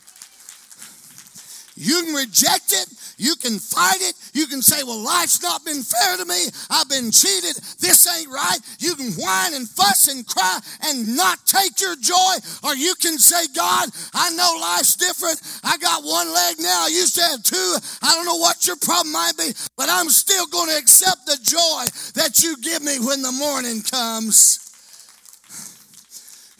You 1.77 2.05
can 2.05 2.15
reject 2.15 2.73
it. 2.73 2.89
You 3.17 3.35
can 3.37 3.59
fight 3.59 4.01
it. 4.01 4.15
You 4.35 4.47
can 4.47 4.61
say, 4.61 4.83
well, 4.85 5.03
life's 5.03 5.43
not 5.43 5.65
been 5.65 5.83
fair 5.83 6.17
to 6.19 6.25
me. 6.27 6.47
I've 6.71 6.89
been 6.89 7.11
cheated. 7.11 7.57
This 7.81 8.07
ain't 8.07 8.29
right. 8.29 8.59
You 8.79 8.95
can 8.95 9.13
whine 9.13 9.55
and 9.55 9.69
fuss 9.69 10.09
and 10.09 10.27
cry 10.27 10.59
and 10.85 11.17
not 11.17 11.45
take 11.47 11.81
your 11.81 11.97
joy. 11.97 12.35
Or 12.63 12.77
you 12.77 12.95
can 13.01 13.17
say, 13.17 13.47
God, 13.55 13.89
I 14.13 14.31
know 14.37 14.59
life's 14.61 14.97
different. 14.97 15.41
I 15.65 15.79
got 15.79 16.05
one 16.05 16.33
leg 16.33 16.57
now. 16.61 16.85
I 16.85 16.89
used 16.89 17.17
to 17.17 17.23
have 17.23 17.43
two. 17.43 17.77
I 18.03 18.15
don't 18.15 18.27
know 18.27 18.37
what 18.37 18.67
your 18.67 18.77
problem 18.77 19.13
might 19.13 19.37
be, 19.39 19.53
but 19.77 19.89
I'm 19.89 20.11
still 20.11 20.47
going 20.47 20.69
to 20.69 20.77
accept 20.77 21.25
the 21.25 21.39
joy 21.43 21.89
that 22.21 22.43
you 22.43 22.57
give 22.59 22.83
me 22.83 22.99
when 22.99 23.23
the 23.23 23.33
morning 23.33 23.81
comes. 23.81 24.61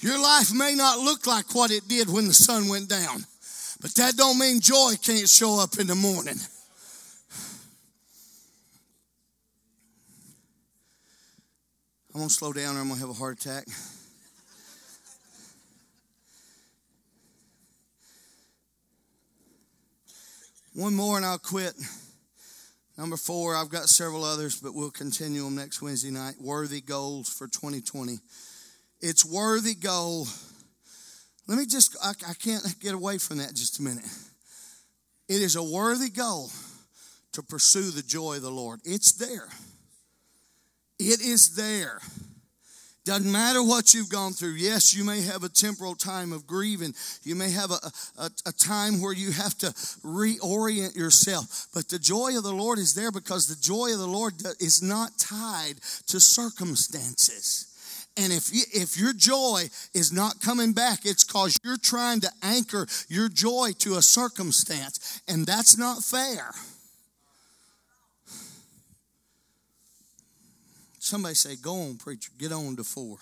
Your 0.01 0.21
life 0.21 0.55
may 0.55 0.75
not 0.75 1.01
look 1.01 1.27
like 1.27 1.55
what 1.55 1.71
it 1.71 1.89
did 1.89 2.09
when 2.09 2.29
the 2.29 2.35
sun 2.35 2.69
went 2.69 2.89
down. 2.89 3.25
But 3.81 3.95
that 3.97 4.17
don't 4.17 4.39
mean 4.39 4.61
joy 4.61 4.95
can't 5.03 5.29
show 5.29 5.61
up 5.61 5.79
in 5.79 5.87
the 5.87 5.95
morning. 5.95 6.37
I'm 12.15 12.29
to 12.29 12.35
slow 12.35 12.53
down 12.55 12.77
or 12.77 12.81
I'm 12.81 12.89
to 12.89 12.95
have 12.95 13.11
a 13.11 13.13
heart 13.13 13.39
attack. 13.39 13.67
One 20.73 20.95
more 20.95 21.19
and 21.19 21.27
I'll 21.27 21.39
quit. 21.39 21.75
Number 22.97 23.19
four, 23.19 23.55
I've 23.55 23.69
got 23.69 23.91
several 23.91 24.25
others, 24.25 24.59
but 24.59 24.75
we'll 24.75 24.91
continue 24.91 25.45
them 25.45 25.55
next 25.55 25.83
Wednesday 25.83 26.11
night. 26.11 26.37
Worthy 26.41 26.81
goals 26.81 27.29
for 27.29 27.47
2020. 27.47 28.19
It's 29.03 29.25
worthy 29.25 29.75
goal 29.75 30.27
let 31.47 31.59
me 31.59 31.67
just, 31.67 31.97
I, 32.03 32.13
I 32.29 32.35
can't 32.35 32.63
get 32.81 32.95
away 32.95 33.19
from 33.19 33.39
that 33.39 33.55
just 33.55 33.79
a 33.79 33.83
minute. 33.83 34.07
It 35.29 35.41
is 35.43 35.57
a 35.57 35.63
worthy 35.63 36.11
goal 36.11 36.51
to 37.33 37.43
pursue 37.43 37.91
the 37.91 38.03
joy 38.03 38.37
of 38.37 38.43
the 38.43 38.51
Lord. 38.51 38.81
It's 38.85 39.13
there. 39.13 39.49
It 40.99 41.21
is 41.21 41.55
there. 41.55 42.01
Doesn't 43.07 43.31
matter 43.31 43.63
what 43.63 43.95
you've 43.95 44.11
gone 44.11 44.33
through. 44.33 44.55
Yes, 44.55 44.93
you 44.93 45.05
may 45.05 45.21
have 45.21 45.45
a 45.45 45.49
temporal 45.49 45.95
time 45.95 46.33
of 46.33 46.45
grieving. 46.45 46.93
You 47.23 47.37
may 47.37 47.51
have 47.51 47.71
a, 47.71 47.79
a, 48.19 48.31
a, 48.47 48.53
time 48.53 49.01
where 49.01 49.13
you 49.13 49.31
have 49.31 49.57
to 49.59 49.67
reorient 50.05 50.97
yourself. 50.97 51.69
But 51.73 51.89
the 51.89 52.01
joy 52.01 52.37
of 52.37 52.43
the 52.43 52.53
Lord 52.53 52.81
is 52.81 52.95
there 52.95 53.13
because 53.13 53.47
the 53.47 53.63
joy 53.63 53.93
of 53.93 54.01
the 54.01 54.09
Lord 54.09 54.35
is 54.59 54.83
not 54.83 55.19
tied 55.19 55.75
to 56.09 56.19
circumstances. 56.19 57.76
And 58.17 58.33
if 58.33 58.53
you, 58.53 58.63
if 58.73 58.97
your 58.97 59.13
joy 59.13 59.65
is 59.93 60.13
not 60.13 60.41
coming 60.41 60.73
back, 60.73 61.05
it's 61.05 61.23
because 61.23 61.59
you're 61.63 61.77
trying 61.77 62.21
to 62.21 62.31
anchor 62.43 62.87
your 63.09 63.29
joy 63.29 63.73
to 63.81 63.97
a 63.97 64.03
circumstance, 64.03 65.21
and 65.29 65.45
that's 65.47 65.77
not 65.77 66.03
fair. 66.03 66.51
Somebody 70.99 71.35
say, 71.35 71.57
Go 71.57 71.75
on, 71.83 71.99
preacher, 71.99 72.33
get 72.39 72.53
on 72.53 72.77
to 72.77 72.85
four. 72.85 73.19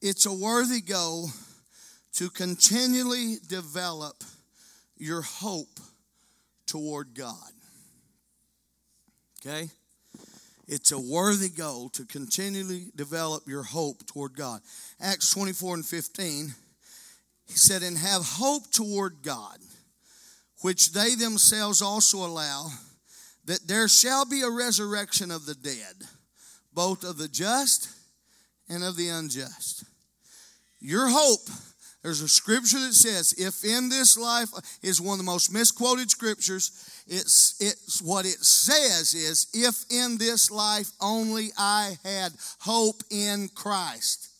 It's 0.00 0.26
a 0.26 0.32
worthy 0.32 0.80
goal 0.80 1.30
to 2.14 2.28
continually 2.28 3.36
develop 3.46 4.24
your 4.98 5.22
hope 5.22 5.80
toward 6.66 7.14
God. 7.14 7.52
Okay? 9.40 9.70
It's 10.74 10.90
a 10.90 10.98
worthy 10.98 11.50
goal 11.50 11.90
to 11.90 12.06
continually 12.06 12.86
develop 12.96 13.46
your 13.46 13.62
hope 13.62 14.06
toward 14.06 14.34
God. 14.34 14.62
Acts 14.98 15.28
24 15.34 15.74
and 15.74 15.84
15, 15.84 16.54
he 17.46 17.52
said, 17.52 17.82
And 17.82 17.98
have 17.98 18.22
hope 18.24 18.70
toward 18.70 19.18
God, 19.22 19.58
which 20.62 20.92
they 20.92 21.14
themselves 21.14 21.82
also 21.82 22.24
allow 22.24 22.68
that 23.44 23.68
there 23.68 23.86
shall 23.86 24.24
be 24.24 24.40
a 24.40 24.48
resurrection 24.48 25.30
of 25.30 25.44
the 25.44 25.54
dead, 25.54 26.08
both 26.72 27.04
of 27.04 27.18
the 27.18 27.28
just 27.28 27.90
and 28.66 28.82
of 28.82 28.96
the 28.96 29.08
unjust. 29.08 29.84
Your 30.80 31.10
hope, 31.10 31.50
there's 32.02 32.20
a 32.20 32.28
scripture 32.28 32.80
that 32.80 32.94
says, 32.94 33.32
if 33.38 33.64
in 33.64 33.88
this 33.88 34.18
life 34.18 34.48
is 34.82 35.00
one 35.00 35.14
of 35.14 35.18
the 35.18 35.30
most 35.30 35.52
misquoted 35.52 36.10
scriptures, 36.10 37.04
it's, 37.06 37.54
it's 37.60 38.02
what 38.02 38.26
it 38.26 38.44
says 38.44 39.14
is, 39.14 39.46
if 39.54 39.84
in 39.88 40.18
this 40.18 40.50
life 40.50 40.90
only 41.00 41.50
I 41.56 41.96
had 42.04 42.32
hope 42.58 43.02
in 43.10 43.48
Christ. 43.54 44.30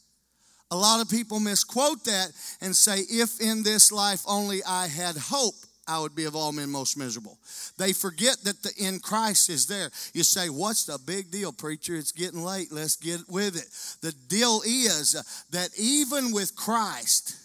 A 0.72 0.76
lot 0.76 1.00
of 1.00 1.08
people 1.08 1.38
misquote 1.38 2.02
that 2.04 2.32
and 2.60 2.74
say, 2.74 3.00
if 3.08 3.40
in 3.40 3.62
this 3.62 3.92
life 3.92 4.22
only 4.26 4.62
I 4.64 4.88
had 4.88 5.16
hope. 5.16 5.54
I 5.86 5.98
would 5.98 6.14
be 6.14 6.24
of 6.24 6.36
all 6.36 6.52
men 6.52 6.70
most 6.70 6.96
miserable. 6.96 7.38
They 7.76 7.92
forget 7.92 8.36
that 8.44 8.62
the 8.62 8.72
in 8.78 9.00
Christ 9.00 9.50
is 9.50 9.66
there. 9.66 9.90
You 10.14 10.22
say, 10.22 10.48
What's 10.48 10.84
the 10.84 10.96
big 11.04 11.32
deal, 11.32 11.52
preacher? 11.52 11.96
It's 11.96 12.12
getting 12.12 12.44
late. 12.44 12.68
Let's 12.70 12.94
get 12.94 13.28
with 13.28 13.56
it. 13.56 13.68
The 14.00 14.16
deal 14.28 14.62
is 14.64 15.44
that 15.50 15.70
even 15.76 16.30
with 16.30 16.54
Christ 16.54 17.41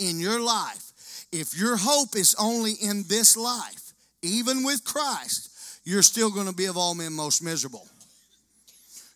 in 0.00 0.18
your 0.18 0.40
life, 0.40 1.26
if 1.30 1.56
your 1.56 1.76
hope 1.76 2.16
is 2.16 2.34
only 2.38 2.72
in 2.72 3.04
this 3.08 3.36
life, 3.36 3.92
even 4.22 4.64
with 4.64 4.84
Christ, 4.84 5.80
you're 5.84 6.02
still 6.02 6.30
going 6.30 6.46
to 6.46 6.54
be 6.54 6.66
of 6.66 6.76
all 6.76 6.94
men 6.94 7.12
most 7.12 7.42
miserable. 7.42 7.86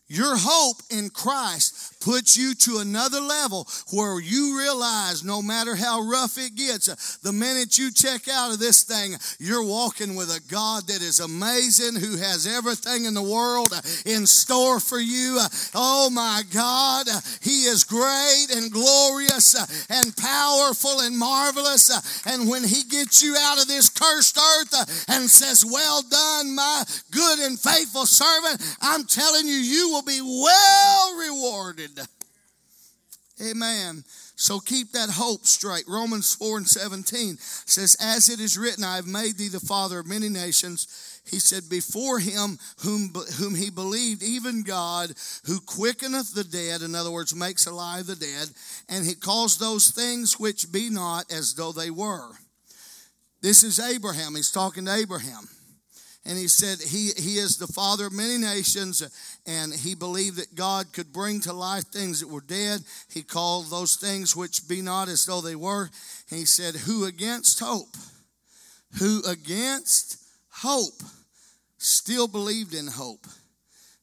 Your 0.07 0.36
hope 0.36 0.76
in 0.90 1.09
Christ 1.09 1.98
puts 2.05 2.36
you 2.36 2.55
to 2.55 2.78
another 2.78 3.20
level 3.20 3.66
where 3.90 4.20
you 4.20 4.59
realize 4.59 5.24
no 5.24 5.40
matter 5.40 5.74
how 5.74 6.02
rough 6.02 6.36
it 6.36 6.55
gets, 6.55 7.16
the 7.18 7.32
minute 7.32 7.78
you 7.78 7.90
check 7.90 8.28
out 8.28 8.52
of 8.52 8.59
this 8.59 8.84
thing, 8.84 9.14
you're 9.40 9.64
walking 9.64 10.14
with 10.14 10.28
a 10.28 10.40
God 10.52 10.86
that 10.88 11.00
is 11.00 11.20
amazing, 11.20 11.98
who 11.98 12.18
has 12.18 12.46
everything 12.46 13.07
in 13.07 13.14
the 13.14 13.22
world 13.22 13.72
in 14.05 14.26
store 14.26 14.78
for 14.78 14.98
you. 14.98 15.40
Oh 15.74 16.11
my 16.11 16.42
God, 16.52 17.07
He 17.40 17.64
is 17.64 17.84
great 17.84 18.48
and 18.55 18.70
glorious 18.70 19.57
and 19.88 20.14
powerful 20.18 21.00
and 21.00 21.16
marvelous. 21.16 21.88
And 22.26 22.50
when 22.50 22.62
He 22.62 22.82
gets 22.84 23.22
you 23.22 23.36
out 23.40 23.61
of 23.61 23.68
this 23.68 23.88
cursed 23.88 24.36
earth 24.36 25.07
and 25.09 25.30
says, 25.30 25.64
Well 25.64 26.02
done, 26.02 26.55
my 26.55 26.84
good 27.11 27.38
and 27.38 27.59
faithful 27.59 28.05
servant, 28.05 28.61
I'm 28.82 29.05
telling 29.05 29.46
you, 29.46 29.55
you 29.55 29.93
will 29.95 30.03
be 30.03 30.20
well 30.20 31.16
rewarded. 31.16 32.01
Amen. 33.40 34.05
So 34.36 34.59
keep 34.59 34.92
that 34.92 35.11
hope 35.11 35.47
straight. 35.47 35.84
Romans 35.86 36.34
4 36.34 36.59
and 36.59 36.68
17 36.68 37.36
says, 37.38 37.97
As 38.01 38.28
it 38.28 38.40
is 38.40 38.59
written, 38.59 38.82
I 38.82 38.97
have 38.97 39.07
made 39.07 39.38
thee 39.38 39.49
the 39.49 39.61
father 39.61 40.01
of 40.01 40.09
many 40.09 40.28
nations. 40.28 41.20
He 41.30 41.38
said, 41.38 41.68
Before 41.68 42.18
him 42.18 42.59
whom, 42.80 43.12
whom 43.38 43.55
he 43.55 43.70
believed, 43.70 44.22
even 44.22 44.64
God, 44.64 45.12
who 45.47 45.61
quickeneth 45.61 46.34
the 46.34 46.45
dead, 46.45 46.82
in 46.82 46.95
other 46.95 47.11
words, 47.11 47.34
makes 47.34 47.66
alive 47.66 48.07
the 48.07 48.16
dead, 48.16 48.49
and 48.88 49.05
he 49.05 49.14
calls 49.14 49.59
those 49.59 49.90
things 49.90 50.38
which 50.38 50.72
be 50.72 50.90
not 50.90 51.32
as 51.32 51.55
though 51.55 51.72
they 51.72 51.90
were. 51.90 52.30
This 53.40 53.62
is 53.62 53.78
Abraham. 53.78 54.34
He's 54.34 54.51
talking 54.51 54.86
to 54.86 54.95
Abraham 54.95 55.49
and 56.27 56.39
he 56.39 56.49
said 56.49 56.81
he, 56.81 57.11
he 57.16 57.37
is 57.37 57.59
the 57.59 57.66
father 57.66 58.07
of 58.07 58.12
many 58.12 58.39
nations 58.39 59.03
and 59.47 59.75
he 59.75 59.95
believed 59.95 60.39
that 60.39 60.55
god 60.55 60.93
could 60.93 61.12
bring 61.12 61.41
to 61.41 61.53
life 61.53 61.85
things 61.85 62.20
that 62.20 62.31
were 62.31 62.41
dead. 62.41 62.81
He 63.12 63.22
called 63.22 63.68
those 63.68 63.97
things 63.97 64.35
which 64.35 64.66
be 64.66 64.81
not 64.81 65.09
as 65.09 65.27
though 65.27 65.43
they 65.43 65.55
were. 65.55 65.91
And 66.31 66.39
he 66.39 66.47
said 66.47 66.75
who 66.75 67.05
against 67.05 67.61
hope? 67.61 67.95
Who 68.99 69.22
against 69.27 70.18
hope? 70.49 71.03
Still 71.77 72.27
believed 72.27 72.75
in 72.75 72.87
hope 72.87 73.27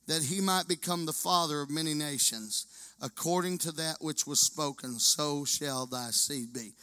that 0.08 0.24
he 0.24 0.42
might 0.42 0.68
become 0.68 1.06
the 1.06 1.14
father 1.14 1.62
of 1.62 1.72
many 1.72 1.96
nations. 1.96 2.68
According 3.02 3.58
to 3.60 3.72
that 3.74 3.98
which 4.00 4.28
was 4.28 4.40
spoken 4.40 5.00
so 5.00 5.44
shall 5.44 5.88
thy 5.88 6.12
seed 6.12 6.54
be. 6.54 6.74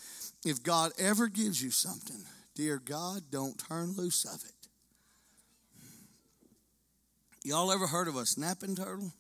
If 0.45 0.65
god 0.65 0.91
ever 0.99 1.29
gives 1.29 1.63
you 1.63 1.71
something 1.71 2.25
dear 2.57 2.81
god 2.85 3.23
don't 3.31 3.57
turn 3.69 3.95
loose 3.97 4.25
of 4.25 4.43
it 4.45 4.58
Y'all 7.49 7.73
ever 7.73 7.87
heard 7.87 8.09
of 8.09 8.17
a 8.17 8.27
snapping 8.27 8.77
turtle? 8.77 9.11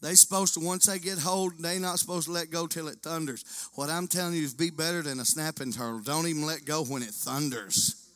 They 0.00 0.14
supposed 0.14 0.54
to 0.54 0.60
once 0.60 0.86
they 0.86 0.98
get 0.98 1.18
hold, 1.18 1.58
they 1.58 1.78
not 1.78 1.98
supposed 1.98 2.28
to 2.28 2.32
let 2.32 2.50
go 2.50 2.66
till 2.66 2.88
it 2.88 3.00
thunders. 3.02 3.68
What 3.74 3.90
I'm 3.90 4.08
telling 4.08 4.32
you 4.32 4.42
is 4.42 4.54
be 4.54 4.70
better 4.70 5.02
than 5.02 5.20
a 5.20 5.24
snapping 5.26 5.70
turtle. 5.70 6.00
Don't 6.00 6.26
even 6.26 6.46
let 6.46 6.64
go 6.64 6.82
when 6.82 7.02
it 7.02 7.10
thunders. 7.10 8.08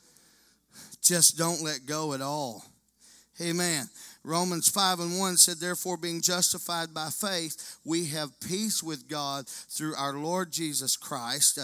Just 1.02 1.36
don't 1.36 1.60
let 1.60 1.84
go 1.84 2.14
at 2.14 2.22
all. 2.22 2.64
Amen. 3.42 3.90
Romans 4.22 4.68
5 4.68 5.00
and 5.00 5.18
1 5.18 5.36
said, 5.38 5.56
Therefore, 5.56 5.96
being 5.96 6.20
justified 6.20 6.92
by 6.92 7.08
faith, 7.08 7.78
we 7.84 8.06
have 8.06 8.38
peace 8.40 8.82
with 8.82 9.08
God 9.08 9.48
through 9.48 9.94
our 9.96 10.12
Lord 10.12 10.52
Jesus 10.52 10.96
Christ, 10.96 11.58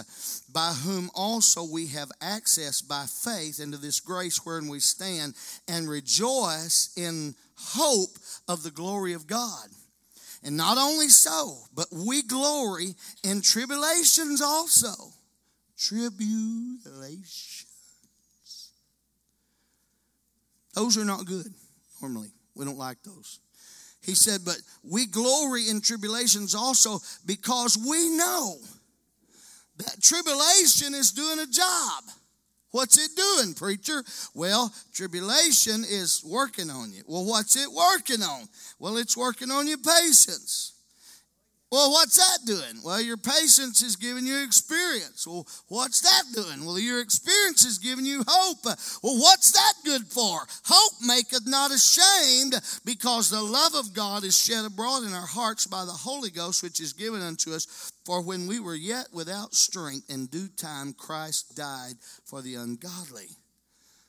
by 0.51 0.71
whom 0.71 1.11
also 1.13 1.63
we 1.63 1.87
have 1.87 2.11
access 2.19 2.81
by 2.81 3.05
faith 3.05 3.59
into 3.59 3.77
this 3.77 3.99
grace 3.99 4.43
wherein 4.43 4.67
we 4.67 4.79
stand 4.79 5.35
and 5.67 5.87
rejoice 5.87 6.91
in 6.97 7.35
hope 7.55 8.17
of 8.47 8.63
the 8.63 8.71
glory 8.71 9.13
of 9.13 9.27
God. 9.27 9.67
And 10.43 10.57
not 10.57 10.77
only 10.79 11.09
so, 11.09 11.57
but 11.75 11.87
we 11.91 12.23
glory 12.23 12.95
in 13.23 13.41
tribulations 13.41 14.41
also. 14.41 14.93
Tribulations. 15.77 17.65
Those 20.73 20.97
are 20.97 21.05
not 21.05 21.25
good 21.25 21.53
normally. 22.01 22.31
We 22.57 22.65
don't 22.65 22.77
like 22.77 23.01
those. 23.03 23.39
He 24.01 24.15
said, 24.15 24.41
But 24.45 24.57
we 24.83 25.05
glory 25.05 25.69
in 25.69 25.81
tribulations 25.81 26.55
also 26.55 26.99
because 27.25 27.77
we 27.77 28.09
know 28.09 28.57
that 29.77 30.01
tribulation 30.01 30.93
is 30.95 31.11
doing 31.11 31.39
a 31.39 31.47
job. 31.47 32.03
What's 32.71 32.97
it 32.97 33.15
doing, 33.15 33.53
preacher? 33.53 34.03
Well, 34.33 34.73
tribulation 34.93 35.83
is 35.87 36.23
working 36.25 36.69
on 36.69 36.91
you. 36.91 37.03
Well, 37.07 37.25
what's 37.25 37.55
it 37.55 37.71
working 37.71 38.21
on? 38.21 38.47
Well, 38.77 38.97
it's 38.97 39.15
working 39.15 39.51
on 39.51 39.67
your 39.67 39.77
patience. 39.77 40.73
Well, 41.69 41.91
what's 41.91 42.15
that 42.15 42.45
doing? 42.45 42.81
Well, 42.81 43.01
your 43.01 43.17
patience 43.17 43.81
is 43.81 43.97
giving 43.97 44.25
you 44.25 44.41
experience. 44.41 45.27
Well, 45.27 45.45
what's 45.67 45.99
that 45.99 46.23
doing? 46.33 46.65
Well, 46.65 46.79
your 46.79 47.01
experience 47.01 47.65
is 47.65 47.77
giving 47.77 48.05
you 48.05 48.23
hope. 48.25 48.63
Well, 49.03 49.19
what's 49.19 49.51
that 49.51 49.73
good 49.83 50.03
for? 50.07 50.47
Hope 50.65 50.93
maketh 51.05 51.45
not 51.45 51.71
ashamed, 51.71 52.55
because 52.85 53.29
the 53.29 53.41
love 53.41 53.75
of 53.75 53.93
God 53.93 54.23
is 54.23 54.41
shed 54.41 54.63
abroad 54.63 55.03
in 55.03 55.11
our 55.11 55.27
hearts 55.27 55.67
by 55.67 55.83
the 55.83 55.91
Holy 55.91 56.29
Ghost, 56.29 56.63
which 56.63 56.79
is 56.79 56.93
given 56.93 57.21
unto 57.21 57.53
us. 57.53 57.91
For 58.05 58.21
when 58.21 58.47
we 58.47 58.61
were 58.61 58.75
yet 58.75 59.07
without 59.11 59.53
strength, 59.53 60.09
in 60.09 60.27
due 60.27 60.47
time 60.47 60.93
Christ 60.93 61.57
died 61.57 61.95
for 62.23 62.41
the 62.41 62.55
ungodly. 62.55 63.27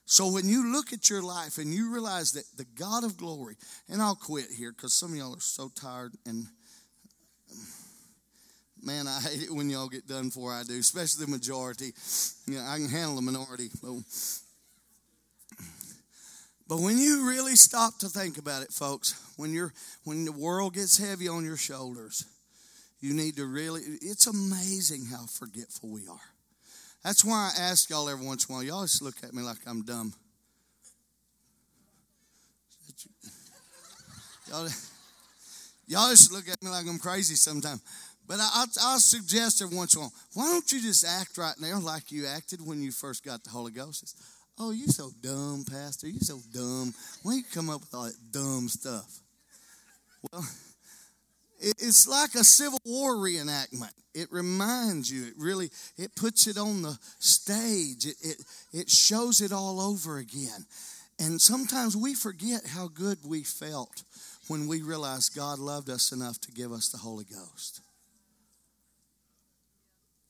So 0.06 0.30
when 0.30 0.48
you 0.48 0.72
look 0.72 0.92
at 0.92 1.10
your 1.10 1.22
life 1.22 1.58
and 1.58 1.74
you 1.74 1.92
realize 1.92 2.32
that 2.32 2.44
the 2.56 2.64
God 2.64 3.02
of 3.02 3.16
glory, 3.16 3.56
and 3.88 4.00
I'll 4.00 4.14
quit 4.14 4.46
here 4.56 4.70
because 4.70 4.94
some 4.94 5.10
of 5.10 5.16
y'all 5.16 5.34
are 5.34 5.40
so 5.40 5.68
tired 5.74 6.12
and 6.24 6.46
Man, 8.82 9.08
I 9.08 9.20
hate 9.20 9.42
it 9.42 9.50
when 9.50 9.68
y'all 9.70 9.88
get 9.88 10.06
done 10.06 10.28
before 10.28 10.52
I 10.52 10.62
do, 10.62 10.78
especially 10.78 11.24
the 11.24 11.30
majority. 11.30 11.92
You 12.46 12.58
know, 12.58 12.64
I 12.66 12.76
can 12.76 12.88
handle 12.88 13.16
the 13.16 13.22
minority. 13.22 13.70
But 13.82 13.94
But 16.68 16.80
when 16.80 16.98
you 16.98 17.26
really 17.26 17.56
stop 17.56 17.98
to 18.00 18.08
think 18.08 18.36
about 18.36 18.62
it, 18.62 18.70
folks, 18.70 19.14
when 19.36 19.54
you're 19.54 19.72
when 20.04 20.26
the 20.26 20.32
world 20.32 20.74
gets 20.74 20.98
heavy 20.98 21.26
on 21.26 21.44
your 21.44 21.56
shoulders, 21.56 22.26
you 23.00 23.14
need 23.14 23.36
to 23.36 23.46
really 23.46 23.80
it's 24.02 24.26
amazing 24.26 25.06
how 25.06 25.24
forgetful 25.24 25.88
we 25.88 26.06
are. 26.08 26.20
That's 27.02 27.24
why 27.24 27.52
I 27.56 27.62
ask 27.62 27.88
y'all 27.88 28.08
every 28.08 28.26
once 28.26 28.44
in 28.44 28.52
a 28.52 28.58
while, 28.58 28.64
y'all 28.64 28.82
just 28.82 29.00
look 29.00 29.14
at 29.22 29.32
me 29.32 29.42
like 29.42 29.56
I'm 29.66 29.82
dumb. 29.82 30.12
Y'all, 34.50 34.68
y'all 35.86 36.10
just 36.10 36.32
look 36.32 36.48
at 36.48 36.62
me 36.62 36.70
like 36.70 36.86
I'm 36.86 36.98
crazy 36.98 37.34
sometimes. 37.34 37.80
But 38.28 38.40
I, 38.40 38.66
will 38.92 39.00
suggest 39.00 39.62
every 39.62 39.74
once 39.76 39.94
in 39.94 40.00
a 40.00 40.02
while, 40.02 40.12
why 40.34 40.44
don't 40.52 40.70
you 40.70 40.82
just 40.82 41.04
act 41.04 41.38
right 41.38 41.54
now 41.58 41.80
like 41.80 42.12
you 42.12 42.26
acted 42.26 42.64
when 42.64 42.82
you 42.82 42.92
first 42.92 43.24
got 43.24 43.42
the 43.42 43.48
Holy 43.48 43.72
Ghost? 43.72 44.20
Oh, 44.60 44.70
you 44.70 44.86
so 44.88 45.10
dumb, 45.22 45.64
Pastor. 45.68 46.08
You 46.08 46.20
so 46.20 46.38
dumb. 46.52 46.92
Why 47.22 47.36
you 47.36 47.42
come 47.54 47.70
up 47.70 47.80
with 47.80 47.94
all 47.94 48.04
that 48.04 48.30
dumb 48.30 48.68
stuff? 48.68 49.20
Well, 50.30 50.44
it's 51.60 52.06
like 52.06 52.34
a 52.34 52.44
Civil 52.44 52.80
War 52.84 53.14
reenactment. 53.14 53.92
It 54.14 54.30
reminds 54.30 55.10
you. 55.10 55.26
It 55.28 55.34
really 55.38 55.70
it 55.96 56.14
puts 56.14 56.46
it 56.46 56.58
on 56.58 56.82
the 56.82 56.98
stage. 57.18 58.04
It 58.04 58.16
it 58.20 58.36
it 58.72 58.90
shows 58.90 59.40
it 59.40 59.52
all 59.52 59.80
over 59.80 60.18
again. 60.18 60.66
And 61.20 61.40
sometimes 61.40 61.96
we 61.96 62.14
forget 62.14 62.66
how 62.66 62.88
good 62.88 63.18
we 63.24 63.42
felt 63.42 64.02
when 64.48 64.66
we 64.66 64.82
realized 64.82 65.36
God 65.36 65.58
loved 65.58 65.88
us 65.88 66.12
enough 66.12 66.40
to 66.42 66.52
give 66.52 66.72
us 66.72 66.88
the 66.88 66.98
Holy 66.98 67.24
Ghost. 67.24 67.80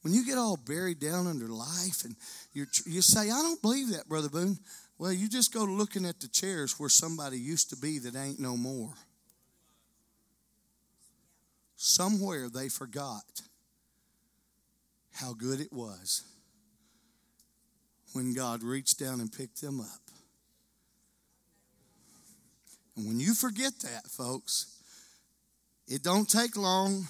When 0.09 0.15
you 0.15 0.25
get 0.25 0.39
all 0.39 0.57
buried 0.57 1.01
down 1.01 1.27
under 1.27 1.49
life 1.49 2.07
and 2.07 2.17
you 2.55 2.65
you 2.87 3.03
say, 3.03 3.25
I 3.31 3.43
don't 3.43 3.61
believe 3.61 3.91
that, 3.91 4.09
Brother 4.09 4.31
Boone. 4.31 4.59
Well, 4.97 5.13
you 5.13 5.29
just 5.29 5.53
go 5.53 5.65
looking 5.65 6.07
at 6.07 6.19
the 6.21 6.29
chairs 6.29 6.81
where 6.81 6.89
somebody 6.89 7.39
used 7.39 7.69
to 7.69 7.77
be 7.77 7.99
that 7.99 8.17
ain't 8.17 8.41
no 8.41 8.57
more. 8.57 8.95
Somewhere 11.77 12.49
they 12.49 12.71
forgot 12.71 13.43
how 15.13 15.35
good 15.35 15.61
it 15.61 15.75
was 15.75 16.23
when 18.15 18.33
God 18.33 18.63
reached 18.63 18.99
down 18.99 19.21
and 19.21 19.31
picked 19.31 19.61
them 19.61 19.79
up. 19.79 20.01
And 22.97 23.07
when 23.07 23.21
you 23.21 23.35
forget 23.35 23.79
that, 23.81 24.07
folks, 24.07 24.81
it 25.87 26.03
don't 26.03 26.31
take 26.31 26.57
long 26.57 27.09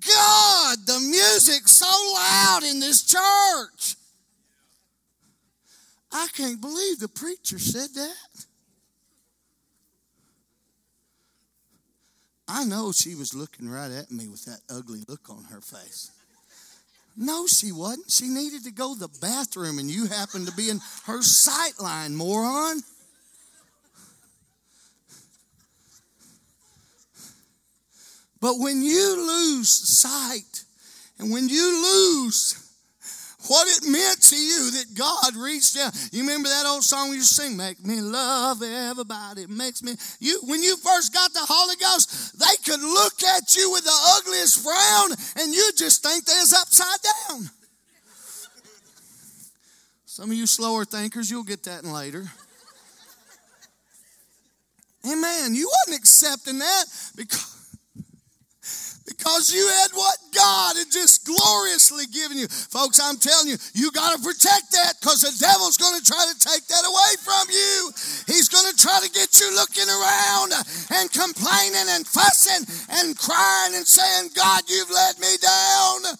God, 0.00 0.78
the 0.86 1.00
music's 1.00 1.72
so 1.72 1.86
loud 2.14 2.60
in 2.64 2.80
this 2.80 3.02
church. 3.04 3.96
I 6.12 6.28
can't 6.34 6.60
believe 6.60 6.98
the 6.98 7.08
preacher 7.08 7.58
said 7.58 7.90
that. 7.94 8.46
I 12.48 12.64
know 12.64 12.92
she 12.92 13.14
was 13.14 13.34
looking 13.34 13.68
right 13.68 13.90
at 13.90 14.10
me 14.10 14.28
with 14.28 14.44
that 14.44 14.60
ugly 14.70 15.02
look 15.08 15.28
on 15.28 15.44
her 15.44 15.60
face. 15.60 16.10
No, 17.16 17.46
she 17.46 17.72
wasn't. 17.72 18.10
She 18.10 18.28
needed 18.28 18.64
to 18.64 18.70
go 18.70 18.94
to 18.94 19.00
the 19.00 19.18
bathroom, 19.20 19.78
and 19.78 19.90
you 19.90 20.06
happened 20.06 20.46
to 20.46 20.54
be 20.54 20.68
in 20.68 20.80
her 21.06 21.22
sight 21.22 21.80
line, 21.80 22.14
moron. 22.14 22.82
But 28.46 28.60
when 28.60 28.80
you 28.80 29.26
lose 29.26 29.68
sight 29.68 30.62
and 31.18 31.32
when 31.32 31.48
you 31.48 31.82
lose 31.82 32.62
what 33.48 33.66
it 33.66 33.90
meant 33.90 34.22
to 34.22 34.36
you 34.36 34.70
that 34.70 34.94
God 34.94 35.34
reached 35.34 35.74
down. 35.74 35.90
You 36.12 36.20
remember 36.20 36.48
that 36.48 36.64
old 36.64 36.84
song 36.84 37.12
to 37.12 37.22
sing, 37.24 37.56
Make 37.56 37.84
Me 37.84 38.00
Love 38.00 38.62
Everybody. 38.62 39.42
It 39.42 39.50
makes 39.50 39.82
me 39.82 39.96
you 40.20 40.38
when 40.44 40.62
you 40.62 40.76
first 40.76 41.12
got 41.12 41.32
the 41.32 41.42
Holy 41.42 41.74
Ghost, 41.74 42.38
they 42.38 42.54
could 42.64 42.80
look 42.80 43.20
at 43.24 43.56
you 43.56 43.72
with 43.72 43.82
the 43.82 43.98
ugliest 44.16 44.62
frown 44.62 45.10
and 45.44 45.52
you 45.52 45.72
just 45.76 46.04
think 46.04 46.24
they 46.24 46.34
was 46.34 46.52
upside 46.52 47.00
down. 47.02 47.50
Some 50.04 50.30
of 50.30 50.36
you 50.36 50.46
slower 50.46 50.84
thinkers, 50.84 51.28
you'll 51.32 51.42
get 51.42 51.64
that 51.64 51.82
in 51.82 51.92
later. 51.92 52.26
Amen. 55.04 55.56
You 55.56 55.68
wasn't 55.68 56.00
accepting 56.00 56.60
that 56.60 56.84
because 57.16 57.45
because 59.36 59.52
you 59.52 59.68
had 59.68 59.92
what 59.92 60.16
God 60.32 60.76
had 60.76 60.88
just 60.90 61.28
gloriously 61.28 62.06
given 62.08 62.38
you. 62.38 62.48
Folks, 62.48 62.96
I'm 62.96 63.18
telling 63.18 63.48
you, 63.48 63.56
you 63.74 63.92
got 63.92 64.16
to 64.16 64.22
protect 64.24 64.72
that 64.72 64.96
because 64.96 65.20
the 65.20 65.36
devil's 65.36 65.76
going 65.76 65.92
to 65.92 66.00
try 66.00 66.24
to 66.24 66.36
take 66.40 66.64
that 66.72 66.88
away 66.88 67.12
from 67.20 67.44
you. 67.52 67.92
He's 68.24 68.48
going 68.48 68.64
to 68.64 68.76
try 68.80 68.96
to 69.04 69.10
get 69.12 69.38
you 69.38 69.52
looking 69.52 69.84
around 69.92 70.56
and 70.88 71.12
complaining 71.12 71.84
and 71.92 72.06
fussing 72.06 72.64
and 72.96 73.12
crying 73.18 73.76
and 73.76 73.84
saying, 73.84 74.30
God, 74.34 74.64
you've 74.68 74.90
let 74.90 75.20
me 75.20 75.36
down. 75.36 76.16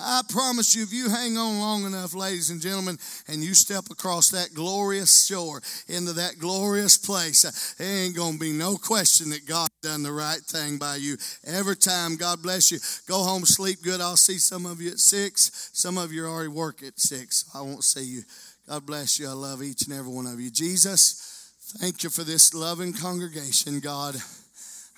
I 0.00 0.22
promise 0.28 0.76
you, 0.76 0.82
if 0.84 0.92
you 0.92 1.10
hang 1.10 1.36
on 1.36 1.58
long 1.58 1.84
enough, 1.84 2.14
ladies 2.14 2.50
and 2.50 2.60
gentlemen, 2.60 2.98
and 3.26 3.42
you 3.42 3.54
step 3.54 3.84
across 3.90 4.30
that 4.30 4.54
glorious 4.54 5.26
shore 5.26 5.60
into 5.88 6.12
that 6.14 6.38
glorious 6.38 6.96
place, 6.96 7.44
uh, 7.44 7.50
there 7.78 8.04
ain't 8.04 8.16
going 8.16 8.34
to 8.34 8.38
be 8.38 8.52
no 8.52 8.76
question 8.76 9.30
that 9.30 9.46
God 9.46 9.68
done 9.82 10.02
the 10.02 10.12
right 10.12 10.40
thing 10.40 10.78
by 10.78 10.96
you. 10.96 11.16
Every 11.44 11.76
time, 11.76 12.16
God 12.16 12.42
bless 12.42 12.70
you. 12.70 12.78
Go 13.08 13.24
home, 13.24 13.44
sleep 13.44 13.78
good. 13.82 14.00
I'll 14.00 14.16
see 14.16 14.38
some 14.38 14.66
of 14.66 14.80
you 14.80 14.90
at 14.90 14.98
six. 14.98 15.70
Some 15.72 15.98
of 15.98 16.12
you 16.12 16.26
already 16.26 16.48
work 16.48 16.82
at 16.82 17.00
six. 17.00 17.44
I 17.54 17.62
won't 17.62 17.84
see 17.84 18.04
you. 18.04 18.22
God 18.68 18.86
bless 18.86 19.18
you. 19.18 19.28
I 19.28 19.32
love 19.32 19.62
each 19.62 19.86
and 19.86 19.98
every 19.98 20.12
one 20.12 20.26
of 20.26 20.38
you. 20.38 20.50
Jesus, 20.50 21.52
thank 21.80 22.04
you 22.04 22.10
for 22.10 22.22
this 22.22 22.54
loving 22.54 22.92
congregation, 22.92 23.80
God. 23.80 24.16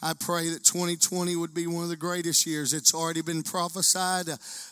I 0.03 0.15
pray 0.15 0.49
that 0.51 0.65
2020 0.65 1.37
would 1.37 1.53
be 1.53 1.67
one 1.67 1.83
of 1.83 1.91
the 1.91 1.97
greatest 1.97 2.47
years. 2.47 2.73
It's 2.73 2.95
already 2.95 3.21
been 3.21 3.43
prophesied. 3.43 4.27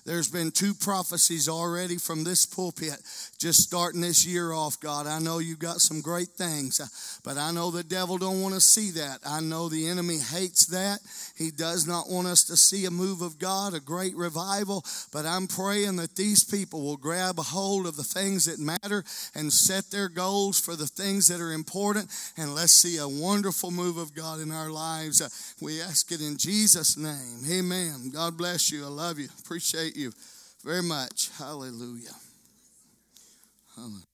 There's 0.06 0.30
been 0.30 0.50
two 0.50 0.72
prophecies 0.72 1.48
already 1.48 1.98
from 1.98 2.24
this 2.24 2.46
pulpit 2.46 2.98
just 3.38 3.62
starting 3.62 4.00
this 4.00 4.26
year 4.26 4.52
off, 4.52 4.80
God. 4.80 5.06
I 5.06 5.20
know 5.20 5.38
you've 5.38 5.60
got 5.60 5.80
some 5.80 6.00
great 6.00 6.28
things, 6.28 6.80
uh, 6.80 6.86
but 7.22 7.38
I 7.38 7.52
know 7.52 7.70
the 7.70 7.84
devil 7.84 8.18
don't 8.18 8.42
want 8.42 8.54
to 8.54 8.60
see 8.60 8.90
that. 8.92 9.20
I 9.24 9.40
know 9.40 9.68
the 9.68 9.88
enemy 9.88 10.18
hates 10.18 10.66
that. 10.66 10.98
He 11.36 11.52
does 11.52 11.86
not 11.86 12.08
want 12.08 12.26
us 12.26 12.42
to 12.44 12.56
see 12.56 12.84
a 12.84 12.90
move 12.90 13.22
of 13.22 13.38
God, 13.38 13.74
a 13.74 13.80
great 13.80 14.16
revival, 14.16 14.84
but 15.12 15.24
I'm 15.24 15.46
praying 15.46 15.96
that 15.96 16.16
these 16.16 16.42
people 16.42 16.82
will 16.82 16.96
grab 16.96 17.38
a 17.38 17.42
hold 17.42 17.86
of 17.86 17.96
the 17.96 18.02
things 18.02 18.46
that 18.46 18.58
matter 18.58 19.04
and 19.34 19.52
set 19.52 19.90
their 19.90 20.08
goals 20.08 20.58
for 20.58 20.74
the 20.74 20.86
things 20.86 21.28
that 21.28 21.40
are 21.40 21.52
important 21.52 22.10
and 22.36 22.54
let's 22.54 22.72
see 22.72 22.98
a 22.98 23.08
wonderful 23.08 23.70
move 23.70 23.98
of 23.98 24.14
God 24.14 24.40
in 24.40 24.50
our 24.50 24.70
lives. 24.70 25.22
Uh, 25.22 25.28
we 25.64 25.80
ask 25.80 26.10
it 26.10 26.20
in 26.20 26.36
Jesus 26.36 26.96
name. 26.96 27.42
Amen. 27.48 28.10
God 28.12 28.36
bless 28.36 28.72
you. 28.72 28.84
I 28.84 28.88
love 28.88 29.18
you. 29.18 29.28
Appreciate 29.38 29.96
you 29.96 30.12
very 30.64 30.82
much. 30.82 31.30
Hallelujah. 31.38 32.10
Hallelujah. 33.78 34.07